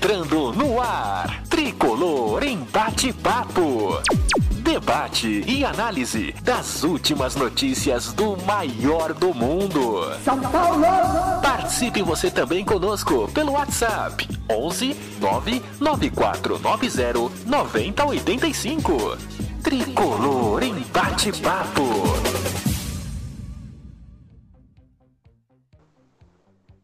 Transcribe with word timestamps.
entrando 0.00 0.50
no 0.54 0.80
ar. 0.80 1.42
Tricolor 1.50 2.42
em 2.42 2.56
bate-papo. 2.72 4.00
Debate 4.62 5.44
e 5.46 5.62
análise 5.62 6.34
das 6.42 6.82
últimas 6.82 7.36
notícias 7.36 8.10
do 8.14 8.34
maior 8.46 9.12
do 9.12 9.34
mundo. 9.34 10.10
São 10.24 10.40
Paulo! 10.40 10.86
Participe 11.42 12.00
você 12.00 12.30
também 12.30 12.64
conosco 12.64 13.28
pelo 13.34 13.52
WhatsApp 13.52 14.26
11 14.48 14.96
99490 15.20 17.30
9085. 17.44 19.18
Tricolor 19.62 20.62
em 20.62 20.80
bate-papo. 20.94 22.49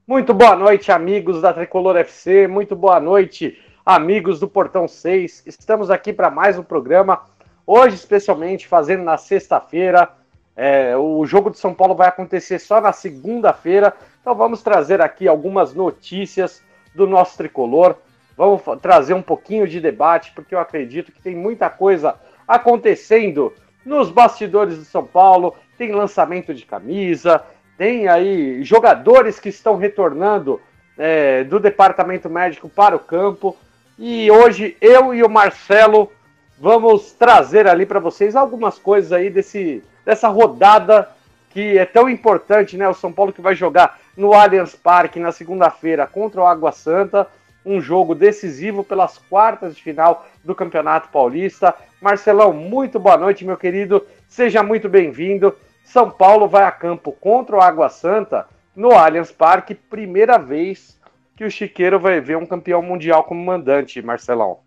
Muito 0.09 0.33
boa 0.33 0.55
noite, 0.55 0.93
amigos 0.93 1.43
da 1.43 1.53
Tricolor 1.53 1.97
FC. 1.97 2.47
Muito 2.47 2.77
boa 2.77 3.01
noite, 3.01 3.61
amigos 3.85 4.39
do 4.39 4.47
Portão 4.47 4.87
6. 4.87 5.43
Estamos 5.45 5.91
aqui 5.91 6.13
para 6.13 6.31
mais 6.31 6.57
um 6.57 6.63
programa. 6.63 7.25
Hoje, 7.67 7.97
especialmente, 7.97 8.69
fazendo 8.69 9.03
na 9.03 9.17
sexta-feira. 9.17 10.09
É, 10.55 10.97
o 10.97 11.27
jogo 11.27 11.51
de 11.51 11.59
São 11.59 11.75
Paulo 11.75 11.97
vai 11.97 12.07
acontecer 12.07 12.61
só 12.61 12.81
na 12.81 12.93
segunda-feira. 12.93 13.93
Então, 14.21 14.33
vamos 14.33 14.63
trazer 14.63 15.01
aqui 15.01 15.27
algumas 15.27 15.75
notícias 15.75 16.63
do 16.95 17.09
nosso 17.09 17.37
tricolor. 17.37 17.97
Vamos 18.37 18.63
trazer 18.81 19.13
um 19.13 19.23
pouquinho 19.23 19.67
de 19.67 19.81
debate, 19.81 20.31
porque 20.37 20.55
eu 20.55 20.61
acredito 20.61 21.11
que 21.11 21.21
tem 21.21 21.35
muita 21.35 21.69
coisa 21.69 22.15
acontecendo 22.47 23.53
nos 23.85 24.09
bastidores 24.09 24.79
do 24.79 24.85
São 24.85 25.05
Paulo. 25.05 25.57
Tem 25.77 25.91
lançamento 25.91 26.55
de 26.55 26.65
camisa, 26.65 27.45
tem 27.77 28.09
aí 28.09 28.63
jogadores 28.65 29.39
que 29.39 29.49
estão 29.49 29.77
retornando 29.77 30.61
é, 30.97 31.45
do 31.45 31.61
departamento 31.61 32.29
médico 32.29 32.69
para 32.69 32.97
o 32.97 33.01
campo. 33.01 33.57
E 33.99 34.31
hoje 34.31 34.77
eu 34.81 35.15
e 35.15 35.23
o 35.23 35.29
Marcelo 35.29 36.11
vamos 36.59 37.13
trazer 37.13 37.67
ali 37.67 37.85
para 37.85 38.01
vocês 38.01 38.35
algumas 38.35 38.79
coisas 38.79 39.13
aí 39.13 39.29
desse, 39.29 39.83
dessa 40.05 40.29
rodada 40.29 41.09
que 41.51 41.79
é 41.79 41.87
tão 41.87 42.09
importante, 42.09 42.77
né? 42.77 42.89
O 42.89 42.95
São 42.95 43.13
Paulo 43.13 43.33
que 43.33 43.41
vai 43.41 43.55
jogar 43.55 43.99
no 44.17 44.33
Allianz 44.33 44.75
Parque 44.75 45.19
na 45.19 45.33
segunda-feira 45.33 46.07
contra 46.07 46.41
o 46.41 46.47
Água 46.47 46.73
Santa, 46.73 47.27
um 47.65 47.81
jogo 47.81 48.15
decisivo 48.15 48.85
pelas 48.85 49.19
quartas 49.19 49.75
de 49.75 49.83
final 49.83 50.27
do 50.45 50.55
Campeonato 50.55 51.09
Paulista. 51.09 51.75
Marcelão, 52.01 52.53
muito 52.53 52.99
boa 52.99 53.17
noite, 53.17 53.45
meu 53.45 53.57
querido. 53.57 54.07
Seja 54.29 54.63
muito 54.63 54.89
bem-vindo. 54.89 55.55
São 55.87 56.11
Paulo 56.11 56.49
vai 56.49 56.65
a 56.65 56.73
campo 56.73 57.13
contra 57.13 57.57
o 57.57 57.61
Água 57.61 57.89
Santa 57.89 58.49
no 58.75 58.91
Allianz 58.91 59.31
Parque, 59.31 59.73
primeira 59.73 60.37
vez 60.37 61.01
que 61.37 61.45
o 61.45 61.51
Chiqueiro 61.51 62.01
vai 62.01 62.21
ver 62.21 62.37
um 62.37 62.45
campeão 62.45 62.83
mundial 62.83 63.23
como 63.23 63.43
mandante, 63.43 64.03
Marcelão. 64.03 64.59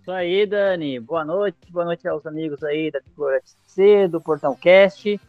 Isso 0.00 0.12
aí, 0.12 0.46
Dani. 0.46 1.00
Boa 1.00 1.24
noite, 1.24 1.58
boa 1.70 1.84
noite 1.84 2.06
aos 2.06 2.24
amigos 2.24 2.62
aí 2.62 2.90
da 2.90 3.00
Tricolor 3.00 3.34
FC, 3.34 4.06
do 4.06 4.20
Portão 4.20 4.54
Cast. 4.54 5.20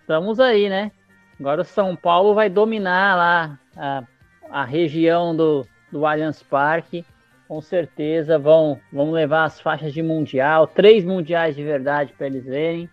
Estamos 0.00 0.40
aí, 0.40 0.68
né? 0.68 0.90
Agora 1.38 1.62
o 1.62 1.64
São 1.64 1.94
Paulo 1.94 2.34
vai 2.34 2.50
dominar 2.50 3.16
lá 3.16 3.58
a, 3.76 4.02
a 4.50 4.64
região 4.64 5.36
do, 5.36 5.64
do 5.90 6.04
Allianz 6.04 6.42
Parque. 6.42 7.06
Com 7.46 7.60
certeza 7.60 8.40
vão, 8.40 8.80
vão 8.92 9.12
levar 9.12 9.44
as 9.44 9.60
faixas 9.60 9.92
de 9.92 10.02
mundial, 10.02 10.66
três 10.66 11.04
mundiais 11.04 11.54
de 11.54 11.62
verdade 11.62 12.12
para 12.12 12.26
eles 12.26 12.44
verem. 12.44 12.90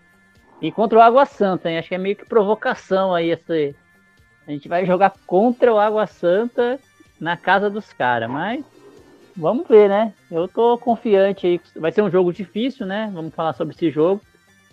E 0.61 0.71
contra 0.71 0.97
o 0.97 1.01
Água 1.01 1.25
Santa, 1.25 1.69
hein? 1.69 1.77
Acho 1.77 1.89
que 1.89 1.95
é 1.95 1.99
meio 1.99 2.15
que 2.15 2.25
provocação 2.25 3.13
aí 3.13 3.29
esse. 3.29 3.75
A 4.47 4.51
gente 4.51 4.67
vai 4.67 4.85
jogar 4.85 5.13
contra 5.27 5.73
o 5.73 5.79
Água 5.79 6.07
Santa 6.07 6.79
na 7.19 7.37
casa 7.37 7.69
dos 7.69 7.91
caras, 7.93 8.29
mas 8.29 8.63
vamos 9.35 9.67
ver, 9.67 9.89
né? 9.89 10.13
Eu 10.31 10.47
tô 10.47 10.77
confiante 10.77 11.45
aí. 11.45 11.61
Vai 11.75 11.91
ser 11.91 12.01
um 12.01 12.09
jogo 12.09 12.33
difícil, 12.33 12.85
né? 12.85 13.11
Vamos 13.13 13.33
falar 13.33 13.53
sobre 13.53 13.75
esse 13.75 13.91
jogo. 13.91 14.21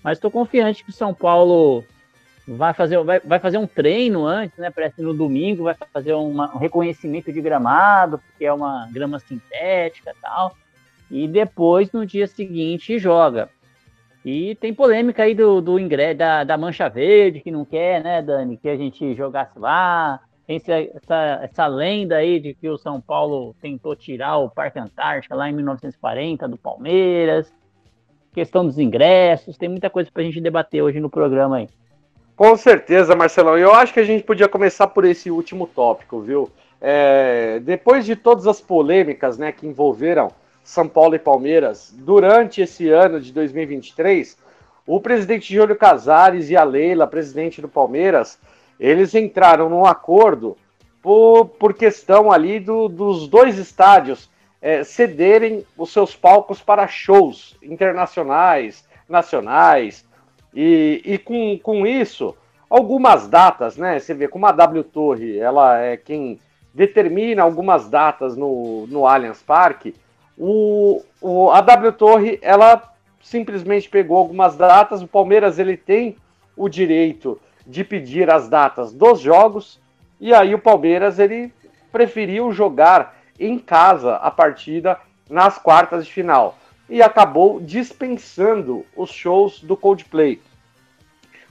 Mas 0.02 0.18
tô 0.18 0.30
confiante 0.30 0.84
que 0.84 0.90
o 0.90 0.94
São 0.94 1.12
Paulo 1.12 1.84
vai 2.46 2.72
fazer, 2.74 3.02
vai, 3.02 3.20
vai 3.20 3.38
fazer 3.38 3.58
um 3.58 3.66
treino 3.66 4.26
antes, 4.26 4.58
né? 4.58 4.70
Parece 4.70 5.02
no 5.02 5.12
domingo, 5.12 5.64
vai 5.64 5.74
fazer 5.92 6.14
uma, 6.14 6.54
um 6.54 6.58
reconhecimento 6.58 7.32
de 7.32 7.40
gramado, 7.40 8.18
porque 8.18 8.44
é 8.44 8.52
uma 8.52 8.88
grama 8.90 9.18
sintética 9.18 10.10
e 10.10 10.20
tal. 10.20 10.56
E 11.10 11.28
depois, 11.28 11.92
no 11.92 12.06
dia 12.06 12.26
seguinte, 12.26 12.98
joga. 12.98 13.50
E 14.24 14.54
tem 14.54 14.72
polêmica 14.72 15.22
aí 15.22 15.34
do, 15.34 15.60
do 15.60 15.78
ingresso, 15.78 16.16
da, 16.16 16.44
da 16.44 16.56
Mancha 16.56 16.88
Verde, 16.88 17.40
que 17.40 17.50
não 17.50 17.64
quer, 17.64 18.02
né, 18.02 18.22
Dani, 18.22 18.56
que 18.56 18.68
a 18.68 18.76
gente 18.76 19.14
jogasse 19.14 19.58
lá. 19.58 20.20
Tem 20.46 20.56
essa, 20.56 21.40
essa 21.42 21.66
lenda 21.66 22.16
aí 22.16 22.40
de 22.40 22.54
que 22.54 22.68
o 22.68 22.78
São 22.78 23.00
Paulo 23.00 23.54
tentou 23.60 23.94
tirar 23.94 24.38
o 24.38 24.50
Parque 24.50 24.78
Antártica 24.78 25.34
lá 25.34 25.48
em 25.48 25.52
1940 25.52 26.48
do 26.48 26.56
Palmeiras. 26.56 27.52
Questão 28.32 28.64
dos 28.64 28.78
ingressos, 28.78 29.56
tem 29.56 29.68
muita 29.68 29.88
coisa 29.88 30.10
pra 30.12 30.22
gente 30.22 30.40
debater 30.40 30.82
hoje 30.82 31.00
no 31.00 31.10
programa 31.10 31.58
aí. 31.58 31.68
Com 32.34 32.56
certeza, 32.56 33.14
Marcelão. 33.14 33.56
Eu 33.56 33.72
acho 33.72 33.92
que 33.92 34.00
a 34.00 34.04
gente 34.04 34.24
podia 34.24 34.48
começar 34.48 34.88
por 34.88 35.04
esse 35.04 35.30
último 35.30 35.66
tópico, 35.66 36.20
viu? 36.20 36.50
É, 36.80 37.60
depois 37.60 38.04
de 38.04 38.16
todas 38.16 38.46
as 38.46 38.60
polêmicas 38.60 39.38
né, 39.38 39.52
que 39.52 39.66
envolveram 39.66 40.30
São 40.64 40.88
Paulo 40.88 41.14
e 41.14 41.18
Palmeiras 41.18 41.94
durante 41.96 42.62
esse 42.62 42.88
ano 42.88 43.20
de 43.20 43.30
2023, 43.32 44.36
o 44.86 44.98
presidente 44.98 45.54
Júlio 45.54 45.76
Casares 45.76 46.48
e 46.48 46.56
a 46.56 46.64
Leila, 46.64 47.06
presidente 47.06 47.60
do 47.60 47.68
Palmeiras, 47.68 48.38
eles 48.80 49.14
entraram 49.14 49.68
num 49.68 49.84
acordo 49.84 50.56
por, 51.02 51.44
por 51.44 51.74
questão 51.74 52.32
ali 52.32 52.58
do, 52.58 52.88
dos 52.88 53.28
dois 53.28 53.58
estádios 53.58 54.30
é, 54.60 54.82
cederem 54.82 55.66
os 55.76 55.92
seus 55.92 56.16
palcos 56.16 56.62
para 56.62 56.88
shows 56.88 57.56
internacionais, 57.62 58.88
nacionais, 59.06 60.06
e, 60.54 61.02
e 61.04 61.18
com, 61.18 61.58
com 61.58 61.86
isso, 61.86 62.34
algumas 62.70 63.28
datas, 63.28 63.76
né? 63.76 63.98
Você 63.98 64.14
vê 64.14 64.28
como 64.28 64.46
a 64.46 64.52
W 64.52 64.82
Torre, 64.84 65.38
ela 65.38 65.78
é 65.78 65.96
quem 65.98 66.40
determina 66.72 67.42
algumas 67.42 67.88
datas 67.88 68.36
no, 68.36 68.86
no 68.86 69.06
Allianz 69.06 69.42
Parque, 69.42 69.94
o, 70.36 71.02
o, 71.20 71.50
a 71.50 71.60
W 71.60 71.92
Torre, 71.92 72.38
ela 72.42 72.82
simplesmente 73.22 73.88
pegou 73.88 74.16
algumas 74.18 74.56
datas, 74.56 75.02
o 75.02 75.08
Palmeiras 75.08 75.58
ele 75.58 75.76
tem 75.76 76.16
o 76.56 76.68
direito 76.68 77.40
de 77.66 77.82
pedir 77.82 78.30
as 78.30 78.48
datas 78.48 78.92
dos 78.92 79.20
jogos, 79.20 79.80
e 80.20 80.34
aí 80.34 80.54
o 80.54 80.58
Palmeiras 80.58 81.18
ele 81.18 81.52
preferiu 81.90 82.52
jogar 82.52 83.16
em 83.38 83.58
casa 83.58 84.16
a 84.16 84.30
partida 84.30 84.98
nas 85.28 85.58
quartas 85.58 86.06
de 86.06 86.12
final. 86.12 86.58
E 86.88 87.02
acabou 87.02 87.60
dispensando 87.60 88.84
os 88.94 89.10
shows 89.10 89.60
do 89.60 89.76
Coldplay. 89.76 90.40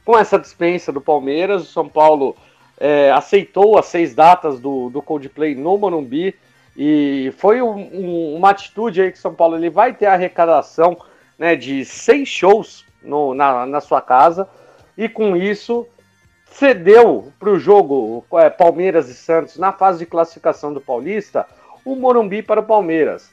Com 0.05 0.17
essa 0.17 0.37
dispensa 0.37 0.91
do 0.91 1.01
Palmeiras, 1.01 1.63
o 1.63 1.71
São 1.71 1.89
Paulo 1.89 2.35
é, 2.77 3.11
aceitou 3.11 3.77
as 3.77 3.87
seis 3.87 4.13
datas 4.13 4.59
do, 4.59 4.89
do 4.89 5.01
Coldplay 5.01 5.55
no 5.55 5.77
Morumbi 5.77 6.35
e 6.75 7.33
foi 7.37 7.61
um, 7.61 7.77
um, 7.77 8.35
uma 8.35 8.49
atitude 8.49 9.01
aí 9.01 9.11
que 9.11 9.19
São 9.19 9.33
Paulo 9.33 9.55
ele 9.55 9.69
vai 9.69 9.93
ter 9.93 10.07
arrecadação 10.07 10.97
né, 11.37 11.55
de 11.55 11.85
seis 11.85 12.27
shows 12.27 12.85
no, 13.01 13.33
na, 13.33 13.65
na 13.65 13.81
sua 13.81 14.01
casa 14.01 14.47
e 14.97 15.07
com 15.07 15.35
isso 15.35 15.87
cedeu 16.45 17.31
para 17.39 17.49
o 17.49 17.59
jogo 17.59 18.25
é, 18.33 18.49
Palmeiras 18.49 19.09
e 19.09 19.13
Santos 19.13 19.57
na 19.57 19.71
fase 19.71 19.99
de 19.99 20.05
classificação 20.05 20.73
do 20.73 20.81
Paulista 20.81 21.47
o 21.85 21.95
Morumbi 21.95 22.41
para 22.41 22.61
o 22.61 22.65
Palmeiras. 22.65 23.31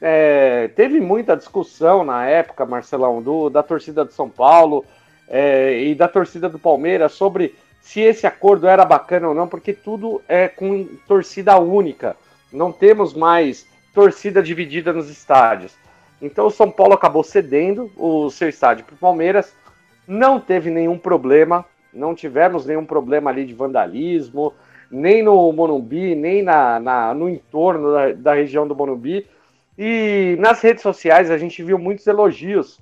É, 0.00 0.68
teve 0.68 0.98
muita 1.00 1.36
discussão 1.36 2.02
na 2.02 2.26
época, 2.26 2.64
Marcelão, 2.64 3.20
do, 3.20 3.50
da 3.50 3.62
torcida 3.62 4.04
do 4.04 4.12
São 4.12 4.30
Paulo 4.30 4.84
é, 5.28 5.82
e 5.82 5.94
da 5.94 6.08
torcida 6.08 6.48
do 6.48 6.58
Palmeiras 6.58 7.12
sobre 7.12 7.54
se 7.80 8.00
esse 8.00 8.26
acordo 8.26 8.66
era 8.66 8.84
bacana 8.84 9.28
ou 9.28 9.34
não, 9.34 9.46
porque 9.46 9.72
tudo 9.72 10.22
é 10.28 10.48
com 10.48 10.84
torcida 11.06 11.58
única. 11.58 12.16
Não 12.52 12.72
temos 12.72 13.14
mais 13.14 13.66
torcida 13.94 14.42
dividida 14.42 14.92
nos 14.92 15.08
estádios. 15.08 15.76
Então 16.20 16.46
o 16.46 16.50
São 16.50 16.70
Paulo 16.70 16.94
acabou 16.94 17.22
cedendo 17.22 17.90
o 17.96 18.30
seu 18.30 18.48
estádio 18.48 18.84
para 18.84 18.94
o 18.94 18.98
Palmeiras, 18.98 19.54
não 20.06 20.38
teve 20.38 20.70
nenhum 20.70 20.98
problema, 20.98 21.64
não 21.92 22.14
tivemos 22.14 22.66
nenhum 22.66 22.84
problema 22.84 23.30
ali 23.30 23.44
de 23.44 23.54
vandalismo, 23.54 24.52
nem 24.90 25.22
no 25.22 25.50
Monumbi, 25.52 26.14
nem 26.14 26.42
na, 26.42 26.80
na 26.80 27.14
no 27.14 27.28
entorno 27.28 27.92
da, 27.92 28.12
da, 28.12 28.34
região 28.34 28.66
do 28.66 28.74
Monumbi. 28.74 29.26
E 29.78 30.36
nas 30.38 30.60
redes 30.60 30.82
sociais 30.82 31.30
a 31.30 31.38
gente 31.38 31.62
viu 31.62 31.78
muitos 31.78 32.06
elogios 32.06 32.80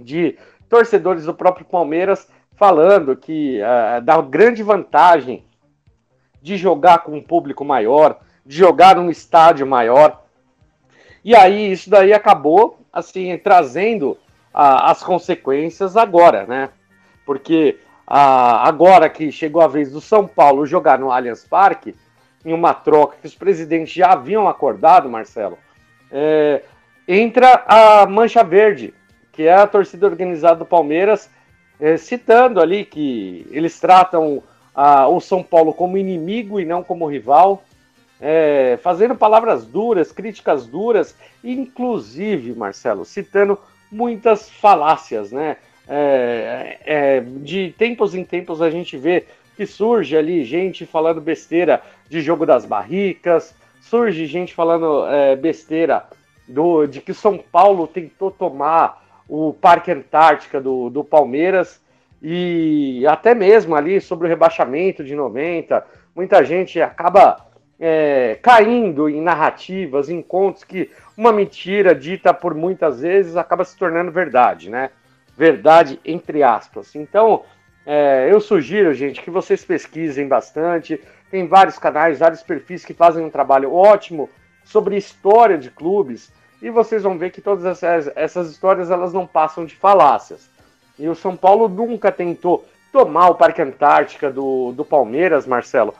de 0.00 0.36
torcedores 0.68 1.24
do 1.24 1.34
próprio 1.34 1.66
Palmeiras 1.66 2.28
falando 2.56 3.14
que 3.14 3.60
uh, 3.60 4.02
da 4.02 4.20
grande 4.20 4.62
vantagem 4.62 5.44
de 6.42 6.56
jogar 6.56 6.98
com 7.00 7.16
um 7.16 7.22
público 7.22 7.64
maior, 7.64 8.18
de 8.48 8.56
jogar 8.56 8.96
num 8.96 9.10
estádio 9.10 9.66
maior. 9.66 10.24
E 11.22 11.36
aí 11.36 11.70
isso 11.70 11.90
daí 11.90 12.14
acabou 12.14 12.80
assim 12.90 13.36
trazendo 13.36 14.16
as 14.54 15.02
consequências 15.02 15.98
agora, 15.98 16.46
né? 16.46 16.70
Porque 17.26 17.78
uh, 18.08 18.64
agora 18.64 19.10
que 19.10 19.30
chegou 19.30 19.60
a 19.60 19.68
vez 19.68 19.92
do 19.92 20.00
São 20.00 20.26
Paulo 20.26 20.66
jogar 20.66 20.98
no 20.98 21.12
Allianz 21.12 21.44
Parque, 21.44 21.94
em 22.42 22.54
uma 22.54 22.72
troca 22.72 23.18
que 23.20 23.26
os 23.26 23.34
presidentes 23.34 23.92
já 23.92 24.12
haviam 24.12 24.48
acordado, 24.48 25.10
Marcelo, 25.10 25.58
é, 26.10 26.62
entra 27.06 27.62
a 27.66 28.06
Mancha 28.06 28.42
Verde, 28.42 28.94
que 29.30 29.42
é 29.42 29.54
a 29.54 29.66
torcida 29.66 30.06
organizada 30.06 30.56
do 30.60 30.64
Palmeiras, 30.64 31.28
é, 31.78 31.98
citando 31.98 32.60
ali 32.60 32.84
que 32.86 33.46
eles 33.50 33.78
tratam 33.78 34.42
a, 34.74 35.06
o 35.06 35.20
São 35.20 35.42
Paulo 35.42 35.74
como 35.74 35.98
inimigo 35.98 36.58
e 36.58 36.64
não 36.64 36.82
como 36.82 37.06
rival, 37.06 37.62
é, 38.20 38.78
fazendo 38.82 39.14
palavras 39.14 39.66
duras, 39.66 40.12
críticas 40.12 40.66
duras, 40.66 41.14
inclusive, 41.42 42.54
Marcelo, 42.54 43.04
citando 43.04 43.58
muitas 43.90 44.50
falácias, 44.50 45.30
né? 45.32 45.56
É, 45.90 46.78
é, 46.84 47.20
de 47.20 47.74
tempos 47.78 48.14
em 48.14 48.22
tempos 48.22 48.60
a 48.60 48.68
gente 48.68 48.98
vê 48.98 49.24
que 49.56 49.64
surge 49.64 50.14
ali 50.16 50.44
gente 50.44 50.84
falando 50.84 51.18
besteira 51.18 51.82
de 52.10 52.20
jogo 52.20 52.44
das 52.44 52.66
barricas, 52.66 53.54
surge 53.80 54.26
gente 54.26 54.54
falando 54.54 55.06
é, 55.06 55.34
besteira 55.34 56.04
do, 56.46 56.86
de 56.86 57.00
que 57.00 57.14
São 57.14 57.38
Paulo 57.38 57.86
tentou 57.86 58.30
tomar 58.30 59.02
o 59.26 59.52
Parque 59.52 59.90
Antártica 59.90 60.60
do, 60.60 60.90
do 60.90 61.02
Palmeiras 61.02 61.80
e 62.22 63.04
até 63.06 63.34
mesmo 63.34 63.74
ali 63.74 64.00
sobre 64.00 64.26
o 64.26 64.28
rebaixamento 64.28 65.04
de 65.04 65.14
90, 65.14 65.86
muita 66.14 66.44
gente 66.44 66.80
acaba 66.80 67.47
é, 67.80 68.38
caindo 68.42 69.08
em 69.08 69.20
narrativas, 69.20 70.08
em 70.08 70.20
contos 70.20 70.64
que 70.64 70.90
uma 71.16 71.32
mentira 71.32 71.94
dita 71.94 72.34
por 72.34 72.54
muitas 72.54 73.00
vezes 73.00 73.36
acaba 73.36 73.64
se 73.64 73.76
tornando 73.76 74.10
verdade, 74.10 74.68
né? 74.68 74.90
Verdade 75.36 76.00
entre 76.04 76.42
aspas. 76.42 76.94
Então, 76.94 77.44
é, 77.86 78.28
eu 78.30 78.40
sugiro, 78.40 78.92
gente, 78.92 79.22
que 79.22 79.30
vocês 79.30 79.64
pesquisem 79.64 80.26
bastante. 80.26 81.00
Tem 81.30 81.46
vários 81.46 81.78
canais, 81.78 82.18
vários 82.18 82.42
perfis 82.42 82.84
que 82.84 82.94
fazem 82.94 83.24
um 83.24 83.30
trabalho 83.30 83.72
ótimo 83.72 84.28
sobre 84.64 84.96
história 84.96 85.56
de 85.56 85.70
clubes 85.70 86.32
e 86.60 86.70
vocês 86.70 87.02
vão 87.02 87.16
ver 87.16 87.30
que 87.30 87.40
todas 87.40 87.64
essas, 87.64 88.10
essas 88.16 88.50
histórias 88.50 88.90
elas 88.90 89.12
não 89.12 89.26
passam 89.26 89.64
de 89.64 89.76
falácias. 89.76 90.50
E 90.98 91.08
o 91.08 91.14
São 91.14 91.36
Paulo 91.36 91.68
nunca 91.68 92.10
tentou 92.10 92.66
tomar 92.92 93.28
o 93.28 93.34
Parque 93.36 93.62
Antártica 93.62 94.30
do, 94.30 94.72
do 94.72 94.84
Palmeiras, 94.84 95.46
Marcelo. 95.46 95.94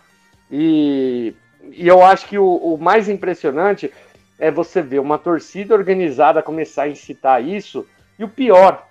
E, 0.51 1.35
e 1.73 1.87
eu 1.87 2.03
acho 2.03 2.27
que 2.27 2.39
o, 2.39 2.47
o 2.47 2.79
mais 2.79 3.09
impressionante 3.09 3.93
é 4.39 4.51
você 4.51 4.81
ver 4.81 5.01
uma 5.01 5.19
torcida 5.19 5.75
organizada 5.75 6.43
começar 6.43 6.85
a 6.85 6.89
incitar 6.89 7.45
isso. 7.45 7.87
E 8.19 8.25
o 8.25 8.29
pior, 8.29 8.87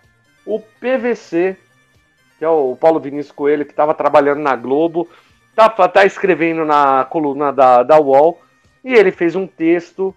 o 0.45 0.59
PVC, 0.59 1.57
que 2.37 2.45
é 2.45 2.49
o 2.49 2.75
Paulo 2.75 2.99
Vinícius 2.99 3.31
Coelho, 3.31 3.65
que 3.65 3.71
estava 3.71 3.93
trabalhando 3.93 4.41
na 4.41 4.55
Globo, 4.55 5.07
tá, 5.55 5.69
tá 5.69 6.05
escrevendo 6.05 6.65
na 6.65 7.05
coluna 7.05 7.51
da, 7.51 7.83
da 7.83 7.99
UOL, 7.99 8.41
e 8.83 8.93
ele 8.93 9.11
fez 9.11 9.35
um 9.35 9.47
texto 9.47 10.13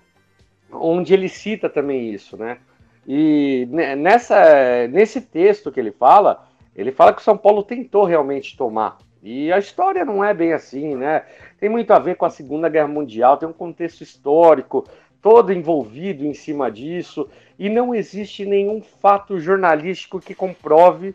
onde 0.72 1.14
ele 1.14 1.28
cita 1.28 1.68
também 1.68 2.12
isso, 2.12 2.36
né? 2.36 2.58
E 3.06 3.66
nessa, 3.96 4.86
nesse 4.88 5.20
texto 5.20 5.72
que 5.72 5.80
ele 5.80 5.90
fala, 5.90 6.46
ele 6.76 6.92
fala 6.92 7.12
que 7.12 7.20
o 7.20 7.24
São 7.24 7.36
Paulo 7.36 7.62
tentou 7.62 8.04
realmente 8.04 8.56
tomar. 8.56 8.98
E 9.22 9.52
a 9.52 9.58
história 9.58 10.04
não 10.04 10.24
é 10.24 10.32
bem 10.32 10.52
assim, 10.52 10.94
né? 10.94 11.24
Tem 11.58 11.68
muito 11.68 11.92
a 11.92 11.98
ver 11.98 12.16
com 12.16 12.24
a 12.24 12.30
Segunda 12.30 12.68
Guerra 12.68 12.88
Mundial, 12.88 13.36
tem 13.36 13.48
um 13.48 13.52
contexto 13.52 14.02
histórico 14.02 14.86
todo 15.20 15.52
envolvido 15.52 16.24
em 16.24 16.32
cima 16.32 16.70
disso, 16.70 17.28
e 17.58 17.68
não 17.68 17.94
existe 17.94 18.46
nenhum 18.46 18.80
fato 18.80 19.38
jornalístico 19.38 20.18
que 20.18 20.34
comprove 20.34 21.14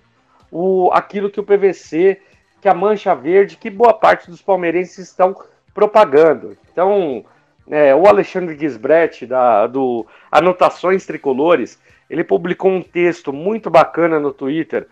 o, 0.52 0.92
aquilo 0.94 1.30
que 1.30 1.40
o 1.40 1.44
PVC, 1.44 2.22
que 2.62 2.70
a 2.70 2.74
Mancha 2.74 3.16
Verde, 3.16 3.58
que 3.58 3.70
boa 3.70 3.94
parte 3.94 4.30
dos 4.30 4.42
palmeirenses 4.42 5.00
estão 5.00 5.36
propagando. 5.74 6.56
Então, 6.72 7.26
é, 7.68 7.96
o 7.96 8.06
Alexandre 8.06 8.58
Gisbrecht, 8.58 9.26
da, 9.26 9.66
do 9.66 10.06
Anotações 10.32 11.06
Tricolores, 11.06 11.80
ele 12.10 12.24
publicou 12.24 12.70
um 12.70 12.82
texto 12.82 13.34
muito 13.34 13.70
bacana 13.70 14.20
no 14.20 14.32
Twitter, 14.32 14.88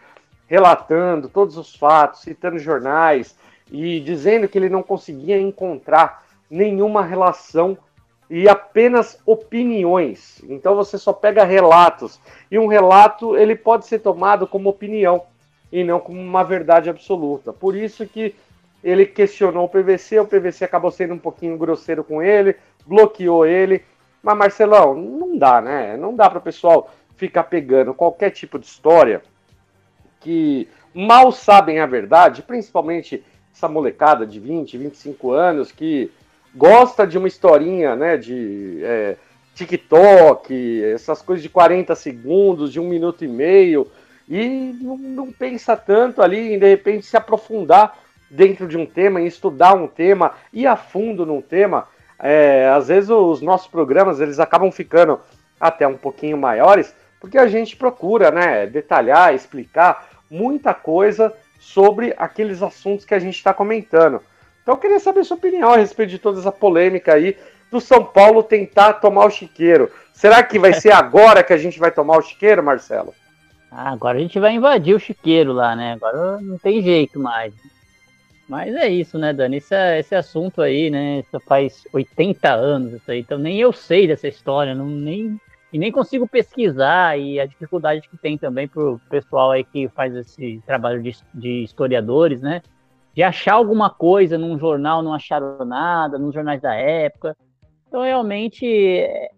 relatando 0.53 1.27
todos 1.27 1.57
os 1.57 1.73
fatos, 1.73 2.21
citando 2.21 2.59
jornais 2.59 3.35
e 3.71 3.99
dizendo 3.99 4.47
que 4.47 4.55
ele 4.55 4.69
não 4.69 4.83
conseguia 4.83 5.41
encontrar 5.41 6.23
nenhuma 6.47 7.03
relação 7.03 7.75
e 8.29 8.47
apenas 8.47 9.19
opiniões. 9.25 10.43
Então 10.47 10.75
você 10.75 10.95
só 10.95 11.11
pega 11.11 11.43
relatos 11.43 12.19
e 12.51 12.59
um 12.59 12.67
relato 12.67 13.35
ele 13.35 13.55
pode 13.55 13.87
ser 13.87 13.97
tomado 13.97 14.45
como 14.45 14.69
opinião 14.69 15.23
e 15.71 15.83
não 15.83 15.99
como 15.99 16.21
uma 16.21 16.43
verdade 16.43 16.87
absoluta. 16.87 17.51
Por 17.51 17.75
isso 17.75 18.05
que 18.05 18.35
ele 18.83 19.07
questionou 19.07 19.65
o 19.65 19.69
PVC, 19.69 20.19
o 20.19 20.27
PVC 20.27 20.65
acabou 20.65 20.91
sendo 20.91 21.15
um 21.15 21.19
pouquinho 21.19 21.57
grosseiro 21.57 22.03
com 22.03 22.21
ele, 22.21 22.55
bloqueou 22.85 23.43
ele. 23.43 23.83
Mas 24.21 24.37
Marcelão, 24.37 24.93
não 24.93 25.35
dá, 25.35 25.59
né? 25.59 25.97
Não 25.97 26.15
dá 26.15 26.29
para 26.29 26.37
o 26.37 26.43
pessoal 26.43 26.91
ficar 27.15 27.45
pegando 27.45 27.91
qualquer 27.91 28.29
tipo 28.29 28.59
de 28.59 28.67
história 28.67 29.23
que 30.23 30.69
mal 30.93 31.31
sabem 31.31 31.79
a 31.79 31.85
verdade, 31.85 32.41
principalmente 32.41 33.23
essa 33.53 33.67
molecada 33.67 34.25
de 34.25 34.39
20, 34.39 34.77
25 34.77 35.31
anos 35.31 35.71
que 35.71 36.09
gosta 36.55 37.05
de 37.05 37.17
uma 37.17 37.27
historinha, 37.27 37.95
né, 37.95 38.17
de 38.17 38.79
é, 38.83 39.17
TikTok, 39.53 40.83
essas 40.85 41.21
coisas 41.21 41.43
de 41.43 41.49
40 41.49 41.93
segundos, 41.95 42.71
de 42.71 42.79
um 42.79 42.87
minuto 42.87 43.25
e 43.25 43.27
meio, 43.27 43.91
e 44.29 44.73
não, 44.81 44.97
não 44.97 45.31
pensa 45.31 45.75
tanto 45.75 46.21
ali 46.21 46.53
em 46.53 46.59
de 46.59 46.67
repente 46.67 47.05
se 47.05 47.17
aprofundar 47.17 47.97
dentro 48.29 48.67
de 48.67 48.77
um 48.77 48.85
tema, 48.85 49.21
em 49.21 49.25
estudar 49.25 49.73
um 49.73 49.87
tema, 49.87 50.31
ir 50.51 50.65
a 50.65 50.75
fundo 50.75 51.25
num 51.25 51.41
tema. 51.41 51.87
É, 52.17 52.69
às 52.69 52.87
vezes 52.87 53.09
os 53.09 53.41
nossos 53.41 53.67
programas 53.67 54.21
eles 54.21 54.39
acabam 54.39 54.71
ficando 54.71 55.19
até 55.59 55.85
um 55.85 55.97
pouquinho 55.97 56.37
maiores, 56.37 56.95
porque 57.19 57.37
a 57.37 57.47
gente 57.47 57.75
procura 57.75 58.31
né, 58.31 58.65
detalhar, 58.65 59.33
explicar 59.33 60.12
muita 60.33 60.73
coisa 60.73 61.31
sobre 61.59 62.13
aqueles 62.17 62.61
assuntos 62.63 63.05
que 63.05 63.13
a 63.13 63.19
gente 63.19 63.35
está 63.35 63.53
comentando. 63.53 64.21
Então 64.61 64.73
eu 64.73 64.79
queria 64.79 64.99
saber 64.99 65.23
sua 65.23 65.37
opinião 65.37 65.71
a 65.71 65.77
respeito 65.77 66.09
de 66.09 66.19
toda 66.19 66.39
essa 66.39 66.51
polêmica 66.51 67.13
aí 67.13 67.37
do 67.71 67.79
São 67.79 68.03
Paulo 68.03 68.41
tentar 68.41 68.93
tomar 68.93 69.25
o 69.25 69.29
chiqueiro. 69.29 69.91
Será 70.13 70.41
que 70.43 70.57
vai 70.57 70.73
ser 70.73 70.91
agora 70.93 71.43
que 71.43 71.53
a 71.53 71.57
gente 71.57 71.79
vai 71.79 71.91
tomar 71.91 72.17
o 72.17 72.21
chiqueiro, 72.21 72.63
Marcelo? 72.63 73.13
Ah, 73.71 73.91
agora 73.91 74.17
a 74.17 74.21
gente 74.21 74.39
vai 74.39 74.53
invadir 74.53 74.95
o 74.95 74.99
chiqueiro 74.99 75.53
lá, 75.53 75.75
né? 75.75 75.93
Agora 75.93 76.39
não 76.41 76.57
tem 76.57 76.81
jeito 76.81 77.19
mais. 77.19 77.53
Mas 78.47 78.75
é 78.75 78.87
isso, 78.87 79.17
né, 79.17 79.33
Dani? 79.33 79.57
Esse, 79.57 79.75
esse 79.97 80.15
assunto 80.15 80.61
aí, 80.61 80.89
né? 80.89 81.19
Isso 81.19 81.39
faz 81.47 81.83
80 81.91 82.51
anos, 82.51 82.93
isso 82.93 83.09
aí. 83.09 83.19
Então 83.19 83.37
nem 83.37 83.59
eu 83.59 83.71
sei 83.71 84.07
dessa 84.07 84.27
história, 84.27 84.75
não, 84.75 84.85
nem, 84.85 85.39
e 85.73 85.79
nem 85.79 85.91
consigo 85.91 86.27
pesquisar. 86.27 87.19
E 87.19 87.39
a 87.39 87.45
dificuldade 87.45 88.07
que 88.07 88.15
tem 88.15 88.37
também 88.37 88.67
pro 88.67 89.01
pessoal 89.09 89.51
aí 89.51 89.63
que 89.63 89.89
faz 89.89 90.15
esse 90.15 90.61
trabalho 90.65 91.01
de, 91.01 91.17
de 91.33 91.63
historiadores, 91.63 92.41
né? 92.41 92.61
De 93.13 93.23
achar 93.23 93.55
alguma 93.55 93.89
coisa 93.89 94.37
num 94.37 94.57
jornal, 94.57 95.01
não 95.01 95.13
acharam 95.13 95.65
nada, 95.65 96.17
nos 96.17 96.33
jornais 96.33 96.61
da 96.61 96.75
época. 96.75 97.35
Então, 97.87 98.03
realmente, 98.03 98.65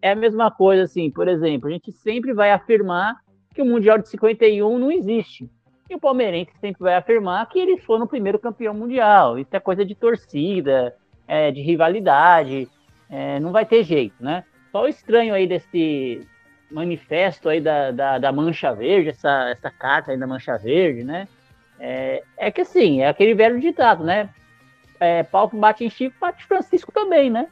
é 0.02 0.12
a 0.12 0.16
mesma 0.16 0.52
coisa, 0.52 0.84
assim. 0.84 1.10
Por 1.10 1.28
exemplo, 1.28 1.70
a 1.70 1.72
gente 1.72 1.92
sempre 1.92 2.34
vai 2.34 2.52
afirmar 2.52 3.16
que 3.54 3.62
o 3.62 3.66
Mundial 3.66 3.98
de 3.98 4.08
51 4.10 4.78
não 4.78 4.92
existe. 4.92 5.50
E 5.90 5.96
o 5.96 6.00
palmeirense 6.00 6.52
sempre 6.60 6.82
vai 6.82 6.96
afirmar 6.96 7.48
que 7.48 7.60
eles 7.60 7.84
foram 7.84 8.06
o 8.06 8.08
primeiro 8.08 8.40
campeão 8.40 8.74
mundial. 8.74 9.38
Isso 9.38 9.56
é 9.56 9.60
coisa 9.60 9.86
de 9.86 9.94
torcida, 9.94 10.96
é, 11.28 11.52
de 11.52 11.62
rivalidade, 11.62 12.68
é, 13.10 13.40
não 13.40 13.52
vai 13.52 13.66
ter 13.66 13.84
jeito, 13.84 14.16
né? 14.20 14.44
O 14.82 14.88
estranho 14.88 15.34
aí 15.34 15.48
desse 15.48 16.28
manifesto 16.70 17.48
aí 17.48 17.62
da, 17.62 17.92
da, 17.92 18.18
da, 18.18 18.32
Mancha 18.32 18.74
Verde, 18.74 19.10
essa, 19.10 19.50
essa 19.50 19.72
carta 19.72 20.12
aí 20.12 20.18
da 20.18 20.28
Mancha 20.28 20.58
Verde, 20.58 21.04
né? 21.04 21.28
É, 21.80 22.24
é 22.38 22.52
que 22.52 22.62
assim, 22.62 23.02
é 23.02 23.08
aquele 23.08 23.34
velho 23.34 23.60
ditado, 23.60 24.04
né? 24.04 24.30
É, 25.00 25.26
bate 25.54 25.86
em 25.86 25.90
Chico, 25.90 26.16
bate 26.20 26.46
Francisco 26.46 26.92
também, 26.92 27.30
né? 27.30 27.48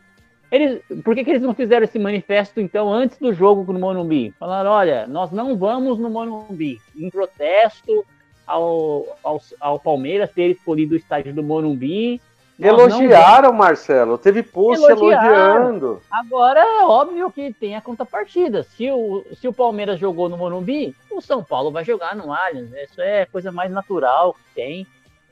Eles, 0.52 0.82
por 1.04 1.16
que, 1.16 1.24
que 1.24 1.32
eles 1.32 1.42
não 1.42 1.54
fizeram 1.54 1.84
esse 1.84 1.98
manifesto, 1.98 2.60
então, 2.60 2.94
antes 2.94 3.18
do 3.18 3.34
jogo 3.34 3.72
no 3.74 3.80
Monumbi? 3.80 4.34
Falaram, 4.40 4.70
olha, 4.70 5.08
nós 5.08 5.32
não 5.32 5.58
vamos 5.58 5.98
no 5.98 6.10
Monumbi, 6.10 6.80
em 6.96 7.10
protesto 7.10 8.06
ao, 8.46 9.18
ao, 9.24 9.42
ao 9.60 9.80
Palmeiras 9.80 10.32
ter 10.32 10.52
escolhido 10.52 10.94
o 10.94 10.98
estádio 10.98 11.34
do 11.34 11.42
Morumbi 11.42 12.22
Elogiaram, 12.60 13.50
não... 13.50 13.58
Marcelo. 13.58 14.18
Teve 14.18 14.44
post 14.44 14.84
elogiando. 14.84 16.02
Agora 16.10 16.60
é 16.60 16.86
óbvio 16.86 17.32
que 17.32 17.52
tem 17.54 17.76
a 17.76 17.82
contrapartida. 17.82 18.64
Se 18.64 18.90
o, 18.92 19.24
se 19.34 19.48
o 19.48 19.54
Palmeiras 19.54 20.00
jogou 20.00 20.30
no 20.30 20.38
Morumbi, 20.38 20.96
o 21.12 21.22
São 21.22 21.44
Paulo 21.44 21.72
vai 21.72 21.84
jogar 21.84 22.16
no 22.16 22.32
Allianz. 22.32 22.72
Isso 22.72 23.02
é 23.02 23.26
coisa 23.26 23.52
mais 23.52 23.72
natural 23.72 24.34
que 24.34 24.56
tem. 24.56 24.88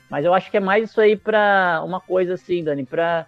Mas 0.09 0.25
eu 0.25 0.33
acho 0.33 0.51
que 0.51 0.57
é 0.57 0.59
mais 0.59 0.89
isso 0.89 0.99
aí 0.99 1.15
para 1.15 1.81
uma 1.85 2.01
coisa 2.01 2.33
assim, 2.33 2.63
Dani, 2.63 2.85
para 2.85 3.25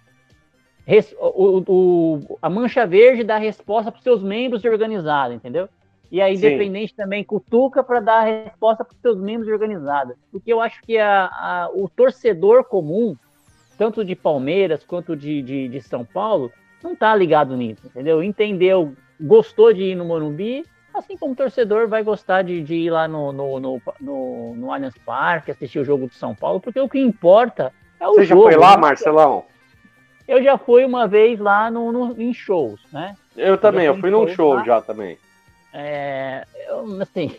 o, 1.18 1.64
o, 1.66 2.38
a 2.42 2.50
mancha 2.50 2.86
verde 2.86 3.24
dá 3.24 3.38
resposta 3.38 3.90
para 3.90 3.98
os 3.98 4.04
seus 4.04 4.22
membros 4.22 4.60
de 4.60 4.68
organizada, 4.68 5.32
entendeu? 5.32 5.68
E 6.12 6.20
a 6.20 6.30
Independente 6.30 6.90
Sim. 6.90 6.96
também 6.96 7.24
cutuca 7.24 7.82
para 7.82 8.00
dar 8.00 8.20
resposta 8.20 8.84
para 8.84 8.94
os 8.94 9.00
seus 9.00 9.18
membros 9.18 9.46
de 9.46 9.52
organizada. 9.52 10.14
Porque 10.30 10.52
eu 10.52 10.60
acho 10.60 10.80
que 10.82 10.98
a, 10.98 11.24
a, 11.24 11.70
o 11.72 11.88
torcedor 11.88 12.64
comum, 12.64 13.16
tanto 13.76 14.04
de 14.04 14.14
Palmeiras 14.14 14.84
quanto 14.84 15.16
de, 15.16 15.42
de, 15.42 15.68
de 15.68 15.80
São 15.82 16.04
Paulo, 16.04 16.52
não 16.82 16.92
está 16.92 17.14
ligado 17.14 17.56
nisso, 17.56 17.86
entendeu? 17.86 18.22
Entendeu, 18.22 18.94
gostou 19.20 19.72
de 19.72 19.82
ir 19.82 19.94
no 19.94 20.04
Morumbi, 20.04 20.64
assim 20.92 21.16
como 21.16 21.32
o 21.32 21.36
torcedor 21.36 21.88
vai 21.88 22.02
gostar 22.02 22.42
de, 22.42 22.62
de 22.62 22.74
ir 22.74 22.90
lá 22.90 23.08
no, 23.08 23.32
no, 23.32 23.58
no, 23.58 23.82
no, 24.00 24.54
no 24.54 24.72
Allianz 24.72 24.96
Parque, 25.04 25.50
assistir 25.50 25.78
o 25.78 25.84
jogo 25.84 26.06
do 26.06 26.14
São 26.14 26.34
Paulo, 26.34 26.60
porque 26.60 26.80
o 26.80 26.88
que 26.88 26.98
importa 26.98 27.72
é 27.98 28.06
o 28.06 28.14
Você 28.14 28.24
jogo. 28.24 28.42
Você 28.42 28.52
já 28.52 28.58
foi 28.58 28.68
lá, 28.68 28.76
né? 28.76 28.82
Marcelão? 28.82 29.44
Eu 30.26 30.42
já 30.42 30.56
fui 30.56 30.84
uma 30.84 31.06
vez 31.06 31.38
lá 31.38 31.70
no, 31.70 31.92
no 31.92 32.20
em 32.20 32.32
shows, 32.32 32.80
né? 32.92 33.14
Eu 33.36 33.58
também, 33.58 33.86
eu, 33.86 33.98
fui 33.98 34.10
num 34.10 34.28
show 34.28 34.54
lá. 34.54 34.64
já 34.64 34.80
também. 34.80 35.18
É, 35.72 36.46
eu, 36.68 37.02
assim, 37.02 37.36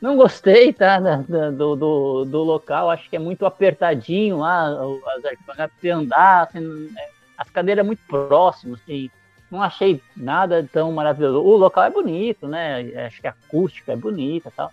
não 0.00 0.16
gostei, 0.16 0.72
tá, 0.72 0.98
do, 0.98 1.76
do, 1.76 2.24
do, 2.24 2.42
local, 2.42 2.90
acho 2.90 3.08
que 3.10 3.16
é 3.16 3.18
muito 3.18 3.44
apertadinho 3.44 4.38
lá, 4.38 4.68
as 5.16 5.24
arquibancadas 5.24 5.72
pra 5.72 5.80
você 5.80 5.90
andar, 5.90 6.42
assim, 6.44 6.92
é, 6.96 7.08
as 7.36 7.50
cadeiras 7.50 7.84
muito 7.84 8.00
próximas, 8.06 8.80
assim, 8.80 9.10
não 9.50 9.62
achei 9.62 10.00
nada 10.16 10.68
tão 10.72 10.92
maravilhoso. 10.92 11.40
O 11.40 11.56
local 11.56 11.84
é 11.84 11.90
bonito, 11.90 12.46
né, 12.46 13.06
acho 13.06 13.20
que 13.20 13.26
a 13.26 13.30
acústica 13.30 13.92
é 13.92 13.96
bonita 13.96 14.52
tal, 14.54 14.70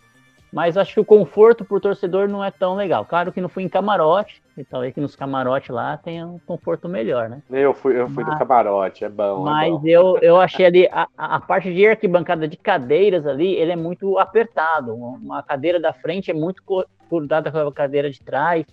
mas 0.55 0.77
acho 0.77 0.93
que 0.93 0.99
o 1.01 1.05
conforto 1.05 1.65
pro 1.65 1.81
torcedor 1.81 2.29
não 2.29 2.41
é 2.41 2.49
tão 2.49 2.77
legal. 2.77 3.03
Claro 3.03 3.29
que 3.33 3.41
não 3.41 3.49
fui 3.49 3.63
em 3.63 3.67
camarote, 3.67 4.41
então 4.57 4.79
aí 4.79 4.93
que 4.93 5.01
nos 5.01 5.13
camarotes 5.13 5.67
lá 5.67 5.97
tem 5.97 6.23
um 6.23 6.39
conforto 6.39 6.87
melhor, 6.87 7.27
né? 7.27 7.43
Eu 7.51 7.73
fui, 7.73 7.99
eu 7.99 8.07
fui 8.07 8.23
mas, 8.23 8.33
do 8.33 8.39
camarote, 8.39 9.03
é 9.03 9.09
bom. 9.09 9.43
Mas 9.43 9.67
é 9.67 9.71
bom. 9.71 9.81
Eu, 9.85 10.17
eu 10.21 10.39
achei 10.39 10.65
ali, 10.65 10.87
a, 10.93 11.09
a 11.17 11.41
parte 11.41 11.73
de 11.73 11.85
arquibancada 11.85 12.47
de 12.47 12.55
cadeiras 12.55 13.27
ali, 13.27 13.53
ele 13.53 13.73
é 13.73 13.75
muito 13.75 14.17
apertado. 14.17 14.95
Uma 14.95 15.43
cadeira 15.43 15.77
da 15.77 15.91
frente 15.91 16.31
é 16.31 16.33
muito 16.33 16.63
grudada 17.11 17.51
com 17.51 17.57
a 17.57 17.73
cadeira 17.73 18.09
de 18.09 18.23
trás. 18.23 18.65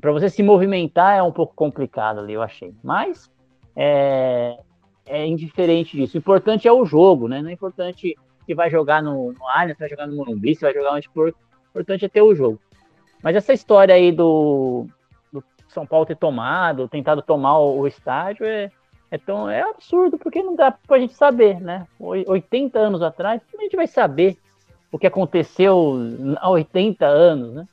Para 0.00 0.12
você 0.12 0.30
se 0.30 0.40
movimentar 0.40 1.18
é 1.18 1.22
um 1.22 1.32
pouco 1.32 1.52
complicado 1.52 2.20
ali, 2.20 2.34
eu 2.34 2.42
achei. 2.42 2.72
Mas 2.80 3.28
é, 3.74 4.56
é 5.04 5.26
indiferente 5.26 5.96
disso. 5.96 6.16
O 6.16 6.18
importante 6.18 6.68
é 6.68 6.72
o 6.72 6.84
jogo, 6.84 7.26
né? 7.26 7.42
Não 7.42 7.50
é 7.50 7.52
importante 7.52 8.16
se 8.48 8.54
vai 8.54 8.70
jogar 8.70 9.02
no, 9.02 9.32
no 9.32 9.46
Allianz, 9.46 9.78
vai 9.78 9.90
jogar 9.90 10.06
no 10.06 10.16
Morumbi, 10.16 10.54
se 10.54 10.62
vai 10.62 10.72
jogar 10.72 10.94
onde 10.94 11.06
for. 11.10 11.28
O 11.28 11.68
importante 11.68 12.06
é 12.06 12.08
ter 12.08 12.22
o 12.22 12.34
jogo. 12.34 12.58
Mas 13.22 13.36
essa 13.36 13.52
história 13.52 13.94
aí 13.94 14.10
do, 14.10 14.86
do 15.30 15.44
São 15.68 15.86
Paulo 15.86 16.06
ter 16.06 16.16
tomado, 16.16 16.88
tentado 16.88 17.20
tomar 17.20 17.58
o, 17.58 17.80
o 17.80 17.86
estádio, 17.86 18.46
é, 18.46 18.70
é, 19.10 19.18
tão, 19.18 19.50
é 19.50 19.60
absurdo, 19.60 20.16
porque 20.16 20.42
não 20.42 20.56
dá 20.56 20.70
pra 20.70 20.98
gente 20.98 21.12
saber, 21.12 21.60
né? 21.60 21.86
80 21.98 22.78
anos 22.78 23.02
atrás, 23.02 23.42
como 23.50 23.60
a 23.60 23.64
gente 23.64 23.76
vai 23.76 23.86
saber 23.86 24.38
o 24.90 24.98
que 24.98 25.06
aconteceu 25.06 25.98
há 26.38 26.48
80 26.48 27.04
anos, 27.04 27.54
né? 27.54 27.68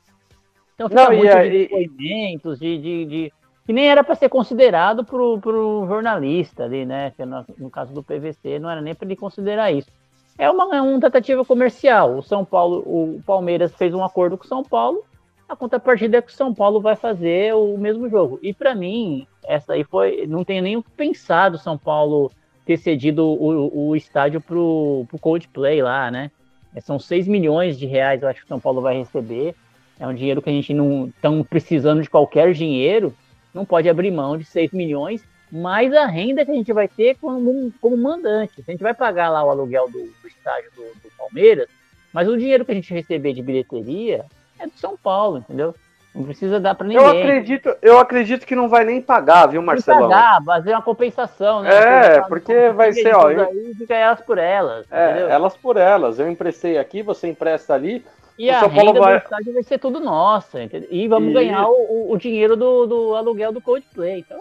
Então 0.74 0.90
fica 0.90 1.04
não, 1.04 1.16
muito 1.16 1.26
e, 1.26 1.50
de 1.50 1.58
depoimentos, 1.68 2.58
de, 2.58 2.78
de, 2.78 3.04
de, 3.06 3.32
que 3.64 3.72
nem 3.72 3.88
era 3.88 4.04
para 4.04 4.14
ser 4.14 4.28
considerado 4.28 5.06
pro, 5.06 5.40
pro 5.40 5.86
jornalista 5.88 6.64
ali, 6.64 6.84
né? 6.84 7.14
No, 7.18 7.46
no 7.56 7.70
caso 7.70 7.94
do 7.94 8.02
PVC, 8.02 8.58
não 8.58 8.68
era 8.68 8.82
nem 8.82 8.94
para 8.94 9.06
ele 9.06 9.16
considerar 9.16 9.72
isso 9.72 9.90
é 10.38 10.50
uma, 10.50 10.76
é 10.76 11.00
tentativa 11.00 11.44
comercial. 11.44 12.18
O 12.18 12.22
São 12.22 12.44
Paulo, 12.44 12.78
o 12.86 13.22
Palmeiras 13.24 13.74
fez 13.74 13.94
um 13.94 14.04
acordo 14.04 14.36
com 14.36 14.44
o 14.44 14.48
São 14.48 14.62
Paulo, 14.62 15.04
a 15.48 15.54
contrapartida 15.54 16.18
é 16.18 16.22
que 16.22 16.32
o 16.32 16.34
São 16.34 16.52
Paulo 16.52 16.80
vai 16.80 16.96
fazer 16.96 17.54
o 17.54 17.78
mesmo 17.78 18.08
jogo. 18.08 18.38
E 18.42 18.52
para 18.52 18.74
mim, 18.74 19.26
essa 19.44 19.74
aí 19.74 19.84
foi, 19.84 20.26
não 20.26 20.44
tenho 20.44 20.62
nem 20.62 20.82
pensado 20.82 21.56
São 21.56 21.78
Paulo 21.78 22.32
ter 22.64 22.76
cedido 22.76 23.24
o, 23.24 23.90
o 23.90 23.96
estádio 23.96 24.40
pro, 24.40 25.06
pro 25.08 25.18
Coldplay 25.18 25.80
lá, 25.80 26.10
né? 26.10 26.32
É, 26.74 26.80
são 26.80 26.98
6 26.98 27.28
milhões 27.28 27.78
de 27.78 27.86
reais, 27.86 28.22
eu 28.22 28.28
acho 28.28 28.40
que 28.40 28.46
o 28.46 28.48
São 28.48 28.58
Paulo 28.58 28.80
vai 28.80 28.98
receber. 28.98 29.54
É 30.00 30.06
um 30.06 30.12
dinheiro 30.12 30.42
que 30.42 30.50
a 30.50 30.52
gente 30.52 30.74
não 30.74 31.06
estão 31.06 31.44
precisando 31.44 32.02
de 32.02 32.10
qualquer 32.10 32.52
dinheiro, 32.52 33.14
não 33.54 33.64
pode 33.64 33.88
abrir 33.88 34.10
mão 34.10 34.36
de 34.36 34.44
6 34.44 34.72
milhões 34.72 35.24
mais 35.50 35.92
a 35.92 36.06
renda 36.06 36.44
que 36.44 36.50
a 36.50 36.54
gente 36.54 36.72
vai 36.72 36.88
ter 36.88 37.16
como, 37.16 37.72
como 37.80 37.96
mandante. 37.96 38.64
A 38.66 38.70
gente 38.70 38.82
vai 38.82 38.94
pagar 38.94 39.30
lá 39.30 39.44
o 39.44 39.50
aluguel 39.50 39.86
do, 39.86 39.98
do 39.98 40.28
estádio 40.28 40.70
do, 40.74 40.82
do, 40.82 41.16
Palmeiras, 41.16 41.68
mas 42.12 42.28
o 42.28 42.36
dinheiro 42.36 42.64
que 42.64 42.72
a 42.72 42.74
gente 42.74 42.92
receber 42.92 43.32
de 43.32 43.42
bilheteria 43.42 44.24
é 44.58 44.66
do 44.66 44.72
São 44.76 44.96
Paulo, 44.96 45.38
entendeu? 45.38 45.74
Não 46.14 46.24
precisa 46.24 46.58
dar 46.58 46.74
para 46.74 46.86
ninguém. 46.86 47.04
Eu 47.04 47.10
acredito, 47.10 47.76
eu 47.82 47.98
acredito 47.98 48.46
que 48.46 48.56
não 48.56 48.70
vai 48.70 48.84
nem 48.84 49.02
pagar, 49.02 49.46
viu, 49.46 49.60
Marcelo? 49.60 50.08
pagar, 50.08 50.42
fazer 50.42 50.70
uma 50.70 50.80
compensação, 50.80 51.60
né? 51.60 51.70
É, 51.70 52.20
porque 52.22 52.70
vai 52.70 52.92
ser, 52.92 53.14
ó. 53.14 53.30
Eu... 53.30 53.42
Aí 53.42 53.74
fica 53.74 53.94
elas 53.94 54.20
por 54.22 54.38
elas. 54.38 54.86
É, 54.90 55.10
entendeu? 55.10 55.28
elas 55.28 55.56
por 55.56 55.76
elas. 55.76 56.18
Eu 56.18 56.30
emprestei 56.30 56.78
aqui, 56.78 57.02
você 57.02 57.28
empresta 57.28 57.74
ali. 57.74 58.02
E 58.38 58.48
a 58.48 58.60
São 58.60 58.68
renda 58.68 58.84
Paulo 58.84 59.00
vai... 59.00 59.18
do 59.18 59.24
estádio 59.24 59.52
vai 59.52 59.62
ser 59.62 59.78
tudo 59.78 60.00
nossa, 60.00 60.62
entendeu? 60.62 60.88
E 60.90 61.06
vamos 61.06 61.30
e... 61.30 61.34
ganhar 61.34 61.66
o, 61.68 62.12
o, 62.12 62.16
dinheiro 62.16 62.56
do, 62.56 62.86
do 62.86 63.14
aluguel 63.14 63.52
do 63.52 63.60
Coldplay. 63.60 64.20
Então, 64.20 64.40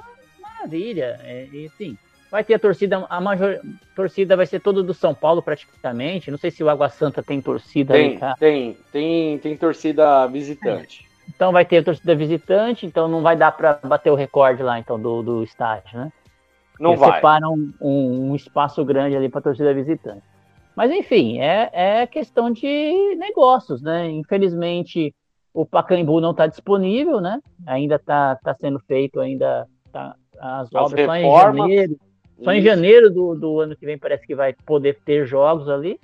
maravilha. 0.66 1.20
É, 1.24 1.48
e 1.52 1.66
assim, 1.68 1.98
vai 2.30 2.44
ter 2.44 2.56
a 2.56 2.60
torcida, 2.60 3.06
a 3.10 3.22
maior 3.22 3.60
torcida 3.96 4.36
vai 4.36 4.46
ser 4.46 4.60
toda 4.60 4.84
do 4.84 4.94
São 4.94 5.14
Paulo 5.14 5.42
praticamente. 5.42 6.32
Não 6.32 6.38
sei 6.38 6.52
se 6.52 6.64
o 6.64 6.70
Água 6.70 6.90
Santa 6.90 7.24
tem 7.24 7.42
torcida 7.42 7.94
tem, 7.94 8.12
aí, 8.12 8.18
tá? 8.18 8.36
Tem, 8.38 8.78
tem, 8.92 9.38
tem 9.40 9.56
torcida 9.56 10.26
visitante. 10.28 11.04
É. 11.04 11.16
Então 11.30 11.52
vai 11.52 11.66
ter 11.66 11.78
a 11.78 11.84
torcida 11.84 12.16
visitante, 12.16 12.86
então 12.86 13.08
não 13.08 13.22
vai 13.22 13.36
dar 13.36 13.52
para 13.52 13.80
bater 13.84 14.12
o 14.12 14.16
recorde 14.16 14.62
lá 14.62 14.78
então 14.78 15.00
do, 15.00 15.24
do 15.24 15.44
estádio, 15.44 15.98
né? 15.98 16.12
Não 16.80 16.92
Eles 16.92 17.00
vai. 17.00 17.16
Separam 17.16 17.54
um, 17.54 17.74
um, 17.82 18.32
um 18.32 18.36
espaço 18.36 18.84
grande 18.84 19.16
ali 19.16 19.30
para 19.30 19.42
torcida 19.42 19.74
visitante. 19.74 20.24
Mas 20.76 20.92
enfim, 20.92 21.40
é, 21.40 21.70
é 21.72 22.08
questão 22.08 22.52
de 22.52 23.16
negócios, 23.16 23.82
né? 23.82 24.10
Infelizmente 24.10 25.16
o 25.54 25.66
Pacaembu 25.66 26.20
não 26.20 26.32
está 26.32 26.48
disponível, 26.48 27.22
né? 27.22 27.40
Ainda 27.66 27.96
está 27.96 28.36
tá 28.36 28.54
sendo 28.54 28.78
feito, 28.82 29.22
ainda 29.22 29.66
tá, 29.92 30.14
as, 30.40 30.68
as 30.68 30.74
obras 30.74 31.08
reformas, 31.08 31.58
só 31.58 31.66
em 31.66 31.70
janeiro. 31.70 32.00
Só 32.44 32.52
em 32.52 32.62
janeiro 32.62 33.10
do, 33.10 33.36
do 33.36 33.60
ano 33.62 33.76
que 33.76 33.86
vem 33.86 33.98
parece 33.98 34.26
que 34.28 34.36
vai 34.36 34.54
poder 34.66 35.00
ter 35.06 35.26
jogos 35.26 35.70
ali. 35.70 36.00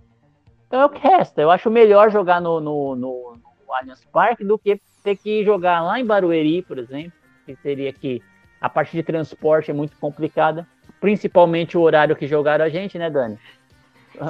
Então 0.68 0.80
é 0.82 0.86
o 0.86 0.90
que 0.90 1.06
resta. 1.06 1.42
Eu 1.42 1.52
acho 1.52 1.70
melhor 1.70 2.10
jogar 2.10 2.40
no, 2.40 2.60
no, 2.62 2.96
no, 2.96 3.38
no 3.68 3.74
Allianz 3.74 4.06
Parque 4.06 4.44
do 4.44 4.58
que 4.58 4.80
ter 5.04 5.18
que 5.18 5.44
jogar 5.44 5.82
lá 5.82 6.00
em 6.00 6.06
Barueri, 6.06 6.62
por 6.62 6.78
exemplo, 6.78 7.12
que 7.46 7.56
seria 7.58 7.92
que 7.92 8.22
a 8.62 8.70
parte 8.70 8.96
de 8.96 9.04
transporte 9.04 9.72
é 9.72 9.74
muito 9.74 9.98
complicada, 9.98 10.68
principalmente 11.00 11.78
o 11.78 11.82
horário 11.82 12.16
que 12.16 12.28
jogaram 12.28 12.64
a 12.64 12.70
gente, 12.70 12.98
né, 12.98 13.10
Dani? 13.10 13.38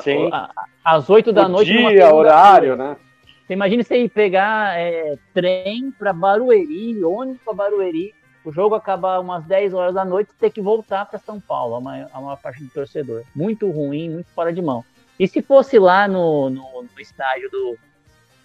Sim. 0.02 0.30
Às 0.84 1.10
8 1.10 1.34
da 1.34 1.46
o 1.46 1.50
noite. 1.50 1.72
Dia, 1.72 2.14
horário, 2.14 2.76
né? 2.76 2.96
Você 3.46 3.54
imagina 3.54 3.84
você 3.84 3.98
ir 3.98 4.10
pegar 4.10 4.80
é, 4.80 5.18
trem 5.34 5.92
para 5.92 6.14
Barueri, 6.14 7.04
ônibus 7.04 7.42
para 7.44 7.54
Barueri, 7.54 8.14
o 8.44 8.52
jogo 8.52 8.76
acaba 8.76 9.20
umas 9.20 9.44
10 9.46 9.74
horas 9.74 9.94
da 9.94 10.04
noite 10.04 10.32
ter 10.40 10.50
que 10.50 10.62
voltar 10.62 11.06
para 11.06 11.20
São 11.20 11.40
Paulo, 11.40 11.76
a 11.76 11.82
maior, 11.82 12.10
a 12.14 12.22
maior, 12.22 12.38
parte 12.38 12.64
do 12.64 12.70
torcedor. 12.70 13.24
Muito 13.36 13.70
ruim, 13.70 14.10
muito 14.10 14.32
fora 14.32 14.52
de 14.52 14.62
mão. 14.62 14.84
E 15.20 15.28
se 15.28 15.42
fosse 15.42 15.78
lá 15.78 16.08
no, 16.08 16.50
no, 16.50 16.84
no 16.84 17.00
estádio 17.00 17.50
do, 17.52 17.78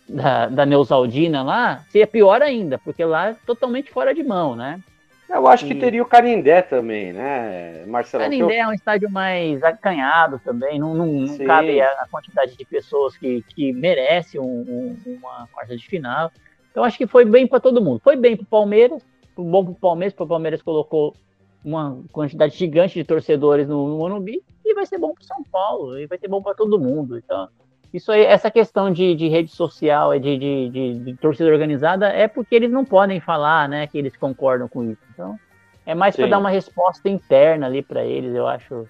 da, 0.08 0.46
da 0.46 0.66
Neusaldina 0.66 1.42
lá, 1.42 1.84
seria 1.90 2.06
pior 2.06 2.42
ainda, 2.42 2.78
porque 2.78 3.04
lá 3.04 3.30
é 3.30 3.36
totalmente 3.46 3.90
fora 3.90 4.14
de 4.14 4.22
mão, 4.22 4.54
né? 4.54 4.80
Eu 5.28 5.46
acho 5.48 5.64
e... 5.64 5.68
que 5.68 5.74
teria 5.74 6.02
o 6.02 6.06
Canindé 6.06 6.62
também, 6.62 7.12
né, 7.12 7.84
Marcelo? 7.86 8.22
Canindé 8.22 8.58
eu... 8.58 8.64
é 8.64 8.68
um 8.68 8.72
estádio 8.72 9.10
mais 9.10 9.62
acanhado 9.62 10.40
também, 10.44 10.78
não, 10.78 10.94
não, 10.94 11.06
não 11.06 11.38
cabe 11.38 11.80
a, 11.80 11.88
a, 12.02 12.08
quantidade 12.08 12.56
de 12.56 12.64
pessoas 12.64 13.16
que, 13.16 13.42
que 13.48 13.72
merece 13.72 14.38
um, 14.38 14.44
um, 14.44 14.96
uma 15.06 15.48
quarta 15.52 15.76
de 15.76 15.86
final. 15.86 16.30
Então 16.70 16.84
acho 16.84 16.98
que 16.98 17.06
foi 17.06 17.24
bem 17.24 17.46
para 17.46 17.58
todo 17.58 17.82
mundo. 17.82 18.00
Foi 18.04 18.16
bem 18.16 18.36
para 18.36 18.44
o 18.44 18.46
Palmeiras, 18.46 19.02
bom 19.44 19.64
para 19.64 19.72
o 19.72 19.76
Palmeiras, 19.76 20.12
porque 20.12 20.24
o 20.24 20.28
Palmeiras 20.28 20.62
colocou 20.62 21.14
uma 21.64 21.98
quantidade 22.12 22.56
gigante 22.56 22.94
de 22.94 23.04
torcedores 23.04 23.66
no, 23.66 23.88
no 23.88 23.98
Morumbi, 23.98 24.42
e 24.64 24.74
vai 24.74 24.86
ser 24.86 24.98
bom 24.98 25.12
para 25.12 25.24
São 25.24 25.42
Paulo, 25.50 25.98
e 25.98 26.06
vai 26.06 26.18
ser 26.18 26.28
bom 26.28 26.40
para 26.40 26.54
todo 26.54 26.78
mundo. 26.78 27.18
Então, 27.18 27.48
isso 27.92 28.12
aí, 28.12 28.24
essa 28.24 28.50
questão 28.50 28.92
de, 28.92 29.14
de 29.14 29.28
rede 29.28 29.50
social, 29.50 30.18
de, 30.18 30.38
de, 30.38 30.68
de, 30.70 30.94
de 30.94 31.16
torcida 31.16 31.50
organizada, 31.50 32.08
é 32.08 32.28
porque 32.28 32.54
eles 32.54 32.70
não 32.70 32.84
podem 32.84 33.20
falar, 33.20 33.68
né, 33.68 33.86
que 33.86 33.98
eles 33.98 34.16
concordam 34.16 34.68
com 34.68 34.84
isso. 34.84 35.02
Então, 35.12 35.38
é 35.84 35.94
mais 35.94 36.14
para 36.16 36.26
dar 36.26 36.38
uma 36.38 36.50
resposta 36.50 37.08
interna 37.08 37.66
ali 37.66 37.82
para 37.82 38.04
eles, 38.04 38.34
eu 38.34 38.46
acho. 38.46 38.86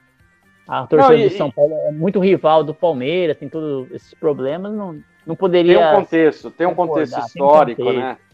A 0.66 0.86
torcida 0.86 1.16
não, 1.16 1.20
e, 1.26 1.28
do 1.28 1.36
São 1.36 1.50
Paulo 1.50 1.74
é 1.86 1.92
muito 1.92 2.18
rival 2.18 2.64
do 2.64 2.74
Palmeiras, 2.74 3.36
tem 3.36 3.48
todos 3.48 3.88
esses 3.92 4.12
problemas, 4.14 4.72
não, 4.72 4.98
não 5.24 5.36
poderia. 5.36 5.78
Tem 5.78 5.86
um 5.86 6.00
contexto, 6.00 6.50
tem 6.50 6.66
um 6.66 6.74
contexto 6.74 7.18
histórico, 7.20 7.82
tem 7.82 7.84
um 7.84 7.94
contexto. 7.94 8.20
né? 8.20 8.25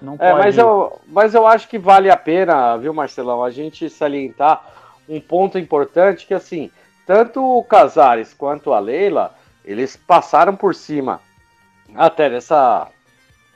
Não 0.00 0.14
é, 0.14 0.30
pode... 0.30 0.44
mas, 0.44 0.58
eu, 0.58 1.00
mas 1.06 1.34
eu 1.34 1.46
acho 1.46 1.68
que 1.68 1.78
vale 1.78 2.10
a 2.10 2.16
pena, 2.16 2.76
viu, 2.76 2.92
Marcelão, 2.92 3.42
a 3.42 3.50
gente 3.50 3.88
salientar 3.88 4.64
um 5.08 5.20
ponto 5.20 5.58
importante 5.58 6.26
que, 6.26 6.34
assim, 6.34 6.70
tanto 7.06 7.40
o 7.40 7.62
Casares 7.62 8.34
quanto 8.34 8.72
a 8.72 8.78
Leila, 8.78 9.34
eles 9.64 9.96
passaram 9.96 10.54
por 10.56 10.74
cima 10.74 11.20
até 11.94 12.28
dessa 12.28 12.88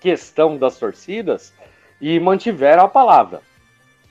questão 0.00 0.56
das 0.56 0.78
torcidas 0.78 1.52
e 2.00 2.18
mantiveram 2.18 2.84
a 2.84 2.88
palavra. 2.88 3.40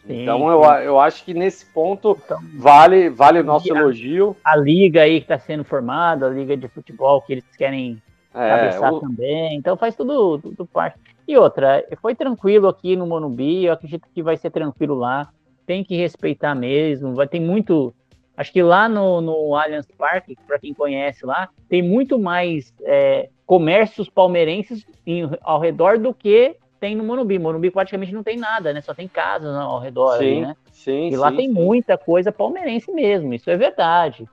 Sim, 0.05 0.21
então 0.21 0.49
eu, 0.49 0.63
eu 0.81 0.99
acho 0.99 1.23
que 1.25 1.33
nesse 1.33 1.65
ponto 1.65 2.17
então, 2.23 2.39
vale, 2.55 3.09
vale 3.09 3.39
o 3.39 3.43
nosso 3.43 3.73
a, 3.73 3.77
elogio. 3.77 4.35
A 4.43 4.55
liga 4.55 5.01
aí 5.01 5.19
que 5.19 5.25
está 5.25 5.39
sendo 5.39 5.63
formada, 5.63 6.27
a 6.27 6.29
liga 6.29 6.55
de 6.55 6.67
futebol 6.67 7.21
que 7.21 7.33
eles 7.33 7.45
querem 7.57 8.01
é, 8.33 8.79
o... 8.79 8.99
também, 8.99 9.55
então 9.55 9.75
faz 9.75 9.95
tudo, 9.95 10.39
tudo 10.39 10.65
parte. 10.65 10.99
E 11.29 11.37
outra, 11.37 11.85
foi 12.01 12.15
tranquilo 12.15 12.67
aqui 12.67 12.95
no 12.95 13.05
Monumbi, 13.05 13.65
eu 13.65 13.73
acredito 13.73 14.07
que 14.11 14.23
vai 14.23 14.35
ser 14.35 14.49
tranquilo 14.49 14.95
lá, 14.95 15.29
tem 15.63 15.83
que 15.83 15.95
respeitar 15.95 16.55
mesmo, 16.55 17.13
vai 17.13 17.27
ter 17.27 17.39
muito, 17.39 17.93
acho 18.35 18.51
que 18.51 18.63
lá 18.63 18.89
no, 18.89 19.21
no 19.21 19.55
Allianz 19.55 19.85
Parque, 19.95 20.35
para 20.47 20.57
quem 20.57 20.73
conhece 20.73 21.27
lá, 21.27 21.47
tem 21.69 21.83
muito 21.83 22.17
mais 22.17 22.73
é, 22.81 23.29
comércios 23.45 24.09
palmeirenses 24.09 24.83
em, 25.05 25.29
ao 25.43 25.59
redor 25.59 25.99
do 25.99 26.15
que 26.15 26.55
tem 26.79 26.95
no 26.95 27.03
Morumbi. 27.03 27.37
Morumbi 27.37 27.69
praticamente 27.69 28.11
não 28.11 28.23
tem 28.23 28.35
nada, 28.35 28.73
né? 28.73 28.81
Só 28.81 28.95
tem 28.95 29.07
casas 29.07 29.55
ao 29.55 29.79
redor 29.79 30.17
sim, 30.17 30.41
né? 30.41 30.55
Sim, 30.71 31.09
e 31.09 31.15
lá 31.15 31.29
sim, 31.29 31.37
tem 31.37 31.47
sim. 31.49 31.53
muita 31.53 31.95
coisa 31.95 32.31
palmeirense 32.31 32.91
mesmo, 32.91 33.35
isso 33.35 33.51
é 33.51 33.55
verdade. 33.55 34.27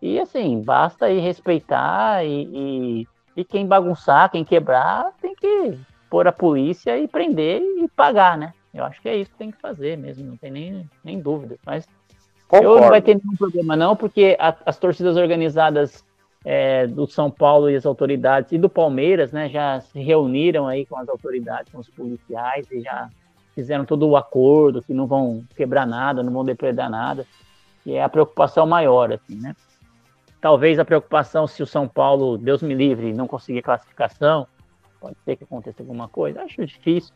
E 0.00 0.20
assim, 0.20 0.62
basta 0.62 1.06
aí 1.06 1.18
respeitar 1.18 2.24
e, 2.24 2.48
e, 2.52 3.08
e 3.36 3.44
quem 3.44 3.66
bagunçar, 3.66 4.30
quem 4.30 4.44
quebrar, 4.44 5.12
tem 5.20 5.34
que 5.34 5.76
pôr 6.10 6.26
a 6.26 6.32
polícia 6.32 6.98
e 6.98 7.08
prender 7.08 7.60
e 7.60 7.88
pagar, 7.88 8.36
né? 8.36 8.52
Eu 8.72 8.84
acho 8.84 9.00
que 9.00 9.08
é 9.08 9.16
isso 9.16 9.30
que 9.30 9.38
tem 9.38 9.50
que 9.50 9.60
fazer 9.60 9.96
mesmo, 9.96 10.26
não 10.26 10.36
tem 10.36 10.50
nem, 10.50 10.90
nem 11.02 11.18
dúvida. 11.18 11.56
Mas 11.64 11.88
eu 12.52 12.80
não 12.80 12.88
vai 12.88 13.02
ter 13.02 13.16
nenhum 13.16 13.36
problema, 13.36 13.74
não, 13.74 13.96
porque 13.96 14.36
a, 14.38 14.54
as 14.64 14.78
torcidas 14.78 15.16
organizadas 15.16 16.04
é, 16.44 16.86
do 16.86 17.06
São 17.06 17.30
Paulo 17.30 17.68
e 17.68 17.74
as 17.74 17.84
autoridades 17.84 18.52
e 18.52 18.58
do 18.58 18.68
Palmeiras, 18.68 19.32
né, 19.32 19.48
já 19.48 19.80
se 19.80 19.98
reuniram 20.00 20.68
aí 20.68 20.86
com 20.86 20.96
as 20.96 21.08
autoridades, 21.08 21.72
com 21.72 21.78
os 21.78 21.88
policiais 21.88 22.70
e 22.70 22.82
já 22.82 23.08
fizeram 23.54 23.84
todo 23.84 24.06
o 24.06 24.16
acordo 24.16 24.82
que 24.82 24.94
não 24.94 25.06
vão 25.06 25.42
quebrar 25.56 25.86
nada, 25.86 26.22
não 26.22 26.32
vão 26.32 26.44
depredar 26.44 26.88
nada, 26.88 27.26
e 27.84 27.94
é 27.94 28.02
a 28.02 28.08
preocupação 28.08 28.66
maior, 28.66 29.12
assim, 29.12 29.40
né? 29.40 29.56
Talvez 30.40 30.78
a 30.78 30.84
preocupação 30.84 31.46
se 31.46 31.62
o 31.62 31.66
São 31.66 31.88
Paulo, 31.88 32.36
Deus 32.36 32.62
me 32.62 32.74
livre, 32.74 33.12
não 33.12 33.26
conseguir 33.26 33.62
classificação, 33.62 34.46
pode 35.06 35.16
ser 35.24 35.36
que 35.36 35.44
aconteça 35.44 35.82
alguma 35.82 36.08
coisa, 36.08 36.42
acho 36.42 36.66
difícil. 36.66 37.14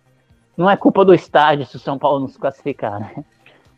Não 0.57 0.71
é 0.71 0.77
culpa 0.77 1.05
do 1.05 1.13
estádio 1.13 1.67
se 1.67 1.77
o 1.77 1.81
São 1.81 1.99
Paulo 1.99 2.21
não 2.21 2.29
se 2.29 2.39
classificar, 2.39 3.01
né? 3.01 3.25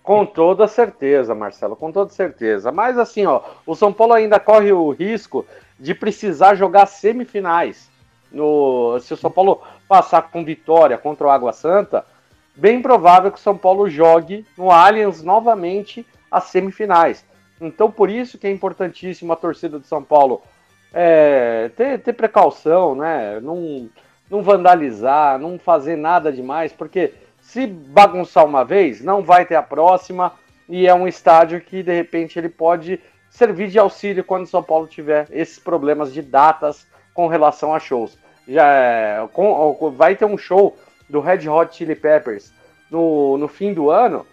Com 0.03 0.27
toda 0.27 0.67
certeza, 0.67 1.35
Marcelo, 1.35 1.77
com 1.77 1.93
toda 1.93 2.11
certeza. 2.11 2.73
Mas 2.73 2.99
assim, 2.99 3.25
ó, 3.25 3.41
o 3.65 3.75
São 3.75 3.93
Paulo 3.93 4.13
ainda 4.13 4.39
corre 4.41 4.73
o 4.73 4.91
risco 4.91 5.47
de 5.79 5.95
precisar 5.95 6.57
jogar 6.57 6.87
semifinais. 6.87 7.91
No, 8.31 8.99
se 9.01 9.15
o 9.15 9.17
São 9.17 9.31
Paulo 9.31 9.63
passar 9.89 10.23
com 10.31 10.45
vitória 10.45 10.99
contra 10.99 11.27
o 11.27 11.31
Água 11.31 11.53
Santa, 11.53 12.05
bem 12.55 12.83
provável 12.83 13.31
que 13.31 13.39
o 13.39 13.43
São 13.43 13.57
Paulo 13.57 13.89
jogue 13.89 14.45
no 14.59 14.71
Allianz 14.71 15.23
novamente 15.23 16.05
as 16.31 16.45
semifinais. 16.45 17.25
Então, 17.61 17.91
por 17.91 18.11
isso 18.11 18.39
que 18.39 18.47
é 18.47 18.51
importantíssimo 18.51 19.33
a 19.33 19.37
torcida 19.37 19.79
do 19.79 19.87
São 19.87 20.03
Paulo 20.03 20.43
é, 20.93 21.71
ter, 21.77 22.01
ter 22.01 22.13
precaução, 22.13 22.95
né? 22.95 23.41
Não, 23.41 23.89
não 24.31 24.43
vandalizar, 24.43 25.39
não 25.39 25.59
fazer 25.59 25.97
nada 25.97 26.33
demais, 26.33 26.73
porque 26.73 27.13
se 27.41 27.67
bagunçar 27.67 28.45
uma 28.45 28.65
vez, 28.65 29.03
não 29.03 29.23
vai 29.23 29.45
ter 29.45 29.57
a 29.57 29.63
próxima. 29.63 30.33
E 30.69 30.87
é 30.87 30.95
um 30.95 31.09
estádio 31.09 31.61
que, 31.61 31.83
de 31.83 31.93
repente, 31.93 32.39
ele 32.39 32.49
pode 32.49 33.01
servir 33.29 33.69
de 33.69 33.79
auxílio 33.79 34.25
quando 34.25 34.47
São 34.47 34.63
Paulo 34.63 34.87
tiver 34.87 35.27
esses 35.31 35.59
problemas 35.59 36.13
de 36.13 36.23
datas 36.23 36.87
com 37.13 37.27
relação 37.27 37.75
a 37.75 37.81
shows. 37.81 38.17
Já 38.47 38.67
é, 38.67 39.29
com, 39.33 39.91
vai 39.97 40.17
ter 40.17 40.25
um 40.25 40.39
show 40.39 40.77
do 41.09 41.21
Red 41.21 41.49
Hot 41.49 41.77
Chili 41.77 41.95
Peppers 41.95 42.53
no, 42.91 43.37
no 43.39 43.49
fim 43.49 43.73
do 43.73 43.91
ano. 43.91 44.27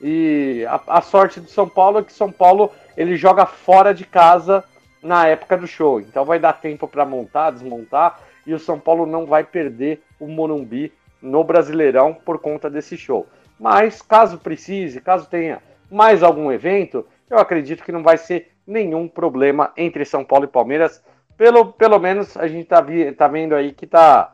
E 0.00 0.64
a, 0.68 0.98
a 0.98 1.00
sorte 1.00 1.40
do 1.40 1.48
São 1.48 1.68
Paulo 1.68 1.98
é 1.98 2.02
que 2.02 2.12
São 2.12 2.30
Paulo 2.30 2.70
ele 2.96 3.16
joga 3.16 3.46
fora 3.46 3.94
de 3.94 4.04
casa 4.04 4.64
na 5.04 5.28
época 5.28 5.56
do 5.58 5.66
show. 5.66 6.00
Então 6.00 6.24
vai 6.24 6.38
dar 6.38 6.54
tempo 6.54 6.88
para 6.88 7.04
montar, 7.04 7.50
desmontar 7.50 8.18
e 8.46 8.54
o 8.54 8.58
São 8.58 8.80
Paulo 8.80 9.04
não 9.04 9.26
vai 9.26 9.44
perder 9.44 10.02
o 10.18 10.26
Morumbi 10.26 10.92
no 11.20 11.44
Brasileirão 11.44 12.14
por 12.14 12.38
conta 12.38 12.70
desse 12.70 12.96
show. 12.96 13.26
Mas 13.60 14.02
caso 14.02 14.38
precise, 14.38 15.00
caso 15.00 15.28
tenha 15.28 15.62
mais 15.90 16.22
algum 16.22 16.50
evento, 16.50 17.06
eu 17.30 17.38
acredito 17.38 17.84
que 17.84 17.92
não 17.92 18.02
vai 18.02 18.16
ser 18.16 18.52
nenhum 18.66 19.06
problema 19.06 19.72
entre 19.76 20.04
São 20.04 20.24
Paulo 20.24 20.46
e 20.46 20.48
Palmeiras. 20.48 21.02
Pelo, 21.36 21.72
pelo 21.72 21.98
menos 21.98 22.36
a 22.36 22.48
gente 22.48 22.66
tá, 22.66 22.84
tá 23.16 23.28
vendo 23.28 23.54
aí 23.54 23.72
que 23.72 23.86
tá, 23.86 24.32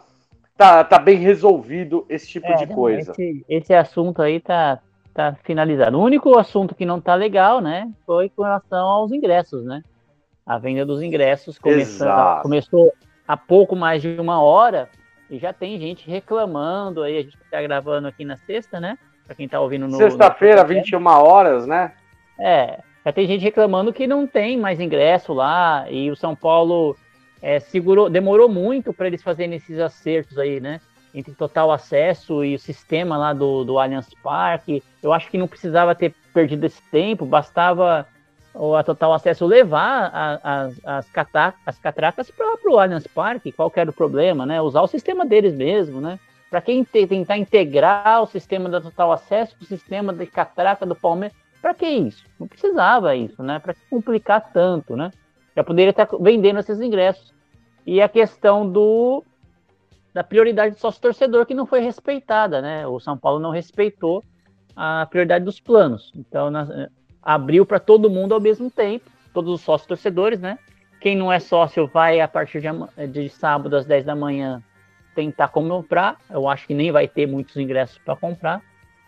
tá, 0.56 0.84
tá 0.84 0.98
bem 0.98 1.18
resolvido 1.18 2.06
esse 2.08 2.28
tipo 2.28 2.46
é, 2.46 2.54
de 2.54 2.66
coisa. 2.68 3.12
Esse, 3.12 3.44
esse 3.48 3.74
assunto 3.74 4.22
aí 4.22 4.40
tá, 4.40 4.80
tá 5.12 5.36
finalizado. 5.42 5.98
O 5.98 6.02
único 6.02 6.38
assunto 6.38 6.74
que 6.74 6.86
não 6.86 7.00
tá 7.00 7.14
legal, 7.14 7.60
né, 7.60 7.90
foi 8.06 8.28
com 8.28 8.42
relação 8.42 8.86
aos 8.86 9.12
ingressos, 9.12 9.64
né? 9.64 9.82
A 10.50 10.58
venda 10.58 10.84
dos 10.84 11.00
ingressos 11.00 11.60
começou, 11.60 12.08
começou 12.42 12.92
há 13.26 13.36
pouco 13.36 13.76
mais 13.76 14.02
de 14.02 14.16
uma 14.18 14.42
hora 14.42 14.88
e 15.30 15.38
já 15.38 15.52
tem 15.52 15.78
gente 15.78 16.10
reclamando 16.10 17.04
aí, 17.04 17.18
a 17.18 17.22
gente 17.22 17.38
está 17.40 17.62
gravando 17.62 18.08
aqui 18.08 18.24
na 18.24 18.34
sexta, 18.34 18.80
né? 18.80 18.98
Para 19.24 19.36
quem 19.36 19.46
está 19.46 19.60
ouvindo 19.60 19.86
no. 19.86 19.96
Sexta-feira, 19.96 20.64
21 20.64 21.06
horas, 21.06 21.68
né? 21.68 21.92
É, 22.36 22.80
já 23.06 23.12
tem 23.12 23.28
gente 23.28 23.42
reclamando 23.42 23.92
que 23.92 24.08
não 24.08 24.26
tem 24.26 24.58
mais 24.58 24.80
ingresso 24.80 25.32
lá 25.32 25.88
e 25.88 26.10
o 26.10 26.16
São 26.16 26.34
Paulo 26.34 26.96
é, 27.40 27.60
segurou, 27.60 28.10
demorou 28.10 28.48
muito 28.48 28.92
para 28.92 29.06
eles 29.06 29.22
fazerem 29.22 29.54
esses 29.54 29.78
acertos 29.78 30.36
aí, 30.36 30.58
né? 30.58 30.80
Entre 31.14 31.32
total 31.32 31.70
acesso 31.70 32.44
e 32.44 32.56
o 32.56 32.58
sistema 32.58 33.16
lá 33.16 33.32
do, 33.32 33.62
do 33.62 33.78
Allianz 33.78 34.12
Parque. 34.20 34.82
Eu 35.00 35.12
acho 35.12 35.30
que 35.30 35.38
não 35.38 35.46
precisava 35.46 35.94
ter 35.94 36.12
perdido 36.34 36.66
esse 36.66 36.82
tempo, 36.90 37.24
bastava 37.24 38.04
ou 38.60 38.76
a 38.76 38.84
Total 38.84 39.10
Acesso 39.14 39.46
levar 39.46 40.10
a, 40.12 40.40
a, 40.44 40.98
as, 40.98 41.08
cata, 41.08 41.54
as 41.64 41.78
catracas 41.78 42.30
para 42.30 42.58
o 42.70 42.78
Allianz 42.78 43.06
Parque, 43.06 43.50
qual 43.50 43.72
era 43.74 43.88
o 43.88 43.92
problema, 43.92 44.44
né? 44.44 44.60
Usar 44.60 44.82
o 44.82 44.86
sistema 44.86 45.24
deles 45.24 45.54
mesmo, 45.54 45.98
né? 45.98 46.20
Para 46.50 46.60
quem 46.60 46.84
te, 46.84 47.06
tentar 47.06 47.38
integrar 47.38 48.22
o 48.22 48.26
sistema 48.26 48.68
da 48.68 48.78
Total 48.78 49.12
Acesso 49.12 49.56
com 49.56 49.64
o 49.64 49.66
sistema 49.66 50.12
de 50.12 50.26
catraca 50.26 50.84
do 50.84 50.94
Palmeiras, 50.94 51.34
para 51.62 51.72
que 51.72 51.86
isso? 51.86 52.22
Não 52.38 52.46
precisava 52.46 53.16
isso, 53.16 53.42
né? 53.42 53.58
Para 53.60 53.74
complicar 53.88 54.52
tanto, 54.52 54.94
né? 54.94 55.10
Já 55.56 55.64
poderia 55.64 55.90
estar 55.90 56.06
vendendo 56.20 56.60
esses 56.60 56.82
ingressos. 56.82 57.32
E 57.86 58.02
a 58.02 58.10
questão 58.10 58.70
do 58.70 59.24
da 60.12 60.22
prioridade 60.22 60.74
do 60.74 60.80
sócio 60.80 61.00
torcedor 61.00 61.46
que 61.46 61.54
não 61.54 61.64
foi 61.64 61.80
respeitada, 61.80 62.60
né? 62.60 62.86
O 62.86 63.00
São 63.00 63.16
Paulo 63.16 63.40
não 63.40 63.52
respeitou 63.52 64.22
a 64.76 65.06
prioridade 65.06 65.46
dos 65.46 65.58
planos. 65.58 66.12
Então, 66.14 66.50
na, 66.50 66.90
abriu 67.22 67.66
para 67.66 67.78
todo 67.78 68.10
mundo 68.10 68.34
ao 68.34 68.40
mesmo 68.40 68.70
tempo, 68.70 69.10
todos 69.32 69.54
os 69.54 69.60
sócios 69.60 69.86
torcedores, 69.86 70.40
né? 70.40 70.58
Quem 71.00 71.16
não 71.16 71.32
é 71.32 71.40
sócio 71.40 71.86
vai 71.86 72.20
a 72.20 72.28
partir 72.28 72.60
de, 72.60 73.06
de 73.06 73.28
sábado 73.28 73.74
às 73.76 73.86
10 73.86 74.04
da 74.04 74.14
manhã 74.14 74.62
tentar 75.14 75.48
comprar. 75.48 76.16
Eu 76.28 76.48
acho 76.48 76.66
que 76.66 76.74
nem 76.74 76.92
vai 76.92 77.08
ter 77.08 77.26
muitos 77.26 77.56
ingressos 77.56 77.98
para 77.98 78.16
comprar. 78.16 78.62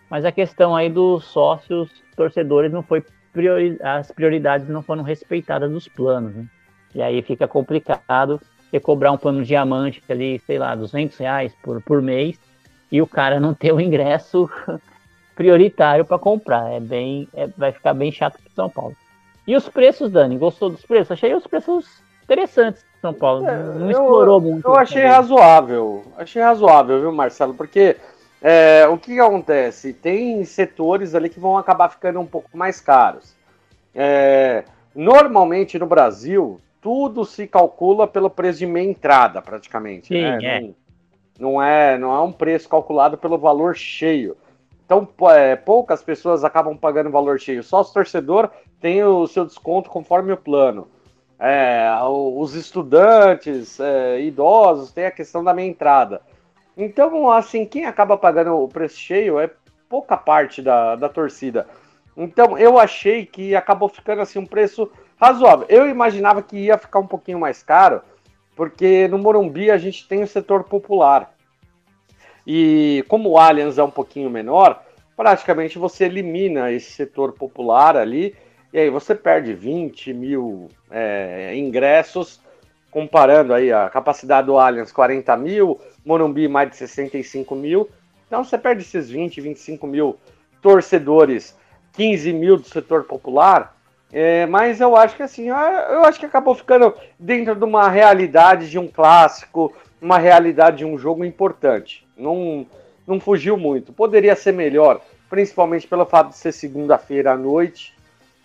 Mas 0.09 0.25
a 0.25 0.33
questão 0.33 0.75
aí 0.75 0.89
dos 0.89 1.25
sócios 1.25 1.91
torcedores 2.17 2.73
não 2.73 2.83
foi 2.83 3.05
priori 3.33 3.79
as 3.83 4.11
prioridades 4.11 4.69
não 4.69 4.83
foram 4.83 5.03
respeitadas 5.03 5.71
nos 5.71 5.89
planos, 5.89 6.35
né? 6.35 6.47
E 6.95 7.01
aí 7.01 7.23
fica 7.23 7.49
complicado 7.49 8.41
você 8.71 8.79
cobrar 8.81 9.13
um 9.13 9.19
plano 9.19 9.43
diamante 9.43 10.03
ali, 10.09 10.39
sei 10.41 10.59
lá, 10.59 10.75
200 10.75 11.17
reais 11.19 11.55
por, 11.63 11.81
por 11.83 12.03
mês 12.03 12.39
e 12.91 13.01
o 13.01 13.07
cara 13.07 13.41
não 13.41 13.55
ter 13.55 13.73
o 13.73 13.81
ingresso 13.81 14.51
prioritário 15.35 16.05
para 16.05 16.19
comprar. 16.19 16.73
É 16.73 16.81
bem, 16.81 17.29
é, 17.35 17.47
vai 17.57 17.73
ficar 17.73 17.95
bem 17.95 18.13
chato 18.13 18.39
para 18.43 18.53
São 18.55 18.71
Paulo. 18.71 18.97
E 19.47 19.57
os 19.57 19.69
preços, 19.69 20.11
Dani? 20.11 20.39
Gostou 20.39 20.71
dos 20.71 20.85
preços? 20.85 21.13
Achei 21.13 21.35
os 21.35 21.47
preços 21.47 21.87
interessantes 22.23 22.85
São 23.01 23.13
Paulo. 23.13 23.47
É, 23.49 23.57
não 23.57 23.91
explorou 23.91 24.41
muito. 24.41 24.67
Eu 24.67 24.77
achei 24.77 25.03
também. 25.03 25.17
razoável. 25.17 26.05
Achei 26.17 26.43
razoável, 26.43 27.01
viu, 27.01 27.13
Marcelo? 27.13 27.55
Porque 27.55 27.97
é, 28.41 28.87
o 28.89 28.99
que, 28.99 29.15
que, 29.15 29.21
acontece? 29.21 29.93
Tem 29.93 30.45
setores 30.45 31.15
ali 31.15 31.29
que 31.29 31.41
vão 31.41 31.57
acabar 31.57 31.89
ficando 31.89 32.21
um 32.21 32.27
pouco 32.27 32.57
mais 32.57 32.81
caros. 32.81 33.35
É, 33.95 34.65
normalmente 34.95 35.79
no 35.79 35.87
Brasil, 35.87 36.61
tudo 36.81 37.25
se 37.25 37.47
calcula 37.47 38.07
pelo 38.09 38.29
preço 38.29 38.59
de 38.59 38.67
meia 38.67 38.89
entrada, 38.89 39.41
praticamente. 39.41 40.09
Sim, 40.09 40.23
né? 40.23 40.39
é. 40.43 40.61
Não, 40.61 40.75
não, 41.39 41.63
é, 41.63 41.99
não 41.99 42.15
é 42.15 42.21
um 42.21 42.33
preço 42.33 42.69
calculado 42.69 43.17
pelo 43.17 43.39
valor 43.39 43.77
cheio. 43.77 44.37
Então, 44.93 45.31
é, 45.31 45.57
poucas 45.57 46.03
pessoas 46.03 46.45
acabam 46.45 46.77
pagando 46.77 47.11
valor 47.11 47.41
cheio. 47.41 47.63
Só 47.63 47.81
o 47.81 47.85
torcedor 47.85 48.51
tem 48.79 49.03
o 49.03 49.27
seu 49.27 49.47
desconto 49.47 49.89
conforme 49.89 50.35
o 50.35 50.37
plano. 50.37 50.87
É, 51.39 51.89
os 52.05 52.55
estudantes, 52.55 53.81
é, 53.81 54.21
idosos, 54.21 54.93
tem 54.93 55.07
a 55.07 55.11
questão 55.11 55.43
da 55.43 55.55
meia 55.55 55.67
entrada. 55.67 56.21
Então, 56.77 57.31
assim, 57.31 57.65
quem 57.65 57.87
acaba 57.87 58.19
pagando 58.19 58.55
o 58.55 58.69
preço 58.69 58.99
cheio 58.99 59.41
é 59.41 59.51
pouca 59.89 60.15
parte 60.15 60.61
da, 60.61 60.95
da 60.95 61.09
torcida. 61.09 61.67
Então, 62.15 62.59
eu 62.59 62.79
achei 62.79 63.25
que 63.25 63.57
acabou 63.57 63.89
ficando 63.89 64.21
assim 64.21 64.39
um 64.39 64.47
preço 64.47 64.91
razoável. 65.19 65.65
Eu 65.71 65.89
imaginava 65.89 66.43
que 66.43 66.59
ia 66.59 66.77
ficar 66.77 66.99
um 66.99 67.07
pouquinho 67.07 67.41
mais 67.41 67.63
caro, 67.63 68.03
porque 68.55 69.09
no 69.09 69.17
Morumbi 69.17 69.71
a 69.71 69.79
gente 69.79 70.07
tem 70.07 70.23
o 70.23 70.29
setor 70.29 70.65
popular. 70.65 71.33
E 72.47 73.05
como 73.09 73.31
o 73.31 73.39
Allianz 73.39 73.79
é 73.79 73.83
um 73.83 73.91
pouquinho 73.91 74.29
menor, 74.29 74.83
praticamente 75.17 75.79
você 75.79 76.05
elimina 76.05 76.73
esse 76.73 76.91
setor 76.93 77.33
popular 77.33 77.97
ali, 77.97 78.35
e 78.73 78.79
aí 78.79 78.91
você 78.91 79.15
perde 79.15 79.53
20 79.53 80.13
mil 80.13 80.69
é, 80.91 81.55
ingressos, 81.55 82.41
comparando 82.91 83.55
aí 83.55 83.73
a 83.73 83.89
capacidade 83.89 84.47
do 84.47 84.59
Allianz 84.59 84.93
40 84.93 85.37
mil, 85.37 85.81
Morumbi 86.05 86.49
mais 86.49 86.71
de 86.71 86.77
65 86.77 87.55
mil. 87.55 87.89
Então 88.27 88.43
você 88.43 88.59
perde 88.59 88.83
esses 88.83 89.09
20, 89.11 89.41
25 89.41 89.87
mil 89.87 90.17
torcedores, 90.61 91.57
15 91.93 92.33
mil 92.33 92.57
do 92.57 92.67
setor 92.67 93.05
popular. 93.05 93.77
É, 94.13 94.45
mas 94.47 94.81
eu 94.81 94.95
acho 94.95 95.17
que 95.17 95.23
assim, 95.23 95.49
eu 95.49 96.05
acho 96.05 96.21
que 96.21 96.27
acabou 96.27 96.55
ficando 96.55 96.95
dentro 97.19 97.55
de 97.55 97.65
uma 97.65 97.89
realidade 97.89 98.71
de 98.71 98.79
um 98.79 98.87
clássico, 98.87 99.75
uma 100.01 100.19
realidade 100.19 100.79
de 100.79 100.85
um 100.85 100.99
jogo 100.99 101.25
importante. 101.25 102.02
Não, 102.17 102.67
não 103.07 103.21
fugiu 103.21 103.57
muito. 103.57 103.93
Poderia 103.93 104.37
ser 104.37 104.53
melhor, 104.53 105.01
principalmente 105.29 105.87
pelo 105.87 106.05
fato 106.05 106.31
de 106.31 106.37
ser 106.37 106.53
segunda-feira 106.53 107.33
à 107.33 107.37
noite. 107.37 107.95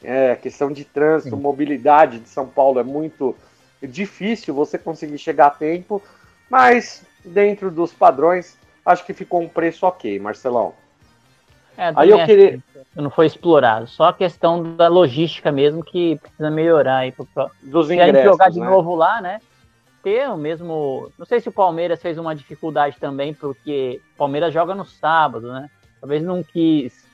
É, 0.03 0.35
questão 0.35 0.71
de 0.71 0.85
trânsito, 0.85 1.35
Sim. 1.35 1.41
mobilidade 1.41 2.19
de 2.19 2.29
São 2.29 2.47
Paulo 2.47 2.79
é 2.79 2.83
muito 2.83 3.35
difícil 3.81 4.53
você 4.53 4.77
conseguir 4.77 5.17
chegar 5.17 5.47
a 5.47 5.51
tempo, 5.51 6.01
mas 6.49 7.03
dentro 7.23 7.69
dos 7.69 7.93
padrões, 7.93 8.57
acho 8.85 9.05
que 9.05 9.13
ficou 9.13 9.41
um 9.41 9.47
preço 9.47 9.85
ok, 9.85 10.19
Marcelão. 10.19 10.73
É, 11.77 11.91
aí 11.95 12.09
eu 12.09 12.25
queria. 12.25 12.59
Não 12.95 13.11
foi 13.11 13.27
explorado, 13.27 13.85
só 13.87 14.05
a 14.05 14.13
questão 14.13 14.75
da 14.75 14.87
logística 14.87 15.51
mesmo 15.51 15.83
que 15.83 16.15
precisa 16.15 16.49
melhorar 16.49 16.97
aí. 16.97 17.11
Pro... 17.11 17.27
Dos 17.61 17.91
ingressos, 17.91 18.13
Se 18.13 18.17
a 18.17 18.21
gente 18.21 18.23
jogar 18.23 18.49
de 18.49 18.59
né? 18.59 18.65
novo 18.65 18.95
lá, 18.95 19.21
né? 19.21 19.39
Ter 20.07 20.29
o 20.29 20.37
mesmo. 20.37 21.11
Não 21.17 21.25
sei 21.25 21.41
se 21.41 21.49
o 21.49 21.51
Palmeiras 21.51 22.01
fez 22.01 22.17
uma 22.17 22.33
dificuldade 22.33 22.95
também, 22.97 23.33
porque 23.33 23.99
o 24.13 24.17
Palmeiras 24.17 24.53
joga 24.53 24.73
no 24.73 24.85
sábado, 24.85 25.51
né? 25.51 25.69
Talvez 25.99 26.23
não 26.23 26.41
quis 26.41 27.05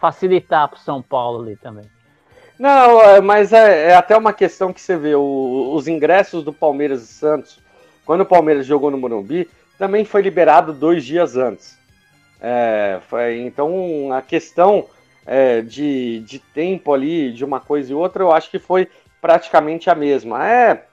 facilitar 0.00 0.68
para 0.68 0.78
o 0.78 0.80
São 0.80 1.02
Paulo 1.02 1.42
ali 1.42 1.54
também. 1.54 1.84
Não, 2.58 3.02
é, 3.02 3.20
mas 3.20 3.52
é, 3.52 3.90
é, 3.90 3.94
até 3.94 4.16
uma 4.16 4.32
questão 4.32 4.72
que 4.72 4.80
você 4.80 4.96
vê, 4.96 5.14
o, 5.14 5.72
os 5.74 5.86
ingressos 5.86 6.42
do 6.42 6.50
Palmeiras 6.50 7.02
e 7.02 7.06
Santos 7.06 7.58
quando 8.06 8.22
o 8.22 8.26
Palmeiras 8.26 8.64
jogou 8.64 8.90
no 8.90 8.96
Morumbi, 8.96 9.46
também 9.78 10.06
foi 10.06 10.22
liberado 10.22 10.72
dois 10.72 11.04
dias 11.04 11.36
antes. 11.36 11.76
É, 12.40 13.00
foi, 13.06 13.42
então, 13.42 14.10
a 14.14 14.22
questão 14.22 14.86
é, 15.26 15.60
de, 15.60 16.20
de 16.20 16.38
tempo 16.38 16.94
ali, 16.94 17.30
de 17.32 17.44
uma 17.44 17.60
coisa 17.60 17.92
e 17.92 17.94
outra, 17.94 18.22
eu 18.22 18.32
acho 18.32 18.50
que 18.50 18.58
foi 18.58 18.88
praticamente 19.20 19.90
a 19.90 19.94
mesma. 19.94 20.48
É, 20.48 20.84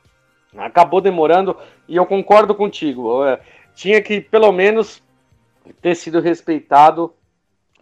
acabou 0.58 1.02
demorando, 1.02 1.56
e 1.88 1.96
eu 1.96 2.06
concordo 2.06 2.54
contigo. 2.56 3.24
É, 3.26 3.40
tinha 3.74 4.02
que, 4.02 4.22
pelo 4.22 4.52
menos, 4.52 5.02
ter 5.82 5.96
sido 5.96 6.20
respeitado 6.20 7.14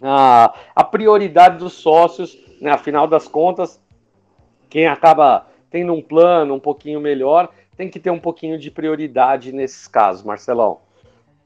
a, 0.02 0.54
a 0.76 0.84
prioridade 0.84 1.58
dos 1.58 1.74
sócios, 1.74 2.38
né, 2.62 2.72
afinal 2.72 3.08
das 3.08 3.28
contas, 3.28 3.82
quem 4.70 4.88
acaba 4.88 5.48
tendo 5.70 5.94
um 5.94 6.02
plano 6.02 6.54
um 6.54 6.60
pouquinho 6.60 7.00
melhor 7.00 7.50
tem 7.80 7.90
que 7.90 8.00
ter 8.00 8.10
um 8.10 8.20
pouquinho 8.20 8.60
de 8.60 8.70
prioridade 8.70 9.54
nesses 9.54 9.88
casos, 9.88 10.22
Marcelão. 10.22 10.82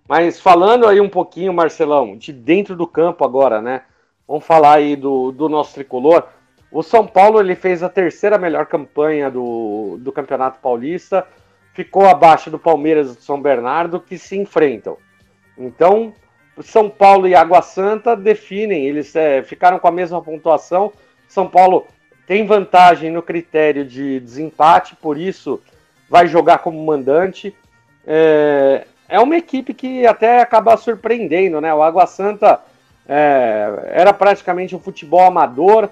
Mas 0.10 0.40
falando 0.40 0.88
aí 0.88 1.00
um 1.00 1.08
pouquinho, 1.08 1.54
Marcelão, 1.54 2.18
de 2.18 2.34
dentro 2.34 2.76
do 2.76 2.88
campo 2.88 3.24
agora, 3.24 3.62
né? 3.62 3.84
Vamos 4.28 4.44
falar 4.44 4.78
aí 4.78 4.96
do, 4.96 5.32
do 5.32 5.48
nosso 5.48 5.76
tricolor. 5.76 6.28
O 6.74 6.82
São 6.82 7.06
Paulo 7.06 7.40
ele 7.40 7.56
fez 7.56 7.84
a 7.84 7.88
terceira 7.88 8.36
melhor 8.36 8.66
campanha 8.66 9.30
do, 9.30 9.98
do 10.00 10.12
Campeonato 10.12 10.58
Paulista, 10.60 11.24
ficou 11.72 12.08
abaixo 12.08 12.50
do 12.50 12.58
Palmeiras 12.58 13.12
e 13.12 13.16
do 13.16 13.22
São 13.22 13.40
Bernardo, 13.40 14.00
que 14.00 14.18
se 14.18 14.36
enfrentam. 14.36 14.98
Então, 15.56 16.12
São 16.62 16.90
Paulo 16.90 17.28
e 17.28 17.36
Água 17.36 17.62
Santa 17.62 18.16
definem, 18.16 18.88
eles 18.88 19.16
é, 19.16 19.44
ficaram 19.44 19.78
com 19.78 19.88
a 19.88 19.92
mesma 19.92 20.20
pontuação. 20.20 20.92
São 21.28 21.48
Paulo 21.48 21.86
tem 22.26 22.44
vantagem 22.44 23.12
no 23.12 23.22
critério 23.22 23.86
de 23.86 24.20
desempate, 24.20 24.96
por 24.96 25.16
isso 25.16 25.62
vai 26.10 26.26
jogar 26.28 26.58
como 26.58 26.84
mandante. 26.84 27.56
É, 28.04 28.88
é 29.08 29.20
uma 29.20 29.38
equipe 29.38 29.76
que 29.76 30.08
até 30.08 30.42
acaba 30.42 30.76
surpreendendo, 30.76 31.62
né? 31.62 31.72
O 31.72 31.84
Água 31.84 32.08
Santa 32.08 32.60
é, 33.08 33.92
era 33.92 34.12
praticamente 34.12 34.76
um 34.76 34.80
futebol 34.80 35.22
amador, 35.22 35.92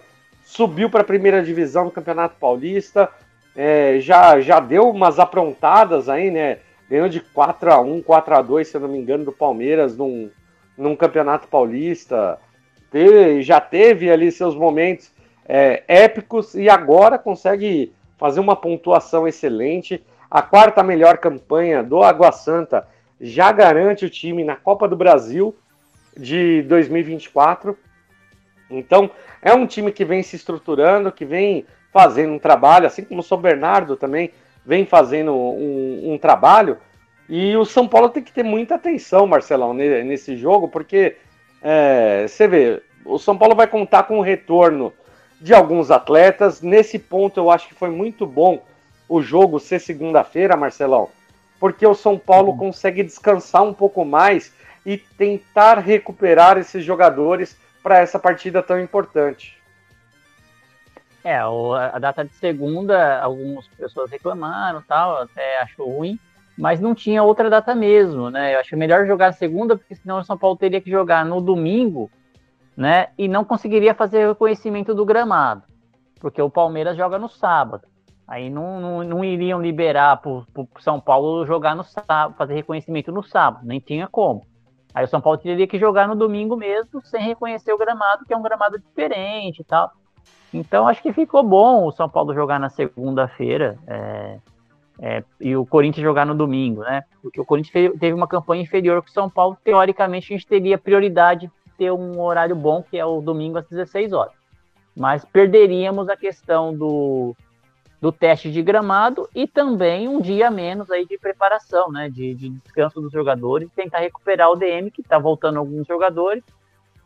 subiu 0.52 0.90
para 0.90 1.00
a 1.00 1.06
primeira 1.06 1.42
divisão 1.42 1.86
do 1.86 1.92
Campeonato 1.92 2.36
Paulista, 2.38 3.10
é, 3.56 4.00
já, 4.02 4.40
já 4.42 4.60
deu 4.60 4.90
umas 4.90 5.18
aprontadas 5.18 6.10
aí, 6.10 6.30
né? 6.30 6.60
Ganhou 6.90 7.08
de 7.08 7.22
4 7.22 7.72
a 7.72 7.80
1 7.80 8.02
4 8.02 8.36
a 8.36 8.42
2 8.42 8.68
se 8.68 8.76
eu 8.76 8.82
não 8.82 8.90
me 8.90 8.98
engano, 8.98 9.24
do 9.24 9.32
Palmeiras 9.32 9.96
num, 9.96 10.30
num 10.78 10.94
Campeonato 10.94 11.48
Paulista. 11.48 12.38
Teve, 12.92 13.42
já 13.42 13.62
teve 13.62 14.12
ali 14.12 14.30
seus 14.30 14.54
momentos 14.54 15.10
é, 15.48 15.84
épicos 15.88 16.54
e 16.54 16.70
agora 16.70 17.18
consegue 17.18 17.94
fazer 18.18 18.42
uma 18.42 18.56
pontuação 18.56 19.26
excelente. 19.26 20.04
A 20.30 20.42
quarta 20.42 20.84
melhor 20.84 21.18
campanha 21.18 21.82
do 21.82 22.04
Água 22.04 22.34
Santa 22.34 22.86
já 23.22 23.54
garante 23.54 24.04
o 24.04 24.10
time 24.10 24.44
na 24.44 24.58
Copa 24.58 24.86
do 24.86 24.98
Brasil 24.98 25.56
de 26.18 26.62
2024. 26.64 27.78
Então, 28.72 29.12
é 29.42 29.54
um 29.54 29.66
time 29.66 29.92
que 29.92 30.06
vem 30.06 30.24
se 30.24 30.36
estruturando, 30.36 31.12
que 31.12 31.26
vem 31.26 31.66
fazendo 31.92 32.34
um 32.34 32.40
trabalho, 32.40 32.88
assim 32.88 33.04
como 33.04 33.20
o 33.20 33.24
São 33.24 33.38
Bernardo 33.38 33.96
também 33.96 34.32
vem 34.66 34.86
fazendo 34.86 35.34
um, 35.34 36.14
um 36.14 36.18
trabalho. 36.18 36.78
E 37.28 37.56
o 37.56 37.66
São 37.66 37.88
Paulo 37.88 38.10
tem 38.10 38.24
que 38.24 38.32
ter 38.32 38.44
muita 38.44 38.76
atenção, 38.76 39.28
Marcelão, 39.28 39.74
nesse 39.74 40.36
jogo, 40.38 40.68
porque 40.68 41.18
é, 41.62 42.26
você 42.28 42.48
vê, 42.48 42.82
o 43.06 43.18
São 43.18 43.38
Paulo 43.38 43.56
vai 43.56 43.68
contar 43.68 44.04
com 44.04 44.20
o 44.20 44.22
retorno 44.22 44.94
de 45.40 45.54
alguns 45.54 45.92
atletas. 45.92 46.62
Nesse 46.62 47.00
ponto, 47.00 47.40
eu 47.40 47.50
acho 47.50 47.68
que 47.68 47.74
foi 47.74 47.90
muito 47.90 48.26
bom 48.26 48.64
o 49.08 49.22
jogo 49.22 49.60
ser 49.60 49.80
segunda-feira, 49.80 50.56
Marcelão, 50.56 51.10
porque 51.60 51.86
o 51.86 51.94
São 51.94 52.18
Paulo 52.18 52.52
uhum. 52.52 52.58
consegue 52.58 53.04
descansar 53.04 53.64
um 53.64 53.74
pouco 53.74 54.06
mais 54.06 54.54
e 54.86 54.98
tentar 54.98 55.80
recuperar 55.80 56.58
esses 56.58 56.84
jogadores 56.84 57.58
para 57.82 58.00
essa 58.00 58.20
partida 58.20 58.62
tão 58.62 58.80
importante. 58.80 59.62
É, 61.24 61.38
a 61.38 62.00
data 62.00 62.26
de 62.26 62.34
segunda, 62.34 63.20
algumas 63.22 63.68
pessoas 63.68 64.10
reclamaram, 64.10 64.82
tal, 64.88 65.22
até 65.22 65.62
achou 65.62 65.98
ruim, 65.98 66.20
mas 66.58 66.80
não 66.80 66.96
tinha 66.96 67.22
outra 67.22 67.50
data 67.50 67.76
mesmo, 67.76 68.30
né? 68.30 68.56
Eu 68.56 68.60
acho 68.60 68.76
melhor 68.76 69.06
jogar 69.06 69.32
segunda, 69.34 69.78
porque 69.78 69.96
senão 69.96 70.20
o 70.20 70.24
São 70.24 70.38
Paulo 70.38 70.58
teria 70.58 70.82
que 70.82 70.90
jogar 70.90 71.24
no 71.24 71.40
domingo, 71.40 72.10
né? 72.76 73.10
E 73.18 73.28
não 73.28 73.46
conseguiria 73.46 73.94
fazer 73.94 74.28
reconhecimento 74.28 74.96
do 74.96 75.06
gramado, 75.06 75.64
porque 76.20 76.42
o 76.42 76.50
Palmeiras 76.50 76.98
joga 76.98 77.20
no 77.20 77.30
sábado. 77.30 77.88
Aí 78.28 78.50
não, 78.50 78.80
não, 78.80 79.04
não 79.04 79.24
iriam 79.24 79.62
liberar 79.62 80.18
para 80.18 80.32
o 80.32 80.48
São 80.80 81.00
Paulo 81.00 81.46
jogar 81.46 81.76
no 81.76 81.84
sábado, 81.84 82.34
fazer 82.36 82.56
reconhecimento 82.56 83.12
no 83.12 83.22
sábado, 83.22 83.66
nem 83.66 83.80
tinha 83.80 84.08
como. 84.08 84.44
Aí 84.94 85.06
o 85.06 85.08
São 85.08 85.22
Paulo 85.22 85.38
teria 85.38 85.68
que 85.68 85.80
jogar 85.80 86.08
no 86.08 86.16
domingo 86.16 86.56
mesmo, 86.56 87.02
sem 87.04 87.22
reconhecer 87.22 87.72
o 87.74 87.78
gramado, 87.78 88.26
que 88.26 88.34
é 88.34 88.38
um 88.38 88.42
gramado 88.42 88.78
diferente 88.78 89.60
e 89.60 89.64
tal. 89.64 89.92
Então 90.54 90.88
acho 90.88 91.02
que 91.02 91.14
ficou 91.14 91.44
bom 91.44 91.86
o 91.86 91.92
São 91.92 92.10
Paulo 92.10 92.34
jogar 92.34 92.60
na 92.60 92.70
segunda-feira 92.70 93.78
é, 93.88 94.38
é, 95.00 95.24
e 95.40 95.56
o 95.56 95.66
Corinthians 95.66 96.04
jogar 96.04 96.26
no 96.26 96.36
domingo, 96.36 96.82
né? 96.82 97.04
Porque 97.22 97.40
o 97.40 97.46
Corinthians 97.46 97.94
teve 97.98 98.14
uma 98.14 98.28
campanha 98.28 98.62
inferior 98.62 99.02
que 99.02 99.10
o 99.10 99.14
São 99.14 99.30
Paulo, 99.30 99.58
teoricamente, 99.64 100.34
a 100.34 100.38
gente 100.38 100.48
teria 100.48 100.78
prioridade 100.78 101.48
de 101.48 101.74
ter 101.78 101.92
um 101.92 102.20
horário 102.20 102.56
bom, 102.56 102.84
que 102.84 102.98
é 102.98 103.06
o 103.06 103.22
domingo 103.22 103.58
às 103.58 103.68
16 103.68 104.12
horas. 104.12 104.34
Mas 104.96 105.24
perderíamos 105.24 106.10
a 106.10 106.18
questão 106.18 106.76
do, 106.76 107.34
do 108.02 108.12
teste 108.12 108.52
de 108.52 108.64
gramado 108.64 109.30
e 109.34 109.46
também 109.46 110.08
um 110.08 110.20
dia 110.20 110.50
menos 110.50 110.90
aí 110.90 111.06
de 111.06 111.20
preparação, 111.20 111.92
né, 111.92 112.10
de, 112.10 112.34
de 112.34 112.50
descanso 112.50 113.00
dos 113.00 113.12
jogadores, 113.12 113.70
tentar 113.76 114.00
recuperar 114.00 114.50
o 114.50 114.56
DM 114.56 114.90
que 114.90 115.02
está 115.02 115.20
voltando 115.20 115.60
alguns 115.60 115.86
jogadores. 115.86 116.44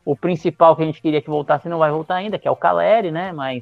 O 0.06 0.16
principal 0.16 0.74
que 0.74 0.84
a 0.84 0.86
gente 0.86 1.02
queria 1.02 1.22
que 1.22 1.30
voltasse 1.30 1.68
não 1.68 1.80
vai 1.80 1.92
voltar 1.92 2.16
ainda, 2.16 2.40
que 2.40 2.48
é 2.48 2.52
o 2.52 2.56
Caleri, 2.56 3.12
né, 3.12 3.34
mas 3.34 3.62